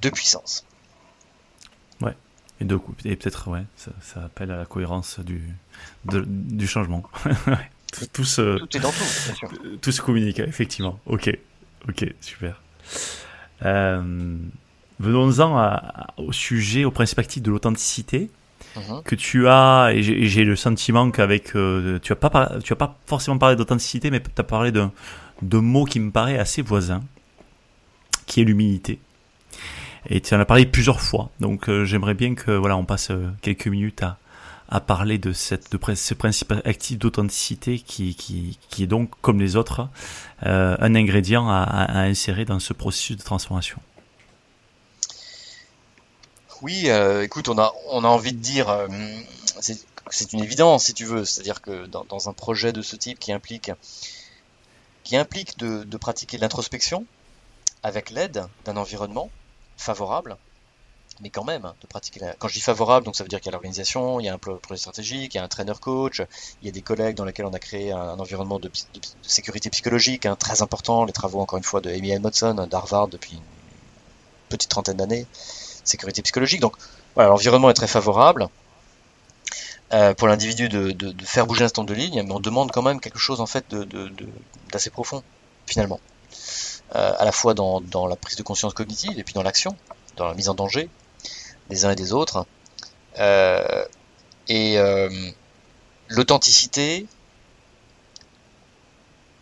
de 0.00 0.10
puissance. 0.10 0.64
Ouais. 2.00 2.16
Et, 2.60 2.64
de, 2.64 2.78
et 3.04 3.16
peut-être, 3.16 3.48
ouais, 3.50 3.64
ça, 3.76 4.22
appelle 4.22 4.50
à 4.50 4.56
la 4.56 4.66
cohérence 4.66 5.18
du, 5.20 5.42
du 6.04 6.66
changement. 6.66 7.02
tout, 8.12 8.24
se, 8.24 8.58
tout 8.58 8.76
est 8.76 8.80
dans 8.80 8.90
tout, 8.90 8.98
bien 8.98 9.34
sûr. 9.34 9.50
Tout 9.80 9.92
se 9.92 10.02
communique, 10.02 10.40
effectivement. 10.40 10.98
Ok, 11.06 11.30
ok, 11.88 12.04
super. 12.20 12.60
Euh, 13.64 14.36
venons-en 14.98 15.80
au 16.16 16.32
sujet, 16.32 16.84
au 16.84 16.90
principe 16.90 17.18
actif 17.18 17.42
de 17.42 17.50
l'authenticité. 17.50 18.30
Mhm. 18.76 19.02
Que 19.04 19.14
tu 19.14 19.48
as, 19.48 19.90
et 19.92 20.02
j'ai 20.02 20.44
le 20.44 20.56
sentiment 20.56 21.10
qu'avec. 21.10 21.54
Euh, 21.56 21.98
tu 22.00 22.12
n'as 22.12 22.16
pas, 22.16 22.52
tu 22.64 22.72
as 22.72 22.76
pas 22.76 22.98
forcément 23.06 23.36
parlé 23.36 23.56
d'authenticité, 23.56 24.10
mais 24.10 24.20
tu 24.20 24.28
as 24.38 24.44
parlé 24.44 24.72
d'un 24.72 24.90
mot 25.60 25.84
qui 25.84 26.00
me 26.00 26.10
paraît 26.10 26.38
assez 26.38 26.62
voisin, 26.62 27.02
qui 28.26 28.40
est 28.40 28.44
l'humilité. 28.44 28.98
Et 30.08 30.20
tu 30.20 30.34
en 30.34 30.40
as 30.40 30.46
parlé 30.46 30.64
plusieurs 30.64 31.00
fois. 31.00 31.30
Donc 31.38 31.68
euh, 31.68 31.84
j'aimerais 31.84 32.14
bien 32.14 32.34
que 32.34 32.50
voilà, 32.52 32.76
on 32.76 32.84
passe 32.84 33.12
quelques 33.42 33.68
minutes 33.68 34.02
à, 34.02 34.16
à 34.72 34.80
parler 34.80 35.18
de, 35.18 35.34
cette, 35.34 35.70
de 35.70 35.94
ce 35.94 36.14
principe 36.14 36.54
actif 36.64 36.98
d'authenticité 36.98 37.78
qui, 37.78 38.14
qui, 38.14 38.58
qui, 38.70 38.84
est 38.84 38.86
donc, 38.86 39.10
comme 39.20 39.38
les 39.38 39.56
autres, 39.56 39.86
euh, 40.46 40.76
un 40.80 40.94
ingrédient 40.94 41.46
à, 41.46 42.00
insérer 42.00 42.46
dans 42.46 42.58
ce 42.58 42.72
processus 42.72 43.18
de 43.18 43.22
transformation. 43.22 43.78
Oui, 46.62 46.84
euh, 46.86 47.22
écoute, 47.22 47.50
on 47.50 47.58
a, 47.58 47.74
on 47.90 48.02
a 48.02 48.08
envie 48.08 48.32
de 48.32 48.38
dire, 48.38 48.70
euh, 48.70 48.88
c'est 50.08 50.32
une 50.32 50.42
évidence 50.42 50.86
si 50.86 50.94
tu 50.94 51.04
veux, 51.04 51.26
c'est-à-dire 51.26 51.60
que 51.60 51.84
dans, 51.84 52.06
dans, 52.06 52.30
un 52.30 52.32
projet 52.32 52.72
de 52.72 52.80
ce 52.80 52.96
type 52.96 53.18
qui 53.18 53.30
implique, 53.30 53.70
qui 55.04 55.18
implique 55.18 55.58
de, 55.58 55.84
de 55.84 55.96
pratiquer 55.98 56.38
l'introspection 56.38 57.04
avec 57.82 58.08
l'aide 58.08 58.46
d'un 58.64 58.78
environnement 58.78 59.30
favorable, 59.76 60.38
mais 61.22 61.30
quand 61.30 61.44
même, 61.44 61.72
de 61.80 61.86
pratiquer 61.86 62.20
la... 62.20 62.32
Quand 62.34 62.48
je 62.48 62.54
dis 62.54 62.60
favorable, 62.60 63.06
donc 63.06 63.14
ça 63.14 63.22
veut 63.22 63.28
dire 63.28 63.40
qu'il 63.40 63.46
y 63.46 63.50
a 63.50 63.52
l'organisation, 63.52 64.18
il 64.18 64.26
y 64.26 64.28
a 64.28 64.34
un 64.34 64.38
projet 64.38 64.76
stratégique, 64.76 65.34
il 65.34 65.38
y 65.38 65.40
a 65.40 65.44
un 65.44 65.48
trainer 65.48 65.74
coach, 65.80 66.20
il 66.60 66.66
y 66.66 66.68
a 66.68 66.72
des 66.72 66.82
collègues 66.82 67.14
dans 67.14 67.24
lesquels 67.24 67.46
on 67.46 67.54
a 67.54 67.60
créé 67.60 67.92
un, 67.92 68.18
environnement 68.18 68.58
de, 68.58 68.70
sécurité 69.22 69.70
psychologique 69.70 70.26
hein, 70.26 70.34
très 70.34 70.62
important, 70.62 71.04
les 71.04 71.12
travaux 71.12 71.40
encore 71.40 71.58
une 71.58 71.64
fois 71.64 71.80
de 71.80 71.90
Amy 71.90 72.10
Edmondson 72.10 72.66
d'Harvard 72.68 73.06
depuis 73.06 73.34
une 73.34 73.42
petite 74.48 74.68
trentaine 74.68 74.96
d'années, 74.96 75.26
sécurité 75.84 76.22
psychologique. 76.22 76.60
Donc 76.60 76.74
voilà, 77.14 77.30
l'environnement 77.30 77.70
est 77.70 77.74
très 77.74 77.88
favorable. 77.88 78.48
Euh, 79.92 80.14
pour 80.14 80.26
l'individu 80.26 80.70
de, 80.70 80.90
de, 80.90 81.14
faire 81.24 81.46
bouger 81.46 81.64
un 81.64 81.68
stand 81.68 81.86
de 81.86 81.92
ligne, 81.92 82.22
mais 82.22 82.32
on 82.32 82.40
demande 82.40 82.72
quand 82.72 82.80
même 82.80 82.98
quelque 82.98 83.18
chose 83.18 83.42
en 83.42 83.46
fait 83.46 83.66
d'assez 84.72 84.88
profond 84.88 85.22
finalement, 85.66 86.00
euh, 86.96 87.12
à 87.18 87.24
la 87.26 87.32
fois 87.32 87.52
dans 87.52 88.06
la 88.08 88.16
prise 88.16 88.36
de 88.36 88.42
conscience 88.42 88.72
cognitive 88.72 89.18
et 89.18 89.22
puis 89.22 89.34
dans 89.34 89.42
l'action, 89.42 89.76
dans 90.16 90.26
la 90.26 90.34
mise 90.34 90.48
en 90.48 90.54
danger, 90.54 90.88
des 91.72 91.84
uns 91.84 91.90
et 91.90 91.96
des 91.96 92.12
autres. 92.12 92.46
Euh, 93.18 93.84
et 94.48 94.78
euh, 94.78 95.08
l'authenticité 96.08 97.06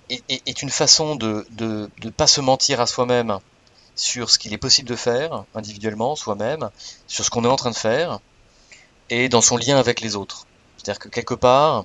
est, 0.09 0.63
une 0.63 0.71
façon 0.71 1.17
de 1.17 1.47
ne 1.59 2.11
pas 2.11 2.27
se 2.27 2.41
mentir 2.41 2.81
à 2.81 2.87
soi-même 2.87 3.39
sur 3.95 4.31
ce 4.31 4.39
qu'il 4.39 4.53
est 4.53 4.59
possible 4.59 4.89
de 4.89 4.97
faire 4.97 5.45
individuellement, 5.55 6.17
soi-même, 6.17 6.71
sur 7.07 7.25
ce 7.25 7.31
qu'on 7.31 7.45
est 7.45 7.49
en 7.49 7.57
train 7.57 7.71
de 7.71 7.77
faire, 7.77 8.21
et 9.11 9.29
dans 9.29 9.43
son 9.43 9.57
lien 9.57 9.79
avec 9.79 10.01
les 10.01 10.17
autres. 10.17 10.47
C'est-à-dire 10.77 10.99
que 10.99 11.09
quelque 11.09 11.35
part, 11.35 11.85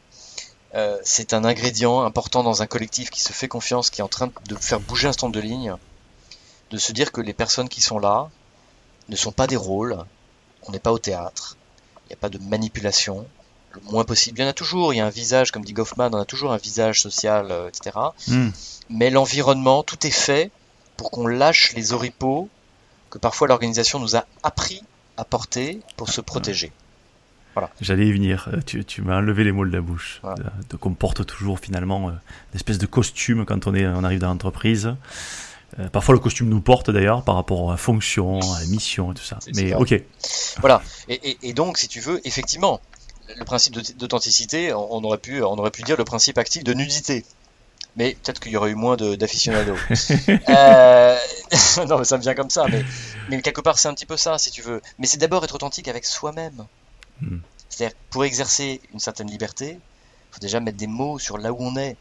euh, 0.76 0.98
c'est 1.04 1.34
un 1.34 1.44
ingrédient 1.44 2.04
important 2.04 2.44
dans 2.44 2.62
un 2.62 2.68
collectif 2.68 3.10
qui 3.10 3.22
se 3.22 3.34
fait 3.34 3.48
confiance, 3.48 3.90
qui 3.90 4.02
est 4.02 4.04
en 4.04 4.08
train 4.08 4.32
de 4.48 4.56
faire 4.56 4.80
bouger 4.80 5.08
un 5.08 5.14
stand 5.14 5.34
de 5.34 5.40
ligne, 5.40 5.76
de 6.72 6.78
se 6.78 6.92
dire 6.94 7.12
que 7.12 7.22
les 7.22 7.34
personnes 7.34 7.70
qui 7.70 7.82
sont 7.82 8.00
là 8.00 8.30
ne 9.10 9.16
sont 9.16 9.32
pas 9.32 9.48
des 9.48 9.56
rôles, 9.56 9.98
on 10.68 10.72
n'est 10.72 10.80
pas 10.80 10.92
au 10.92 11.00
théâtre, 11.00 11.58
il 12.06 12.08
n'y 12.10 12.14
a 12.14 12.18
pas 12.18 12.30
de 12.30 12.38
manipulation, 12.38 13.26
le 13.74 13.82
moins 13.92 14.04
possible. 14.04 14.40
Il 14.40 14.44
y 14.44 14.46
en 14.46 14.50
a 14.50 14.54
toujours, 14.54 14.94
il 14.94 14.98
y 14.98 15.00
a 15.00 15.06
un 15.06 15.10
visage, 15.10 15.52
comme 15.52 15.64
dit 15.64 15.74
Goffman, 15.74 16.10
on 16.14 16.20
a 16.20 16.26
toujours 16.26 16.52
un 16.52 16.58
visage 16.58 17.02
social, 17.02 17.48
euh, 17.52 17.70
etc. 17.70 17.96
Hmm. 18.28 18.50
Mais 18.90 19.10
l'environnement, 19.10 19.84
tout 19.84 20.06
est 20.06 20.12
fait 20.12 20.52
pour 20.98 21.12
qu'on 21.12 21.28
lâche 21.28 21.74
les 21.74 21.94
oripeaux 21.94 22.50
que 23.10 23.18
parfois 23.18 23.48
l'organisation 23.48 24.00
nous 24.00 24.16
a 24.16 24.26
appris 24.44 24.82
à 25.18 25.26
porter 25.26 25.80
pour 25.98 26.10
se 26.10 26.22
protéger. 26.22 26.72
Voilà. 27.54 27.70
J'allais 27.80 28.08
y 28.08 28.12
venir, 28.12 28.50
euh, 28.52 28.60
tu, 28.66 28.84
tu 28.84 29.02
m'as 29.02 29.18
enlevé 29.18 29.46
les 29.46 29.54
mots 29.54 29.66
de 29.66 29.72
la 29.72 29.80
bouche. 29.80 30.22
Euh, 30.26 30.34
donc 30.70 30.86
on 30.86 30.94
porte 30.94 31.26
toujours 31.26 31.60
finalement 31.60 32.10
une 32.10 32.20
espèce 32.54 32.78
de 32.78 32.86
costume 32.86 33.46
quand 33.46 33.68
on, 33.68 33.74
est, 33.74 33.88
on 33.88 34.04
arrive 34.04 34.20
dans 34.20 34.28
l'entreprise. 34.28 34.94
Euh, 35.80 35.90
parfois 35.90 36.14
le 36.14 36.20
costume 36.20 36.48
nous 36.48 36.62
porte 36.62 36.90
d'ailleurs 36.90 37.24
par 37.24 37.36
rapport 37.36 37.70
à 37.70 37.74
la 37.74 37.78
fonction, 37.78 38.40
à 38.40 38.60
la 38.62 38.66
mission 38.68 39.12
et 39.12 39.16
tout 39.16 39.24
ça. 39.24 39.40
Mais 39.56 39.74
ok. 39.74 40.02
Voilà. 40.60 40.82
Et, 41.10 41.54
donc, 41.54 41.78
si 41.78 41.88
tu 41.88 42.00
veux, 42.00 42.22
effectivement, 42.26 42.80
le 43.38 43.44
principe 43.44 43.76
d'authenticité, 43.98 44.74
on 44.74 45.04
aurait 45.04 45.18
pu, 45.18 45.44
on 45.44 45.58
aurait 45.58 45.72
pu 45.72 45.84
dire 45.84 45.98
le 45.98 46.06
principe 46.06 46.38
actif 46.38 46.64
de 46.64 46.74
nudité. 46.74 47.26
Mais 47.98 48.18
peut-être 48.22 48.42
qu'il 48.42 48.52
y 48.52 48.58
aurait 48.58 48.72
eu 48.72 48.76
moins 48.76 48.98
d'aficionados. 48.98 49.78
euh... 50.50 51.18
non, 51.88 52.00
mais 52.00 52.04
ça 52.04 52.18
me 52.18 52.22
vient 52.22 52.36
comme 52.36 52.50
ça. 52.50 52.66
Mais, 52.70 52.84
mais 53.30 53.42
quelque 53.42 53.62
part, 53.62 53.80
c'est 53.80 53.88
un 53.88 53.94
petit 53.94 54.06
peu 54.06 54.18
ça, 54.18 54.38
si 54.38 54.52
tu 54.52 54.62
veux. 54.62 54.82
Mais 55.00 55.08
c'est 55.08 55.18
d'abord 55.18 55.44
être 55.44 55.56
authentique 55.56 55.88
avec 55.88 56.06
soi-même. 56.06 56.66
Hmm. 57.22 57.40
C'est-à-dire, 57.70 57.96
pour 58.10 58.26
exercer 58.26 58.82
une 58.94 59.00
certaine 59.00 59.30
liberté, 59.30 59.72
il 59.72 60.34
faut 60.34 60.40
déjà 60.40 60.60
mettre 60.60 60.78
des 60.78 60.88
mots 60.88 61.20
sur 61.20 61.38
là 61.38 61.54
où 61.54 61.58
on 61.60 61.78
est. 61.78 61.96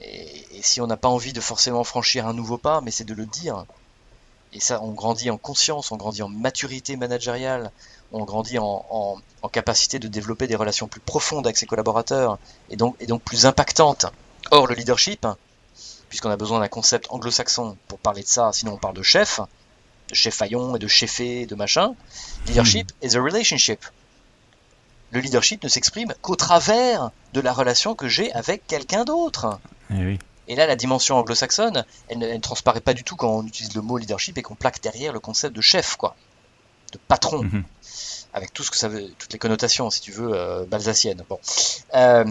Et, 0.00 0.44
si 0.62 0.80
on 0.80 0.86
n'a 0.86 0.96
pas 0.96 1.08
envie 1.08 1.32
de 1.32 1.40
forcément 1.40 1.84
franchir 1.84 2.26
un 2.26 2.34
nouveau 2.34 2.58
pas, 2.58 2.80
mais 2.80 2.90
c'est 2.90 3.04
de 3.04 3.14
le 3.14 3.26
dire. 3.26 3.64
Et 4.52 4.60
ça, 4.60 4.80
on 4.82 4.92
grandit 4.92 5.30
en 5.30 5.38
conscience, 5.38 5.92
on 5.92 5.96
grandit 5.96 6.22
en 6.22 6.28
maturité 6.28 6.96
managériale, 6.96 7.70
on 8.12 8.24
grandit 8.24 8.58
en, 8.58 9.20
capacité 9.52 9.98
de 9.98 10.08
développer 10.08 10.46
des 10.46 10.56
relations 10.56 10.88
plus 10.88 11.00
profondes 11.00 11.46
avec 11.46 11.56
ses 11.56 11.66
collaborateurs 11.66 12.38
et 12.70 12.76
donc, 12.76 12.96
et 13.00 13.06
donc 13.06 13.22
plus 13.22 13.46
impactantes. 13.46 14.06
Or, 14.50 14.66
le 14.66 14.74
leadership, 14.74 15.26
puisqu'on 16.08 16.30
a 16.30 16.36
besoin 16.36 16.60
d'un 16.60 16.68
concept 16.68 17.06
anglo-saxon 17.10 17.76
pour 17.86 17.98
parler 17.98 18.22
de 18.22 18.28
ça, 18.28 18.50
sinon 18.52 18.74
on 18.74 18.78
parle 18.78 18.94
de 18.94 19.02
chef, 19.02 19.40
de 20.08 20.14
chef 20.14 20.34
faillon 20.34 20.76
et 20.76 20.78
de 20.78 20.88
chefé, 20.88 21.46
de 21.46 21.54
machin. 21.54 21.94
Leadership 22.46 22.90
hmm. 23.02 23.06
is 23.06 23.16
a 23.16 23.20
relationship. 23.20 23.84
Le 25.10 25.20
leadership 25.20 25.62
ne 25.62 25.68
s'exprime 25.68 26.12
qu'au 26.20 26.36
travers 26.36 27.10
de 27.32 27.40
la 27.40 27.52
relation 27.52 27.94
que 27.94 28.08
j'ai 28.08 28.32
avec 28.32 28.66
quelqu'un 28.66 29.04
d'autre. 29.04 29.58
Eh 29.90 30.18
et, 30.48 30.54
là, 30.54 30.66
la 30.66 30.76
dimension 30.76 31.16
anglo-saxonne, 31.16 31.84
elle, 32.08 32.18
ne 32.18 32.38
transparaît 32.38 32.80
pas 32.80 32.94
du 32.94 33.04
tout 33.04 33.16
quand 33.16 33.30
on 33.30 33.46
utilise 33.46 33.74
le 33.74 33.82
mot 33.82 33.98
leadership 33.98 34.38
et 34.38 34.42
qu'on 34.42 34.54
plaque 34.54 34.80
derrière 34.80 35.12
le 35.12 35.20
concept 35.20 35.54
de 35.54 35.60
chef, 35.60 35.96
quoi, 35.96 36.16
de 36.92 36.98
patron, 36.98 37.42
mhm. 37.42 37.64
avec 38.32 38.52
tout 38.52 38.62
ce 38.62 38.70
que 38.70 38.78
ça 38.78 38.88
veut, 38.88 39.10
toutes 39.18 39.32
les 39.32 39.38
connotations, 39.38 39.90
si 39.90 40.00
tu 40.00 40.12
veux, 40.12 40.32
euh, 40.32 40.64
balsaciennes. 40.64 41.22
Bon, 41.28 41.38
euh, 41.94 42.24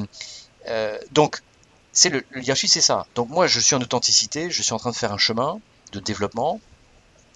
euh, 0.67 0.97
donc 1.11 1.43
c'est 1.91 2.09
le, 2.09 2.23
leadership, 2.33 2.69
c'est 2.69 2.81
ça. 2.81 3.07
Donc 3.15 3.29
moi, 3.29 3.47
je 3.47 3.59
suis 3.59 3.75
en 3.75 3.81
authenticité, 3.81 4.49
je 4.49 4.61
suis 4.61 4.73
en 4.73 4.79
train 4.79 4.91
de 4.91 4.95
faire 4.95 5.11
un 5.11 5.17
chemin 5.17 5.59
de 5.91 5.99
développement, 5.99 6.59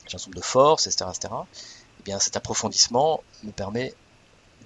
j'ai 0.08 0.16
un 0.16 0.20
certain 0.20 0.40
de 0.40 0.44
forces, 0.44 0.88
etc., 0.88 1.10
etc. 1.16 1.34
Et 2.00 2.04
bien, 2.04 2.20
cet 2.20 2.38
approfondissement 2.38 3.24
me 3.44 3.52
permet 3.52 3.94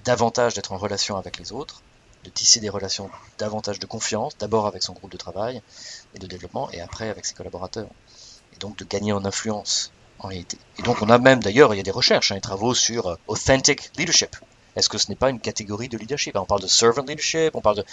davantage 0.05 0.53
d'être 0.53 0.71
en 0.71 0.77
relation 0.77 1.17
avec 1.17 1.39
les 1.39 1.51
autres, 1.51 1.81
de 2.25 2.29
tisser 2.29 2.59
des 2.59 2.69
relations 2.69 3.09
davantage 3.38 3.79
de 3.79 3.85
confiance, 3.85 4.38
d'abord 4.38 4.65
avec 4.67 4.83
son 4.83 4.93
groupe 4.93 5.11
de 5.11 5.17
travail 5.17 5.61
et 6.13 6.19
de 6.19 6.27
développement, 6.27 6.69
et 6.71 6.81
après 6.81 7.09
avec 7.09 7.25
ses 7.25 7.35
collaborateurs. 7.35 7.88
Et 8.53 8.57
donc 8.59 8.77
de 8.77 8.83
gagner 8.83 9.13
en 9.13 9.23
influence, 9.25 9.91
en 10.19 10.27
réalité. 10.27 10.57
Et 10.79 10.81
donc 10.81 11.01
on 11.01 11.09
a 11.09 11.17
même 11.17 11.41
d'ailleurs, 11.41 11.73
il 11.73 11.77
y 11.77 11.79
a 11.79 11.83
des 11.83 11.91
recherches, 11.91 12.31
hein, 12.31 12.35
des 12.35 12.41
travaux 12.41 12.73
sur 12.73 13.07
euh, 13.07 13.15
authentic 13.27 13.91
leadership. 13.97 14.35
Est-ce 14.75 14.89
que 14.89 14.97
ce 14.97 15.09
n'est 15.09 15.15
pas 15.15 15.29
une 15.29 15.39
catégorie 15.39 15.88
de 15.88 15.97
leadership? 15.97 16.35
On 16.35 16.45
parle 16.45 16.61
de 16.61 16.67
servant 16.67 17.03
leadership, 17.03 17.51
on 17.53 17.61
parle 17.61 17.77
de 17.77 17.85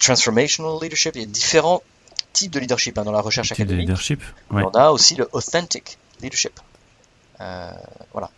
transformational 0.00 0.78
leadership, 0.82 1.14
il 1.14 1.20
y 1.22 1.24
a 1.24 1.26
différents 1.26 1.82
types 2.32 2.52
de 2.52 2.58
leadership 2.58 2.96
hein, 2.98 3.04
dans 3.04 3.12
la 3.12 3.20
recherche 3.20 3.52
académique. 3.52 3.88
leadership, 3.88 4.22
On 4.50 4.70
a 4.70 4.90
aussi 4.90 5.14
le 5.14 5.28
authentic 5.32 5.98
leadership. 6.20 6.58
Euh, 7.40 7.70
voilà. 8.12 8.30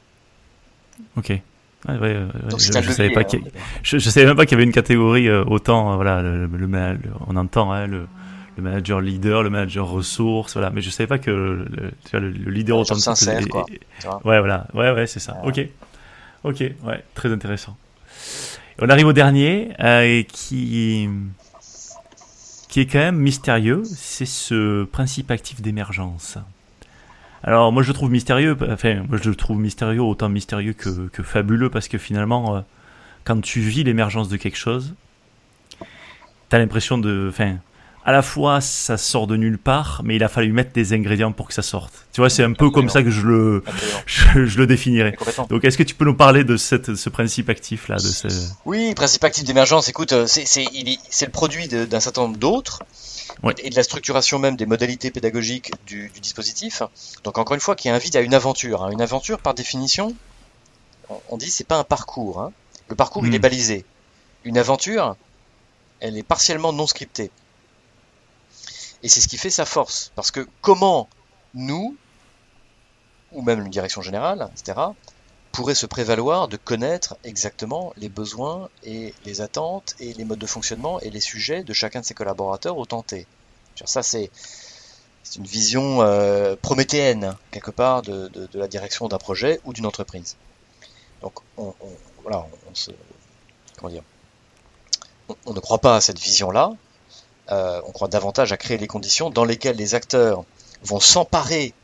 Ok 1.17 1.41
je, 1.89 2.93
savais 2.93 3.11
pas 3.11 3.21
hein. 3.23 3.39
je, 3.83 3.99
savais 3.99 4.27
même 4.27 4.37
pas 4.37 4.45
qu'il 4.45 4.53
y 4.53 4.61
avait 4.61 4.65
une 4.65 4.73
catégorie 4.73 5.29
euh, 5.29 5.45
autant 5.45 5.93
euh, 5.93 5.95
voilà 5.97 6.21
le, 6.21 6.49
on 7.27 7.37
entend 7.37 7.73
hein, 7.73 7.87
le, 7.87 8.07
manager 8.59 9.01
leader 9.01 9.43
le 9.43 9.49
manager 9.49 9.89
ressources 9.89 10.53
voilà. 10.53 10.69
Mais 10.71 10.83
je 10.83 10.91
savais 10.91 11.07
pas 11.07 11.19
que 11.19 11.31
le, 11.31 12.29
leader 12.29 12.79
autant 12.79 12.97
sincère 12.97 13.41
quoi, 13.49 13.65
ouais 14.25 14.39
voilà. 14.39 14.67
Ouais 14.75 14.91
ouais 14.91 15.07
c'est 15.07 15.21
ça. 15.21 15.39
Ok. 15.45 15.67
Ok 16.45 16.61
ouais 16.61 17.05
très 17.15 17.33
intéressant. 17.33 17.77
On 18.79 18.89
arrive 18.89 19.07
au 19.07 19.13
dernier 19.15 19.71
euh, 19.81 20.23
qui 20.25 21.09
qui 22.69 22.81
est 22.81 22.87
quand 22.87 22.99
même 22.99 23.17
mystérieux. 23.17 23.83
C'est 23.85 24.27
ce 24.27 24.85
principe 24.85 25.31
actif 25.31 25.63
d'émergence 25.63 26.39
alors 27.43 27.73
moi 27.73 27.83
je 27.83 27.89
le 27.89 27.95
trouve 27.95 28.11
mystérieux, 28.11 28.57
enfin 28.71 29.03
moi 29.09 29.19
je 29.23 29.29
le 29.29 29.35
trouve 29.35 29.59
mystérieux 29.59 30.03
autant 30.03 30.29
mystérieux 30.29 30.73
que, 30.73 31.09
que 31.09 31.23
fabuleux 31.23 31.71
parce 31.71 31.89
que 31.89 31.99
finalement 31.99 32.57
euh, 32.57 32.61
quand 33.25 33.41
tu 33.41 33.61
vis 33.61 33.85
l'émergence 33.85 34.29
de 34.29 34.37
quelque 34.37 34.59
chose, 34.59 34.95
tu 35.79 36.57
as 36.57 36.59
l'impression 36.59 36.99
de. 36.99 37.29
Enfin, 37.31 37.57
à 38.05 38.13
la 38.13 38.23
fois 38.23 38.61
ça 38.61 38.97
sort 38.97 39.27
de 39.27 39.37
nulle 39.37 39.59
part, 39.59 40.01
mais 40.05 40.17
il 40.17 40.25
a 40.25 40.29
fallu 40.29 40.53
mettre 40.53 40.73
des 40.73 40.93
ingrédients 40.93 41.33
pour 41.33 41.49
que 41.49 41.55
ça 41.55 41.63
sorte. 41.63 42.07
Tu 42.13 42.21
vois, 42.21 42.31
c'est 42.31 42.43
un 42.43 42.53
peu 42.55 42.71
comme 42.71 42.89
ça 42.89 43.03
que 43.03 43.11
je 43.11 43.27
le, 43.27 43.63
je, 44.07 44.59
le 44.59 44.67
définirais. 44.67 45.17
Donc, 45.49 45.65
est-ce 45.65 45.77
que 45.77 45.83
tu 45.83 45.95
peux 45.95 46.07
nous 46.07 46.15
parler 46.15 46.43
de 46.45 46.57
cette, 46.57 46.95
ce 46.95 47.09
principe 47.11 47.49
actif 47.51 47.89
là 47.89 47.97
de 47.97 48.01
ce... 48.01 48.29
Oui, 48.65 48.95
principe 48.95 49.23
actif 49.25 49.45
d'émergence. 49.45 49.89
Écoute, 49.89 50.13
euh, 50.13 50.27
c'est 50.27 50.47
c'est 50.47 51.27
le 51.27 51.31
produit 51.31 51.69
d'un 51.69 52.01
certain 52.01 52.23
nombre 52.23 52.39
d'autres. 52.39 52.81
Et 53.63 53.71
de 53.71 53.77
la 53.77 53.83
structuration 53.83 54.39
même 54.39 54.57
des 54.57 54.67
modalités 54.67 55.11
pédagogiques 55.11 55.73
du, 55.87 56.11
du 56.11 56.21
dispositif. 56.21 56.83
Donc 57.25 57.39
encore 57.39 57.55
une 57.55 57.61
fois, 57.61 57.75
qui 57.75 57.89
invite 57.89 58.17
à 58.17 58.21
une 58.21 58.35
aventure. 58.35 58.85
Hein. 58.85 58.91
Une 58.91 59.01
aventure, 59.01 59.39
par 59.39 59.55
définition, 59.55 60.15
on 61.29 61.37
dit 61.37 61.51
c'est 61.51 61.65
pas 61.65 61.79
un 61.79 61.85
parcours. 61.85 62.41
Hein. 62.41 62.53
Le 62.89 62.97
parcours, 62.97 63.27
il 63.27 63.35
est 63.35 63.39
hmm. 63.39 63.43
balisé. 63.43 63.85
Une 64.45 64.59
aventure, 64.59 65.17
elle 66.01 66.19
est 66.19 66.23
partiellement 66.23 66.73
non 66.73 66.87
scriptée. 66.87 67.31
Et 69.03 69.09
c'est 69.09 69.21
ce 69.21 69.29
qui 69.29 69.39
fait 69.39 69.51
sa 69.51 69.65
force. 69.65 70.13
Parce 70.15 70.31
que 70.31 70.47
comment 70.61 71.09
nous, 71.55 71.97
ou 73.33 73.43
même 73.43 73.61
une 73.61 73.71
direction 73.71 74.03
générale, 74.03 74.51
etc., 74.53 74.79
pourrait 75.53 75.75
se 75.75 75.87
prévaloir 75.87 76.49
de 76.49 76.57
connaître 76.57 77.17
exactement 77.25 77.93
les 77.97 78.09
besoins 78.09 78.69
et 78.83 79.15
les 79.25 79.41
attentes 79.41 79.95
et 79.99 80.13
les 80.13 80.25
modes 80.25 80.39
de 80.39 80.47
fonctionnement 80.47 81.01
et 81.01 81.11
les 81.11 81.21
sujets 81.21 81.65
de 81.65 81.73
chacun 81.73 82.01
de 82.01 82.05
ses 82.05 82.15
collaborateurs 82.15 82.79
au. 82.79 82.87
Ça, 83.85 84.03
c'est 84.03 84.31
une 85.37 85.47
vision 85.47 86.03
euh, 86.03 86.57
prométhéenne, 86.61 87.37
quelque 87.51 87.71
part, 87.71 88.03
de, 88.03 88.31
la 88.55 88.69
direction 88.69 89.09
d'un 89.09 89.19
projet 89.19 89.61
ou 89.65 89.73
d'une 89.73 89.87
entreprise. 89.87 90.37
Donc, 91.23 91.35
on, 91.57 91.75
voilà, 92.23 92.47
on, 95.47 95.53
ne 95.53 95.61
croit 95.61 95.79
pas 95.79 95.97
à 95.97 96.01
cette 96.01 96.19
vision-là. 96.19 96.73
Euh, 97.51 97.81
on 97.87 97.93
croit 97.93 98.09
davantage 98.09 98.53
à 98.53 98.57
créer 98.57 98.79
les 98.79 98.87
conditions 98.87 99.31
dans 99.31 99.45
lesquelles 99.45 99.77
les 99.77 99.95
acteurs 99.95 100.45
vont 100.83 101.01
s'emparer 101.01 101.75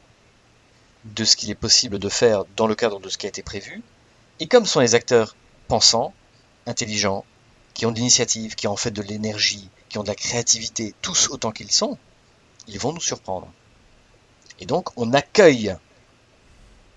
de 1.15 1.25
ce 1.25 1.37
qu'il 1.37 1.51
est 1.51 1.55
possible 1.55 1.99
de 1.99 2.09
faire 2.09 2.45
dans 2.57 2.67
le 2.67 2.75
cadre 2.75 3.01
de 3.01 3.09
ce 3.09 3.19
qui 3.19 3.27
a 3.27 3.29
été 3.29 3.43
prévu. 3.43 3.83
Et 4.41 4.47
comme 4.47 4.67
sont 4.67 4.81
les 4.81 4.95
acteurs 4.95 5.37
pensants, 5.69 6.13
intelligents, 6.67 7.25
qui 7.75 7.87
ont 7.87 7.93
de 7.93 7.97
l'initiative, 7.97 8.55
qui 8.55 8.67
ont 8.67 8.73
en 8.73 8.77
fait 8.77 8.91
de 8.91 9.03
l'énergie, 9.03 9.71
qui 9.89 9.99
ont 9.99 10.03
de 10.03 10.09
la 10.09 10.15
créativité, 10.15 10.95
tous 11.03 11.29
autant 11.31 11.53
qu'ils 11.53 11.73
sont, 11.73 11.99
ils 12.69 12.79
vont 12.79 12.93
nous 12.93 13.01
surprendre. 13.01 13.49
Et 14.61 14.67
donc 14.67 14.89
on 14.97 15.13
accueille 15.13 15.77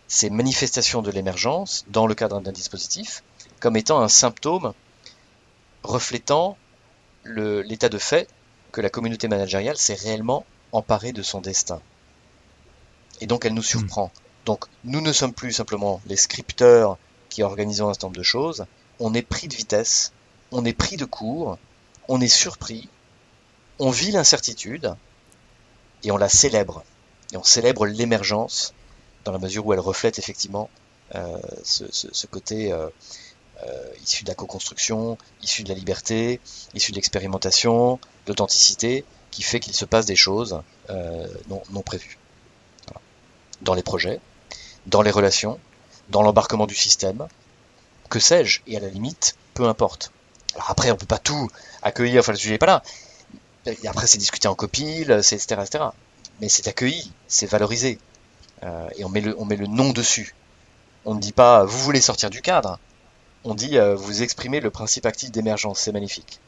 ces 0.08 0.30
manifestations 0.30 1.02
de 1.02 1.12
l'émergence 1.12 1.86
dans 1.90 2.08
le 2.08 2.16
cadre 2.16 2.42
d'un 2.42 2.52
dispositif 2.52 3.24
comme 3.60 3.76
étant 3.76 4.02
un 4.02 4.08
symptôme 4.08 4.74
reflétant 5.84 6.58
l'état 7.26 7.90
de 7.90 7.98
fait 7.98 8.28
que 8.72 8.82
la 8.82 8.90
communauté 8.90 9.28
managériale 9.28 9.78
s'est 9.78 9.94
réellement 9.94 10.46
emparée 10.72 11.12
de 11.12 11.22
son 11.22 11.42
destin 11.42 11.82
et 13.20 13.28
donc 13.28 13.46
elle 13.46 13.54
nous 13.54 13.62
hmm. 13.62 13.66
surprend. 13.66 14.12
Donc 14.46 14.66
nous 14.84 15.02
ne 15.02 15.14
sommes 15.14 15.34
plus 15.34 15.54
simplement 15.54 16.02
les 16.06 16.16
scripteurs 16.16 16.98
qui 17.30 17.44
organisons 17.44 17.90
un 17.90 17.94
certain 17.94 18.08
nombre 18.08 18.18
de 18.18 18.24
choses, 18.24 18.66
on 19.00 19.14
est 19.14 19.22
pris 19.22 19.48
de 19.48 19.56
vitesse, 19.56 20.12
on 20.52 20.66
est 20.66 20.74
pris 20.74 20.98
de 20.98 21.06
court, 21.06 21.58
on 22.08 22.20
est 22.22 22.28
surpris, 22.28 22.90
on 23.78 23.92
vit 23.92 24.12
l'incertitude 24.12 24.96
et 26.04 26.12
on 26.12 26.18
la 26.18 26.30
célèbre. 26.30 26.84
Et 27.32 27.38
on 27.38 27.44
célèbre 27.44 27.86
l'émergence 27.86 28.74
dans 29.24 29.32
la 29.32 29.38
mesure 29.38 29.66
où 29.66 29.74
elle 29.74 29.80
reflète 29.80 30.18
effectivement 30.18 30.70
euh, 31.16 31.38
ce, 31.64 32.28
côté 32.28 32.72
euh, 32.72 32.88
euh, 33.64 33.92
issu 34.04 34.24
de 34.24 34.30
la 34.30 34.36
co-construction, 34.36 35.18
issu 35.42 35.64
de 35.64 35.70
la 35.70 35.76
liberté, 35.76 36.40
issu 36.74 36.92
de 36.92 36.96
l'expérimentation, 36.96 37.96
de 38.26 38.32
l'authenticité, 38.32 39.06
qui 39.32 39.44
fait 39.44 39.60
qu'il 39.60 39.74
se 39.74 39.86
passe 39.86 40.06
des 40.06 40.16
choses 40.16 40.62
non 41.50 41.82
prévues 41.84 42.19
dans 43.62 43.74
les 43.74 43.84
projets, 43.84 44.20
dans 44.86 45.02
les 45.02 45.12
relations, 45.12 45.60
dans 46.10 46.22
l'embarquement 46.22 46.68
du 46.68 46.76
système, 46.76 47.28
que 48.10 48.20
sais-je, 48.20 48.62
et 48.68 48.78
à 48.78 48.80
la 48.80 48.90
limite, 48.90 49.36
peu 49.54 49.68
importe. 49.68 50.12
Alors 50.56 50.72
après, 50.72 50.92
on 50.92 50.96
peut 50.96 51.06
pas 51.06 51.20
tout 51.20 51.50
accueillir, 51.82 52.22
enfin 52.22 52.32
le 52.32 52.38
sujet 52.38 52.54
n'est 52.54 52.58
pas 52.58 52.66
là. 52.66 52.84
Après, 53.86 54.08
c'est 54.08 54.18
discuté 54.18 54.48
en 54.48 54.56
copile, 54.56 55.20
c'est 55.22 55.36
etc., 55.36 55.62
etc. 55.64 55.84
Mais 56.42 56.50
c'est 56.50 56.68
accueilli, 56.68 57.12
c'est 57.28 57.46
valorisé. 57.46 58.00
Euh, 58.64 58.88
et 58.98 59.06
on 59.06 59.10
met, 59.10 59.22
le, 59.22 59.36
on 59.40 59.46
met 59.46 59.56
le 59.56 59.68
nom 59.68 59.92
dessus. 59.92 60.36
On 61.06 61.14
ne 61.14 61.20
dit 61.20 61.32
pas, 61.32 61.64
vous 61.66 61.78
voulez 61.80 62.02
sortir 62.02 62.30
du 62.30 62.42
cadre. 62.42 62.80
On 63.44 63.54
dit, 63.54 63.78
euh, 63.78 63.96
vous 63.96 64.24
exprimez 64.24 64.60
le 64.60 64.70
principe 64.70 65.06
actif 65.06 65.32
d'émergence, 65.32 65.80
c'est 65.80 65.92
magnifique. 65.92 66.40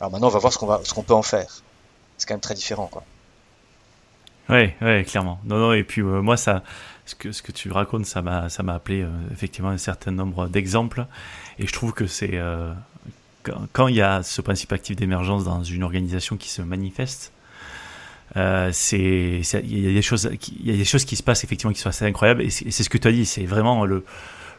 Alors 0.00 0.12
maintenant, 0.12 0.28
on 0.28 0.30
va 0.30 0.38
voir 0.38 0.52
ce 0.52 0.58
qu'on 0.58 0.66
va, 0.66 0.80
ce 0.84 0.94
qu'on 0.94 1.02
peut 1.02 1.14
en 1.14 1.22
faire. 1.22 1.62
C'est 2.16 2.26
quand 2.26 2.34
même 2.34 2.40
très 2.40 2.54
différent, 2.54 2.86
quoi. 2.86 3.04
Ouais, 4.48 4.74
ouais, 4.80 5.04
clairement. 5.06 5.40
Non, 5.44 5.58
non, 5.58 5.72
et 5.72 5.84
puis 5.84 6.00
euh, 6.00 6.22
moi, 6.22 6.36
ça, 6.36 6.62
ce 7.04 7.14
que, 7.14 7.32
ce 7.32 7.42
que 7.42 7.52
tu 7.52 7.70
racontes, 7.70 8.06
ça 8.06 8.22
m'a, 8.22 8.48
ça 8.48 8.62
m'a 8.62 8.74
appelé 8.74 9.02
euh, 9.02 9.08
effectivement 9.30 9.70
un 9.70 9.78
certain 9.78 10.10
nombre 10.10 10.48
d'exemples. 10.48 11.06
Et 11.58 11.66
je 11.66 11.72
trouve 11.72 11.92
que 11.92 12.06
c'est 12.06 12.32
euh, 12.34 12.72
quand 13.72 13.88
il 13.88 13.96
y 13.96 14.02
a 14.02 14.22
ce 14.22 14.40
principe 14.40 14.72
actif 14.72 14.96
d'émergence 14.96 15.44
dans 15.44 15.62
une 15.62 15.82
organisation 15.82 16.36
qui 16.36 16.48
se 16.48 16.62
manifeste, 16.62 17.32
c'est, 18.72 19.42
il 19.64 19.80
y 19.80 19.88
a 19.88 19.92
des 19.92 20.02
choses, 20.02 20.30
il 20.60 20.70
y 20.70 20.74
a 20.74 20.76
des 20.76 20.84
choses 20.84 21.04
qui 21.04 21.16
se 21.16 21.22
passent 21.22 21.44
effectivement 21.44 21.72
qui 21.72 21.80
sont 21.80 21.88
assez 21.88 22.04
incroyables. 22.04 22.42
Et 22.42 22.50
c'est, 22.50 22.70
ce 22.70 22.88
que 22.88 22.98
tu 22.98 23.08
as 23.08 23.12
dit, 23.12 23.26
c'est 23.26 23.46
vraiment 23.46 23.84
le, 23.84 24.04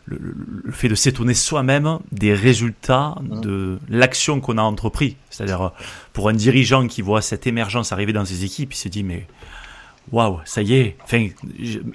le, 0.05 0.19
le, 0.63 0.71
fait 0.71 0.89
de 0.89 0.95
s'étonner 0.95 1.33
soi-même 1.33 1.99
des 2.11 2.33
résultats 2.33 3.15
mmh. 3.21 3.41
de 3.41 3.79
l'action 3.87 4.41
qu'on 4.41 4.57
a 4.57 4.63
entrepris. 4.63 5.17
C'est-à-dire, 5.29 5.71
pour 6.13 6.29
un 6.29 6.33
dirigeant 6.33 6.87
qui 6.87 7.01
voit 7.01 7.21
cette 7.21 7.47
émergence 7.47 7.91
arriver 7.91 8.11
dans 8.11 8.25
ses 8.25 8.43
équipes, 8.43 8.73
il 8.73 8.77
se 8.77 8.89
dit, 8.89 9.03
mais 9.03 9.27
waouh, 10.11 10.39
ça 10.45 10.61
y 10.61 10.75
est. 10.75 10.97
Enfin, 11.03 11.27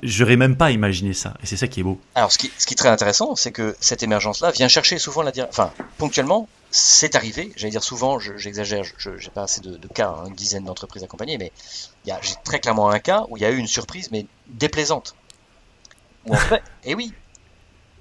j'aurais 0.03 0.37
même 0.37 0.57
pas 0.57 0.71
imaginé 0.71 1.13
ça. 1.13 1.35
Et 1.43 1.47
c'est 1.47 1.57
ça 1.57 1.69
qui 1.69 1.81
est 1.81 1.83
beau. 1.83 2.01
Alors, 2.15 2.33
ce 2.33 2.39
qui, 2.39 2.51
ce 2.59 2.67
qui 2.67 2.75
est 2.75 2.77
très 2.77 2.89
intéressant, 2.89 3.37
c'est 3.37 3.53
que 3.53 3.77
cette 3.81 4.03
émergence-là 4.03 4.51
vient 4.51 4.69
chercher 4.69 4.99
souvent 4.99 5.23
la 5.23 5.33
Enfin, 5.49 5.73
ponctuellement, 5.99 6.49
c'est 6.71 7.17
arrivé. 7.17 7.53
J'allais 7.57 7.73
dire 7.73 7.85
souvent, 7.85 8.19
j'exagère, 8.19 8.85
je 8.97 9.11
n'ai 9.11 9.31
pas 9.33 9.45
assez 9.45 9.61
de, 9.61 9.79
cas, 9.89 10.09
hein, 10.09 10.27
une 10.29 10.35
dizaine 10.35 10.65
d'entreprises 10.65 11.03
accompagnées, 11.03 11.39
mais 11.39 11.53
j'ai 12.07 12.35
très 12.45 12.61
clairement 12.61 12.91
un 12.91 12.99
cas 12.99 13.27
où 13.29 13.37
il 13.37 13.41
y 13.43 13.47
a 13.47 13.51
eu 13.51 13.57
une 13.57 13.67
surprise, 13.67 14.11
mais 14.11 14.27
déplaisante. 14.49 15.15
Où 16.27 16.35
en 16.35 16.39
fait, 16.39 16.57
et 16.57 16.61
eh 16.93 16.95
oui, 16.95 17.13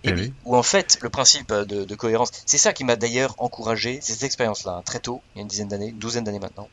et 0.03 0.09
eh 0.09 0.14
oui. 0.14 0.34
Où 0.45 0.55
en 0.55 0.64
fait, 0.64 0.97
le 1.01 1.09
principe 1.09 1.53
de, 1.53 1.95
cohérence, 1.95 2.32
c'est 2.45 2.57
ça 2.57 2.74
qui 2.74 2.84
m'a 2.84 2.95
d'ailleurs 2.95 3.36
encouragé, 3.38 3.99
cette 4.01 4.24
expérience-là, 4.24 4.74
hein, 4.74 4.82
très 4.84 4.99
tôt, 4.99 5.22
il 5.34 5.38
y 5.38 5.39
a 5.39 5.43
une 5.43 5.47
dizaine 5.47 5.70
d'années, 5.70 5.89
une 5.89 5.99
douzaine 5.99 6.24
d'années 6.24 6.39
maintenant, 6.39 6.68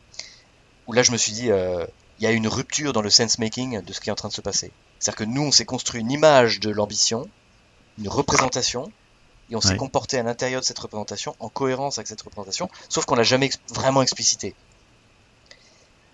où 0.86 0.93
là 0.93 1.03
je 1.03 1.12
me 1.12 1.16
suis 1.16 1.32
dit, 1.32 1.51
euh, 1.51 1.86
il 2.21 2.25
y 2.25 2.27
a 2.27 2.33
une 2.33 2.49
rupture 2.49 2.93
dans 2.93 3.01
le 3.01 3.09
sense-making 3.09 3.81
de 3.83 3.93
ce 3.95 4.01
qui 4.01 4.11
est 4.11 4.12
en 4.12 4.16
train 4.16 4.29
de 4.29 4.35
se 4.35 4.43
passer. 4.43 4.71
C'est-à-dire 4.99 5.16
que 5.16 5.25
nous, 5.25 5.43
on 5.43 5.51
s'est 5.51 5.64
construit 5.64 6.03
une 6.03 6.11
image 6.11 6.61
de 6.61 6.68
l'ambition, 6.68 7.29
une 7.99 8.09
représentation, 8.09 8.93
et 9.51 9.57
on 9.57 9.61
s'est 9.61 9.77
comporté 9.77 10.18
à 10.18 10.23
l'intérieur 10.23 10.61
de 10.61 10.66
cette 10.66 10.79
représentation 10.79 11.35
en 11.41 11.49
cohérence 11.49 11.99
avec 11.99 12.07
cette 12.07 12.21
représentation, 12.21 12.71
sauf 12.89 13.07
qu'on 13.07 13.16
l'a 13.16 13.25
jamais 13.25 13.51
vraiment 13.71 14.03
explicité. 14.03 14.55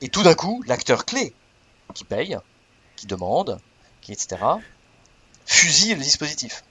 Et 0.01 0.09
tout 0.09 0.23
d'un 0.23 0.35
coup, 0.35 0.63
l'acteur 0.67 1.05
clé, 1.05 1.35
qui 1.93 2.05
paye, 2.05 2.39
qui 2.95 3.07
demande, 3.07 3.59
qui 4.01 4.13
etc., 4.13 4.37
fusille 5.45 5.95
le 5.95 6.03
dispositif. 6.03 6.63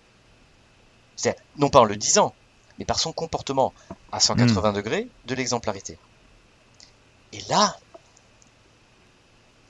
C'est-à-dire, 1.18 1.42
non 1.58 1.70
pas 1.70 1.82
en 1.82 1.86
le 1.86 1.98
disant, 1.98 2.34
mais 2.80 2.86
par 2.86 3.00
son 3.00 3.12
comportement 3.12 3.74
à 4.12 4.20
180 4.20 4.72
hmm. 4.72 4.76
degrés 4.76 5.08
de 5.26 5.36
l'exemplarité. 5.36 5.98
Et 7.34 7.42
là, 7.50 7.78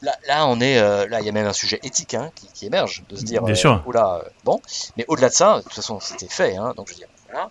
là, 0.01 0.47
on 0.47 0.59
est, 0.59 0.77
euh, 0.77 1.07
là, 1.07 1.21
il 1.21 1.25
y 1.25 1.29
a 1.29 1.31
même 1.31 1.47
un 1.47 1.53
sujet 1.53 1.79
éthique 1.83 2.13
hein, 2.13 2.31
qui, 2.53 2.65
émerge, 2.65 3.03
de 3.09 3.15
se 3.15 3.23
dire, 3.23 3.43
Bien 3.43 3.55
sûr. 3.55 3.73
Euh, 3.73 3.89
oula, 3.89 4.21
euh, 4.23 4.29
bon, 4.43 4.61
mais 4.97 5.05
au-delà 5.07 5.29
de 5.29 5.33
ça, 5.33 5.57
de 5.57 5.63
toute 5.63 5.73
façon, 5.73 5.99
c'était 5.99 6.27
fait, 6.27 6.55
hein, 6.55 6.73
donc 6.75 6.87
je 6.87 6.93
veux 6.93 6.99
dire, 6.99 7.07
voilà, 7.29 7.49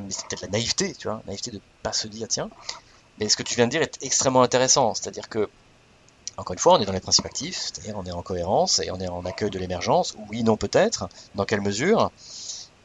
mais 0.00 0.10
c'est 0.10 0.26
peut-être 0.26 0.42
la 0.42 0.48
naïveté, 0.48 0.94
tu 0.94 1.08
vois, 1.08 1.22
naïveté 1.26 1.50
de 1.50 1.60
pas 1.82 1.92
se 1.92 2.08
dire, 2.08 2.28
tiens, 2.28 2.50
mais 3.18 3.28
ce 3.28 3.36
que 3.36 3.42
tu 3.42 3.54
viens 3.54 3.66
de 3.66 3.70
dire 3.70 3.82
est 3.82 3.98
extrêmement 4.02 4.42
intéressant, 4.42 4.94
c'est-à-dire 4.94 5.28
que, 5.28 5.48
encore 6.36 6.54
une 6.54 6.58
fois, 6.58 6.74
on 6.74 6.80
est 6.80 6.86
dans 6.86 6.92
les 6.92 7.00
principes 7.00 7.26
actifs, 7.26 7.58
c'est-à-dire 7.58 7.94
on 7.96 8.04
est 8.04 8.12
en 8.12 8.22
cohérence 8.22 8.80
et 8.80 8.90
on 8.90 8.98
est 9.00 9.08
en 9.08 9.24
accueil 9.24 9.50
de 9.50 9.58
l'émergence, 9.58 10.16
oui, 10.30 10.42
non, 10.42 10.56
peut-être, 10.56 11.08
dans 11.34 11.44
quelle 11.44 11.60
mesure, 11.60 12.10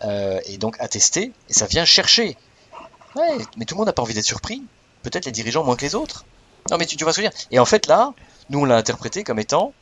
et 0.04 0.58
donc 0.58 0.76
attester, 0.80 1.32
et 1.50 1.54
ça 1.54 1.66
vient 1.66 1.86
chercher. 1.86 2.38
Ouais, 3.16 3.38
mais 3.58 3.66
tout 3.66 3.74
le 3.74 3.80
monde 3.80 3.88
n'a 3.88 3.94
pas 3.94 4.04
envie 4.04 4.14
d'être 4.14 4.26
surpris, 4.26 4.62
peut-être 5.02 5.26
les 5.26 5.32
dirigeants 5.32 5.64
moins 5.64 5.76
que 5.76 5.86
les 5.86 5.96
autres. 5.96 6.26
Non, 6.70 6.78
mais 6.78 6.86
tu, 6.86 6.98
tu 6.98 7.04
vois 7.04 7.14
ce 7.14 7.18
que 7.18 7.24
je 7.24 7.28
veux 7.28 7.34
dire. 7.34 7.48
Et 7.52 7.60
en 7.60 7.66
fait, 7.66 7.88
là, 7.88 8.14
nous, 8.50 8.60
on 8.60 8.66
l'a 8.66 8.78
interprété 8.78 9.24
comme 9.24 9.40
étant, 9.40 9.74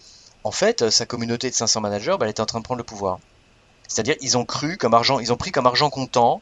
en 0.43 0.51
fait, 0.51 0.83
euh, 0.83 0.91
sa 0.91 1.05
communauté 1.05 1.49
de 1.49 1.55
500 1.55 1.81
managers, 1.81 2.15
bah, 2.19 2.25
elle 2.25 2.29
était 2.29 2.41
en 2.41 2.45
train 2.45 2.59
de 2.59 2.63
prendre 2.63 2.77
le 2.77 2.83
pouvoir. 2.83 3.19
C'est-à-dire, 3.87 4.15
ils 4.21 4.37
ont 4.37 4.45
cru 4.45 4.77
comme 4.77 4.93
argent, 4.93 5.19
ils 5.19 5.33
ont 5.33 5.37
pris 5.37 5.51
comme 5.51 5.65
argent 5.65 5.89
comptant 5.89 6.41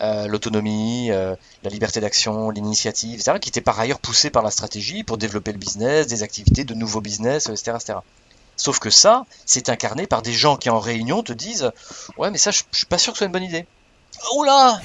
euh, 0.00 0.28
l'autonomie, 0.28 1.10
euh, 1.10 1.34
la 1.64 1.70
liberté 1.70 2.00
d'action, 2.00 2.50
l'initiative, 2.50 3.14
etc., 3.14 3.38
qui 3.40 3.48
était 3.48 3.60
par 3.60 3.78
ailleurs 3.80 3.98
poussée 3.98 4.30
par 4.30 4.44
la 4.44 4.52
stratégie 4.52 5.02
pour 5.02 5.18
développer 5.18 5.50
le 5.50 5.58
business, 5.58 6.06
des 6.06 6.22
activités, 6.22 6.62
de 6.62 6.74
nouveaux 6.74 7.00
business, 7.00 7.48
etc., 7.48 7.76
etc. 7.80 7.98
Sauf 8.56 8.78
que 8.78 8.90
ça, 8.90 9.24
c'est 9.44 9.68
incarné 9.68 10.06
par 10.06 10.22
des 10.22 10.32
gens 10.32 10.56
qui 10.56 10.70
en 10.70 10.78
réunion 10.78 11.24
te 11.24 11.32
disent 11.32 11.72
Ouais, 12.16 12.30
mais 12.30 12.38
ça, 12.38 12.52
je, 12.52 12.62
suis 12.72 12.86
pas 12.86 12.98
sûr 12.98 13.12
que 13.12 13.18
ce 13.18 13.20
soit 13.20 13.26
une 13.26 13.32
bonne 13.32 13.42
idée. 13.42 13.66
Oh 14.32 14.44
là 14.44 14.80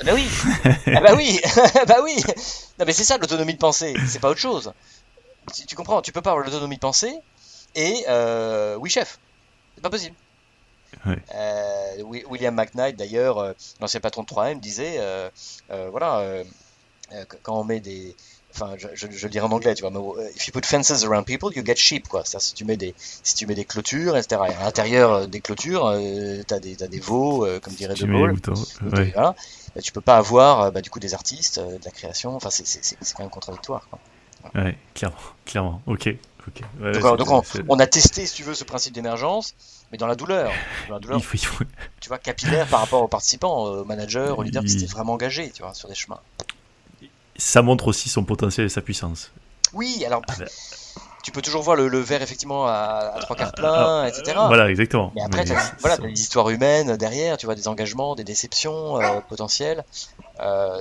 Ah 0.00 0.04
bah 0.04 0.12
oui, 0.14 0.28
ah 0.86 1.00
bah 1.00 1.14
oui, 1.14 1.40
bah 1.86 1.96
oui. 2.02 2.22
Non 2.78 2.86
mais 2.86 2.92
c'est 2.92 3.04
ça 3.04 3.18
l'autonomie 3.18 3.54
de 3.54 3.58
pensée, 3.58 3.94
c'est 4.08 4.18
pas 4.18 4.30
autre 4.30 4.40
chose. 4.40 4.72
Tu, 5.52 5.66
tu 5.66 5.74
comprends, 5.76 6.00
tu 6.02 6.12
peux 6.12 6.22
pas 6.22 6.30
avoir 6.30 6.44
l'autonomie 6.44 6.76
de 6.76 6.80
pensée 6.80 7.14
et 7.74 8.04
euh, 8.08 8.76
oui 8.76 8.88
chef, 8.90 9.18
c'est 9.74 9.82
pas 9.82 9.90
possible. 9.90 10.14
Euh, 11.34 12.02
Wi- 12.02 12.24
William 12.28 12.54
McKnight 12.54 12.96
d'ailleurs, 12.96 13.38
euh, 13.38 13.52
l'ancien 13.80 14.00
patron 14.00 14.22
de 14.22 14.28
3M 14.28 14.60
disait, 14.60 14.98
voilà, 15.90 16.42
quand 17.42 17.60
on 17.60 17.64
met 17.64 17.80
des, 17.80 18.16
enfin 18.54 18.74
je, 18.78 18.88
je, 18.94 19.06
je 19.10 19.26
le 19.26 19.30
dirais 19.30 19.46
en 19.46 19.50
anglais, 19.52 19.74
tu 19.74 19.82
vois, 19.82 19.90
mais 19.90 20.30
if 20.36 20.46
you 20.46 20.52
put 20.52 20.64
fences 20.64 21.04
around 21.04 21.24
people, 21.26 21.50
you 21.54 21.64
get 21.64 21.76
sheep 21.76 22.08
quoi. 22.08 22.24
C'est-à-dire, 22.24 22.46
si 22.46 22.54
tu 22.54 22.64
mets 22.64 22.76
des, 22.76 22.94
si 22.98 23.34
tu 23.34 23.46
mets 23.46 23.54
des 23.54 23.64
clôtures, 23.64 24.16
etc. 24.16 24.40
Et 24.48 24.54
à 24.54 24.64
l'intérieur 24.64 25.26
des 25.28 25.40
clôtures, 25.40 25.92
t'as 26.46 26.60
des, 26.60 26.76
t'as 26.76 26.86
des 26.86 27.00
veaux, 27.00 27.46
comme 27.60 27.74
dirait 27.74 27.94
De 27.94 28.06
Gaulle. 28.06 28.30
Ouais. 28.96 29.10
voilà. 29.14 29.34
Bah, 29.74 29.80
tu 29.82 29.92
peux 29.92 30.00
pas 30.00 30.16
avoir 30.16 30.70
bah, 30.72 30.80
du 30.80 30.90
coup 30.90 31.00
des 31.00 31.14
artistes, 31.14 31.58
de 31.58 31.78
la 31.84 31.90
création. 31.90 32.34
Enfin, 32.36 32.50
c'est 32.50 32.66
c'est- 32.66 32.84
c'est- 32.84 32.96
c'est 33.00 33.14
quand 33.14 33.24
même 33.24 33.30
contradictoire. 33.30 33.88
Quoi. 33.90 33.98
Ouais, 34.54 34.76
clairement, 34.94 35.16
clairement. 35.44 35.82
Ok. 35.86 36.14
Ouais, 36.80 36.92
Donc, 37.16 37.28
on, 37.68 37.78
a 37.78 37.86
testé, 37.86 38.26
si 38.26 38.34
tu 38.34 38.42
veux, 38.42 38.54
ce 38.54 38.64
principe 38.64 38.92
d'émergence, 38.92 39.54
mais 39.90 39.98
dans 39.98 40.06
la 40.06 40.14
douleur. 40.14 40.52
Dans 40.88 40.94
la 40.94 41.00
douleur, 41.00 41.18
il 41.18 41.24
faut, 41.24 41.36
il 41.36 41.46
faut- 41.46 41.64
tu 42.00 42.08
vois, 42.08 42.18
capillaire 42.18 42.66
par 42.66 42.80
rapport 42.80 43.02
aux 43.02 43.08
participants, 43.08 43.66
euh, 43.66 43.80
aux 43.80 43.84
managers, 43.84 44.34
aux 44.36 44.42
leaders 44.42 44.62
qui 44.62 44.68
Il- 44.74 44.80
s'étaient 44.80 44.92
vraiment 44.92 45.14
engagés, 45.14 45.50
tu 45.50 45.62
vois, 45.62 45.72
sur 45.72 45.88
des 45.88 45.94
chemins. 45.94 46.20
Ça 47.36 47.62
montre 47.62 47.88
aussi 47.88 48.08
son 48.08 48.24
potentiel 48.24 48.66
et 48.66 48.68
sa 48.68 48.80
puissance. 48.82 49.32
Oui, 49.72 50.04
alors, 50.06 50.22
Ah 50.28 50.34
ben. 50.38 50.48
tu 51.22 51.32
peux 51.32 51.42
toujours 51.42 51.62
voir 51.62 51.76
le, 51.76 51.88
le 51.88 51.98
verre 51.98 52.22
effectivement 52.22 52.66
à, 52.66 53.12
à 53.14 53.18
trois 53.20 53.34
quarts 53.36 53.52
Ah, 53.54 53.56
plein, 53.56 54.06
etc. 54.06 54.36
Voilà, 54.46 54.70
exactement. 54.70 55.12
Mais 55.16 55.22
après, 55.22 55.46
c'est- 55.46 55.56
voilà, 55.80 55.96
des 55.96 56.20
histoires 56.20 56.50
humaines 56.50 56.96
derrière, 56.96 57.38
tu 57.38 57.46
vois, 57.46 57.54
des 57.54 57.66
engagements, 57.68 58.14
des 58.14 58.24
déceptions 58.24 58.98
euh, 58.98 59.20
potentielles. 59.28 59.82
Euh, 60.40 60.78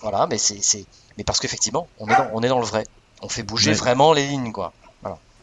voilà, 0.00 0.26
mais 0.26 0.38
c'est, 0.38 0.60
c'est, 0.62 0.84
mais 1.16 1.24
parce 1.24 1.40
qu'effectivement, 1.40 1.88
on 1.98 2.06
est 2.08 2.14
dans, 2.14 2.28
on 2.32 2.42
est 2.42 2.48
dans 2.48 2.60
le 2.60 2.66
vrai. 2.66 2.84
On 3.22 3.28
fait 3.28 3.42
bouger 3.42 3.70
Ouais. 3.70 3.76
vraiment 3.76 4.12
les 4.12 4.26
lignes, 4.26 4.52
quoi. 4.52 4.72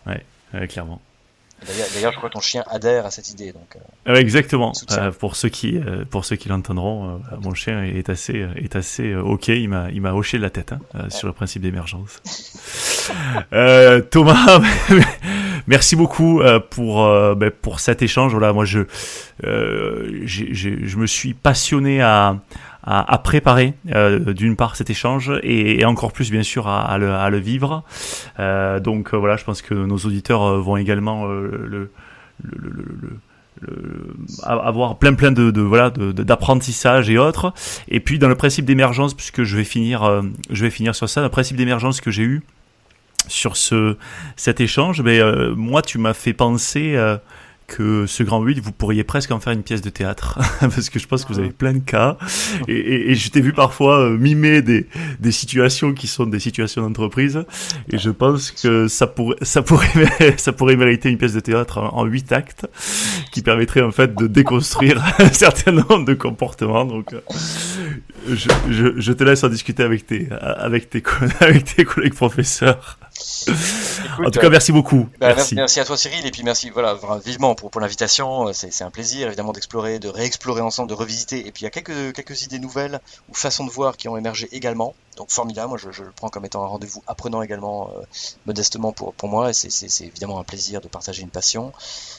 ouais, 0.07 0.67
clairement. 0.67 1.01
D'ailleurs, 1.93 2.11
je 2.11 2.17
crois 2.17 2.30
que 2.30 2.34
ton 2.34 2.41
chien 2.41 2.63
adhère 2.69 3.05
à 3.05 3.11
cette 3.11 3.30
idée, 3.32 3.51
donc. 3.53 3.76
euh, 3.76 4.11
Euh, 4.11 4.15
exactement. 4.17 4.73
Euh, 4.91 5.11
pour 5.11 5.36
ceux 5.36 5.49
qui, 5.49 5.78
euh, 5.78 6.03
pour 6.05 6.23
ceux 6.26 6.36
qui 6.36 6.49
l'entendront, 6.49 7.21
mon 7.41 7.53
chien 7.53 7.82
est 7.84 8.09
assez, 8.09 8.45
est 8.57 8.76
assez 8.76 9.15
ok. 9.15 9.47
Il 9.47 9.69
m'a, 9.69 9.89
il 9.91 10.01
m'a 10.01 10.13
hoché 10.13 10.38
la 10.38 10.49
tête 10.49 10.73
hein, 10.73 11.09
sur 11.09 11.28
le 11.28 11.34
principe 11.34 11.61
d'émergence. 11.63 12.21
Thomas, 14.11 14.61
merci 15.68 15.95
beaucoup 15.95 16.41
euh, 16.41 16.59
pour, 16.59 17.05
euh, 17.05 17.36
ben, 17.36 17.51
pour 17.51 17.80
cet 17.80 18.01
échange. 18.01 18.32
Voilà, 18.32 18.53
moi 18.53 18.66
je, 18.66 18.80
euh, 19.43 20.22
j'ai- 20.26 20.53
j'ai- 20.53 20.80
je 20.86 20.97
me 20.97 21.07
suis 21.07 21.34
passionné 21.34 22.01
à, 22.01 22.38
à, 22.84 23.18
préparer 23.18 23.74
euh, 23.93 24.34
d'une 24.34 24.55
part 24.55 24.76
cet 24.76 24.89
échange 24.89 25.32
et, 25.43 25.80
et 25.82 25.86
encore 25.86 26.11
plus 26.11 26.30
bien 26.32 26.43
sûr 26.43 26.68
à, 26.68 26.82
à 26.84 26.97
le, 26.97 27.11
à 27.11 27.30
le 27.30 27.38
vivre. 27.39 27.84
Euh, 28.39 28.80
donc 28.80 29.13
voilà, 29.13 29.38
je 29.38 29.43
pense 29.43 29.61
que 29.61 29.74
nos 29.74 29.97
auditeurs 29.97 30.61
vont 30.61 30.78
également 30.78 31.26
le, 31.26 31.89
le, 32.43 33.20
avoir 34.43 34.97
plein 34.97 35.13
plein 35.13 35.32
de, 35.32 35.49
de 35.49 35.61
voilà 35.61 35.89
de- 35.89 36.11
de- 36.11 36.24
d'apprentissage 36.24 37.09
et 37.09 37.18
autres 37.18 37.53
et 37.88 38.01
puis 38.01 38.20
dans 38.20 38.28
le 38.28 38.36
principe 38.36 38.66
d'émergence 38.66 39.13
puisque 39.13 39.43
je 39.43 39.55
vais 39.55 39.63
finir 39.63 40.22
je 40.49 40.61
vais 40.63 40.70
finir 40.70 40.93
sur 40.93 41.07
ça 41.07 41.22
le 41.22 41.30
principe 41.30 41.55
d'émergence 41.55 42.01
que 42.01 42.11
j'ai 42.11 42.24
eu 42.24 42.43
sur 43.28 43.57
ce 43.57 43.97
cet 44.36 44.61
échange 44.61 45.01
mais 45.01 45.19
euh, 45.19 45.53
moi 45.55 45.82
tu 45.82 45.97
m'as 45.97 46.13
fait 46.13 46.34
penser 46.34 46.95
euh, 46.95 47.17
que 47.67 48.05
ce 48.05 48.23
grand 48.23 48.43
8, 48.43 48.59
vous 48.59 48.71
pourriez 48.71 49.03
presque 49.03 49.32
en 49.32 49.39
faire 49.39 49.53
une 49.53 49.63
pièce 49.63 49.82
de 49.82 49.89
théâtre, 49.89 50.39
parce 50.59 50.89
que 50.89 50.99
je 50.99 51.07
pense 51.07 51.26
que 51.26 51.34
vous 51.34 51.39
avez 51.39 51.49
plein 51.49 51.73
de 51.73 51.80
cas, 51.80 52.17
et, 52.67 52.73
et, 52.73 53.11
et 53.11 53.15
je 53.15 53.30
t'ai 53.30 53.41
vu 53.41 53.53
parfois 53.53 53.99
euh, 54.01 54.17
mimer 54.17 54.61
des, 54.61 54.88
des 55.19 55.32
situations 55.32 55.93
qui 55.93 56.07
sont 56.07 56.26
des 56.26 56.39
situations 56.39 56.82
d'entreprise, 56.84 57.43
et 57.91 57.97
je 57.97 58.09
pense 58.09 58.51
que 58.51 58.88
ça 58.88 59.07
pourrait, 59.07 59.38
ça 59.41 59.61
pourrait, 59.61 59.89
ça 60.38 60.53
pourrait 60.53 60.76
mériter 60.76 61.09
une 61.09 61.17
pièce 61.17 61.34
de 61.34 61.39
théâtre 61.39 61.80
en, 61.80 61.97
en 61.97 62.05
8 62.05 62.32
actes, 62.32 62.67
qui 63.32 63.41
permettrait 63.41 63.82
en 63.82 63.91
fait 63.91 64.13
de 64.15 64.28
déconstruire 64.28 65.03
un 65.19 65.34
certain 65.34 65.71
nombre 65.71 66.05
de 66.05 66.13
comportements, 66.13 66.86
donc 66.86 67.13
euh, 67.13 67.21
je, 68.28 68.49
je, 68.69 68.99
je 68.99 69.11
te 69.11 69.23
laisse 69.23 69.43
en 69.43 69.49
discuter 69.49 69.84
avec 69.84 70.05
tes, 70.05 70.28
avec 70.32 70.89
tes, 70.89 71.03
avec 71.39 71.76
tes 71.76 71.84
collègues 71.84 72.15
professeurs. 72.15 72.99
Écoute, 73.47 74.28
En 74.28 74.32
tout 74.32 74.39
cas, 74.39 74.49
merci 74.49 74.72
beaucoup. 74.72 75.07
Bah, 75.20 75.36
merci. 75.55 75.80
à 75.80 75.86
toi 75.86 75.97
Cyril 75.97 76.26
et 76.26 76.32
puis 76.32 76.43
merci 76.43 76.70
voilà 76.70 76.97
vivement 77.24 77.55
pour, 77.55 77.72
pour 77.72 77.80
l'invitation. 77.82 78.49
Euh, 78.49 78.53
C'est 78.53 78.84
un 78.84 78.89
plaisir 78.91 79.28
évidemment 79.28 79.53
d'explorer, 79.53 79.99
de 79.99 80.09
réexplorer 80.09 80.61
ensemble, 80.61 80.89
de 80.89 80.93
revisiter. 80.95 81.47
Et 81.47 81.51
puis 81.51 81.61
il 81.61 81.63
y 81.63 81.68
a 81.68 81.70
quelques, 81.70 82.13
quelques 82.13 82.41
idées 82.43 82.59
nouvelles 82.59 82.99
ou 83.30 83.34
façons 83.34 83.66
de 83.66 83.72
voir 83.72 83.95
qui 83.97 84.09
ont 84.09 84.18
émergé 84.18 84.49
également. 84.51 84.95
Donc 85.18 85.32
formidable, 85.32 85.70
moi 85.70 85.78
je, 85.82 85.91
je 85.91 86.03
le 86.03 86.11
prends 86.11 86.28
comme 86.30 86.43
étant 86.45 86.63
un 86.63 86.68
rendez-vous 86.68 87.01
apprenant 87.07 87.41
également 87.41 87.89
euh, 87.97 88.01
modestement 88.45 88.91
pour, 88.91 89.13
pour 89.13 89.30
moi. 89.30 89.49
Et 89.49 89.53
c'est- 89.53 90.01
évidemment 90.05 90.39
un 90.39 90.43
plaisir 90.43 90.82
de 90.82 90.88
partager 90.89 91.22
une 91.22 91.30
passion 91.30 91.72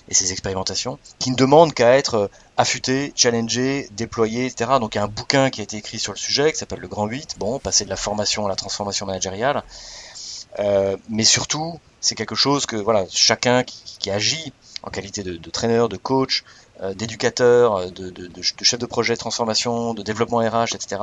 et 0.09 0.15
ces 0.15 0.33
expérimentations 0.33 0.99
qui 1.19 1.31
ne 1.31 1.37
demandent 1.37 1.75
qu'à 1.75 1.97
être 1.99 2.15
euh, 2.15 2.29
affûtées, 2.57 3.13
challengées, 3.17 3.89
déployées, 3.93 4.47
etc. 4.47 4.71
Donc 4.81 4.95
il 4.95 4.99
y 4.99 5.01
a 5.01 5.05
un 5.05 5.09
bouquin 5.09 5.51
qui 5.51 5.61
a 5.61 5.65
été 5.65 5.77
écrit 5.77 5.99
sur 5.99 6.13
le 6.13 6.19
sujet 6.19 6.51
qui 6.53 6.59
s'appelle 6.59 6.81
Le 6.81 6.89
Grand 6.89 7.07
8. 7.07 7.37
Bon, 7.39 7.59
passer 7.59 7.85
de 7.85 7.91
la 7.91 7.97
formation 7.97 8.47
à 8.47 8.49
la 8.49 8.57
transformation 8.57 9.05
managériale. 9.05 9.63
Euh, 10.59 10.97
mais 11.09 11.25
surtout, 11.25 11.79
c'est 12.01 12.15
quelque 12.15 12.35
chose 12.35 12.67
que 12.67 12.77
voilà, 12.77 13.05
chacun 13.11 13.63
qui, 13.63 13.83
qui 13.99 14.11
agit 14.11 14.53
en 14.83 14.91
qualité 14.91 15.23
de, 15.23 15.37
de 15.37 15.51
traîneur, 15.51 15.89
de 15.89 15.97
coach, 15.97 16.45
euh, 16.81 16.95
d'éducateur, 16.95 17.77
euh, 17.77 17.87
de, 17.91 18.11
de, 18.11 18.27
de, 18.27 18.37
de 18.37 18.43
chef 18.43 18.79
de 18.79 18.87
projet 18.87 19.15
de 19.15 19.19
transformation, 19.19 19.95
de 19.95 20.03
développement 20.03 20.39
RH, 20.39 20.75
etc., 20.75 21.01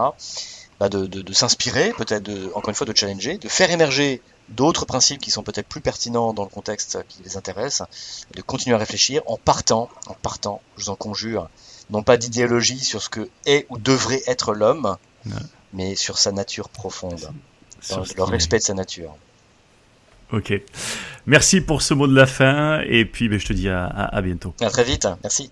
bah 0.80 0.89
de, 0.89 1.06
de, 1.06 1.22
de 1.22 1.34
s'inspirer, 1.34 1.93
peut-être 1.97 2.30
encore 2.56 2.70
une 2.70 2.76
fois 2.76 2.88
de 2.88 2.95
challenger, 2.97 3.38
de 3.38 3.47
faire 3.47 3.70
émerger 3.70 4.22
d'autres 4.49 4.86
principes 4.86 5.22
qui 5.22 5.30
sont 5.30 5.43
peut-être 5.43 5.68
plus 5.68 5.82
pertinents 5.82 6.34
dans 6.34 6.43
le 6.43 6.49
contexte 6.49 6.97
qui 7.08 7.22
les 7.24 7.38
intéresse, 7.38 7.84
de 8.34 8.41
continuer 8.41 8.76
à 8.76 8.80
réfléchir 8.80 9.22
en 9.28 9.38
partant, 9.38 9.88
en 10.08 10.16
partant, 10.16 10.62
je 10.78 10.86
vous 10.86 10.89
en 10.89 10.95
conjure, 10.95 11.47
non 11.91 12.01
pas 12.01 12.18
d'idéologie 12.18 12.80
sur 12.80 13.04
ce 13.04 13.10
que 13.10 13.30
est 13.45 13.68
ou 13.70 13.78
devrait 13.78 14.24
être 14.26 14.54
l'homme, 14.54 14.97
Ouais. 15.26 15.32
mais 15.72 15.95
sur 15.95 16.18
sa 16.18 16.32
nature 16.34 16.68
profonde, 16.70 17.30
dans 17.89 18.26
le 18.26 18.32
respect 18.32 18.58
de 18.58 18.64
sa 18.64 18.74
nature. 18.74 19.16
Ok. 20.34 20.51
Merci 21.27 21.61
pour 21.61 21.84
ce 21.84 21.93
mot 21.93 22.07
de 22.07 22.15
la 22.15 22.25
fin 22.25 22.81
et 22.88 23.05
puis 23.05 23.29
ben, 23.29 23.39
je 23.39 23.45
te 23.45 23.53
dis 23.53 23.69
à, 23.69 23.86
à, 23.86 24.17
à 24.17 24.21
bientôt. 24.21 24.55
À 24.61 24.69
très 24.69 24.84
vite, 24.84 25.07
merci. 25.21 25.51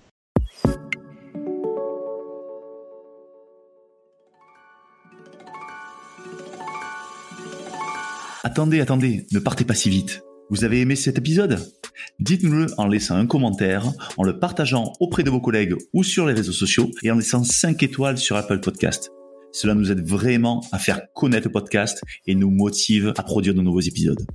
Attendez, 8.44 8.82
attendez, 8.82 9.28
ne 9.32 9.40
partez 9.40 9.66
pas 9.66 9.76
si 9.76 9.90
vite. 9.90 10.24
Vous 10.50 10.64
avez 10.64 10.82
aimé 10.82 10.96
cet 10.96 11.20
épisode? 11.20 11.60
Dites-nous-le 12.20 12.66
en 12.78 12.88
laissant 12.88 13.16
un 13.16 13.28
commentaire, 13.28 13.86
en 14.18 14.24
le 14.24 14.40
partageant 14.40 14.94
auprès 15.00 15.24
de 15.24 15.30
vos 15.30 15.40
collègues 15.40 15.76
ou 15.94 16.04
sur 16.04 16.26
les 16.26 16.34
réseaux 16.34 16.52
sociaux 16.52 16.90
et 17.04 17.12
en 17.12 17.16
laissant 17.16 17.44
5 17.44 17.84
étoiles 17.84 18.18
sur 18.18 18.36
Apple 18.36 18.60
Podcast. 18.60 19.12
Cela 19.54 19.76
nous 19.76 19.92
aide 19.92 20.06
vraiment 20.06 20.66
à 20.72 20.80
faire 20.80 21.02
connaître 21.14 21.48
le 21.48 21.52
podcast 21.52 22.02
et 22.26 22.34
nous 22.34 22.50
motive 22.50 23.14
à 23.16 23.24
produire 23.24 23.54
de 23.54 23.62
nouveaux 23.62 23.80
épisodes. 23.80 24.26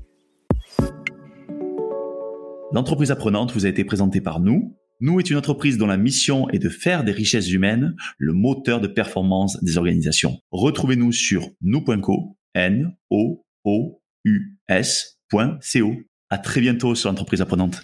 L'entreprise 2.73 3.13
apprenante 3.13 3.53
vous 3.53 3.65
a 3.65 3.69
été 3.69 3.85
présentée 3.85 4.21
par 4.21 4.41
nous. 4.41 4.77
Nous 5.01 5.21
est 5.21 5.31
une 5.31 5.37
entreprise 5.37 5.79
dont 5.79 5.87
la 5.87 5.97
mission 5.97 6.49
est 6.51 6.59
de 6.59 6.69
faire 6.69 7.05
des 7.05 7.13
richesses 7.13 7.51
humaines 7.51 7.95
le 8.19 8.33
moteur 8.33 8.81
de 8.81 8.89
performance 8.89 9.63
des 9.63 9.79
organisations. 9.79 10.41
Retrouvez-nous 10.51 11.13
sur 11.13 11.49
nous.co, 11.61 12.37
n 12.55 12.97
o 13.11 13.45
o 13.65 14.03
u 14.25 14.59
s.co. 14.69 15.93
À 16.29 16.39
très 16.39 16.61
bientôt 16.61 16.97
sur 16.97 17.09
l'entreprise 17.09 17.41
apprenante. 17.41 17.83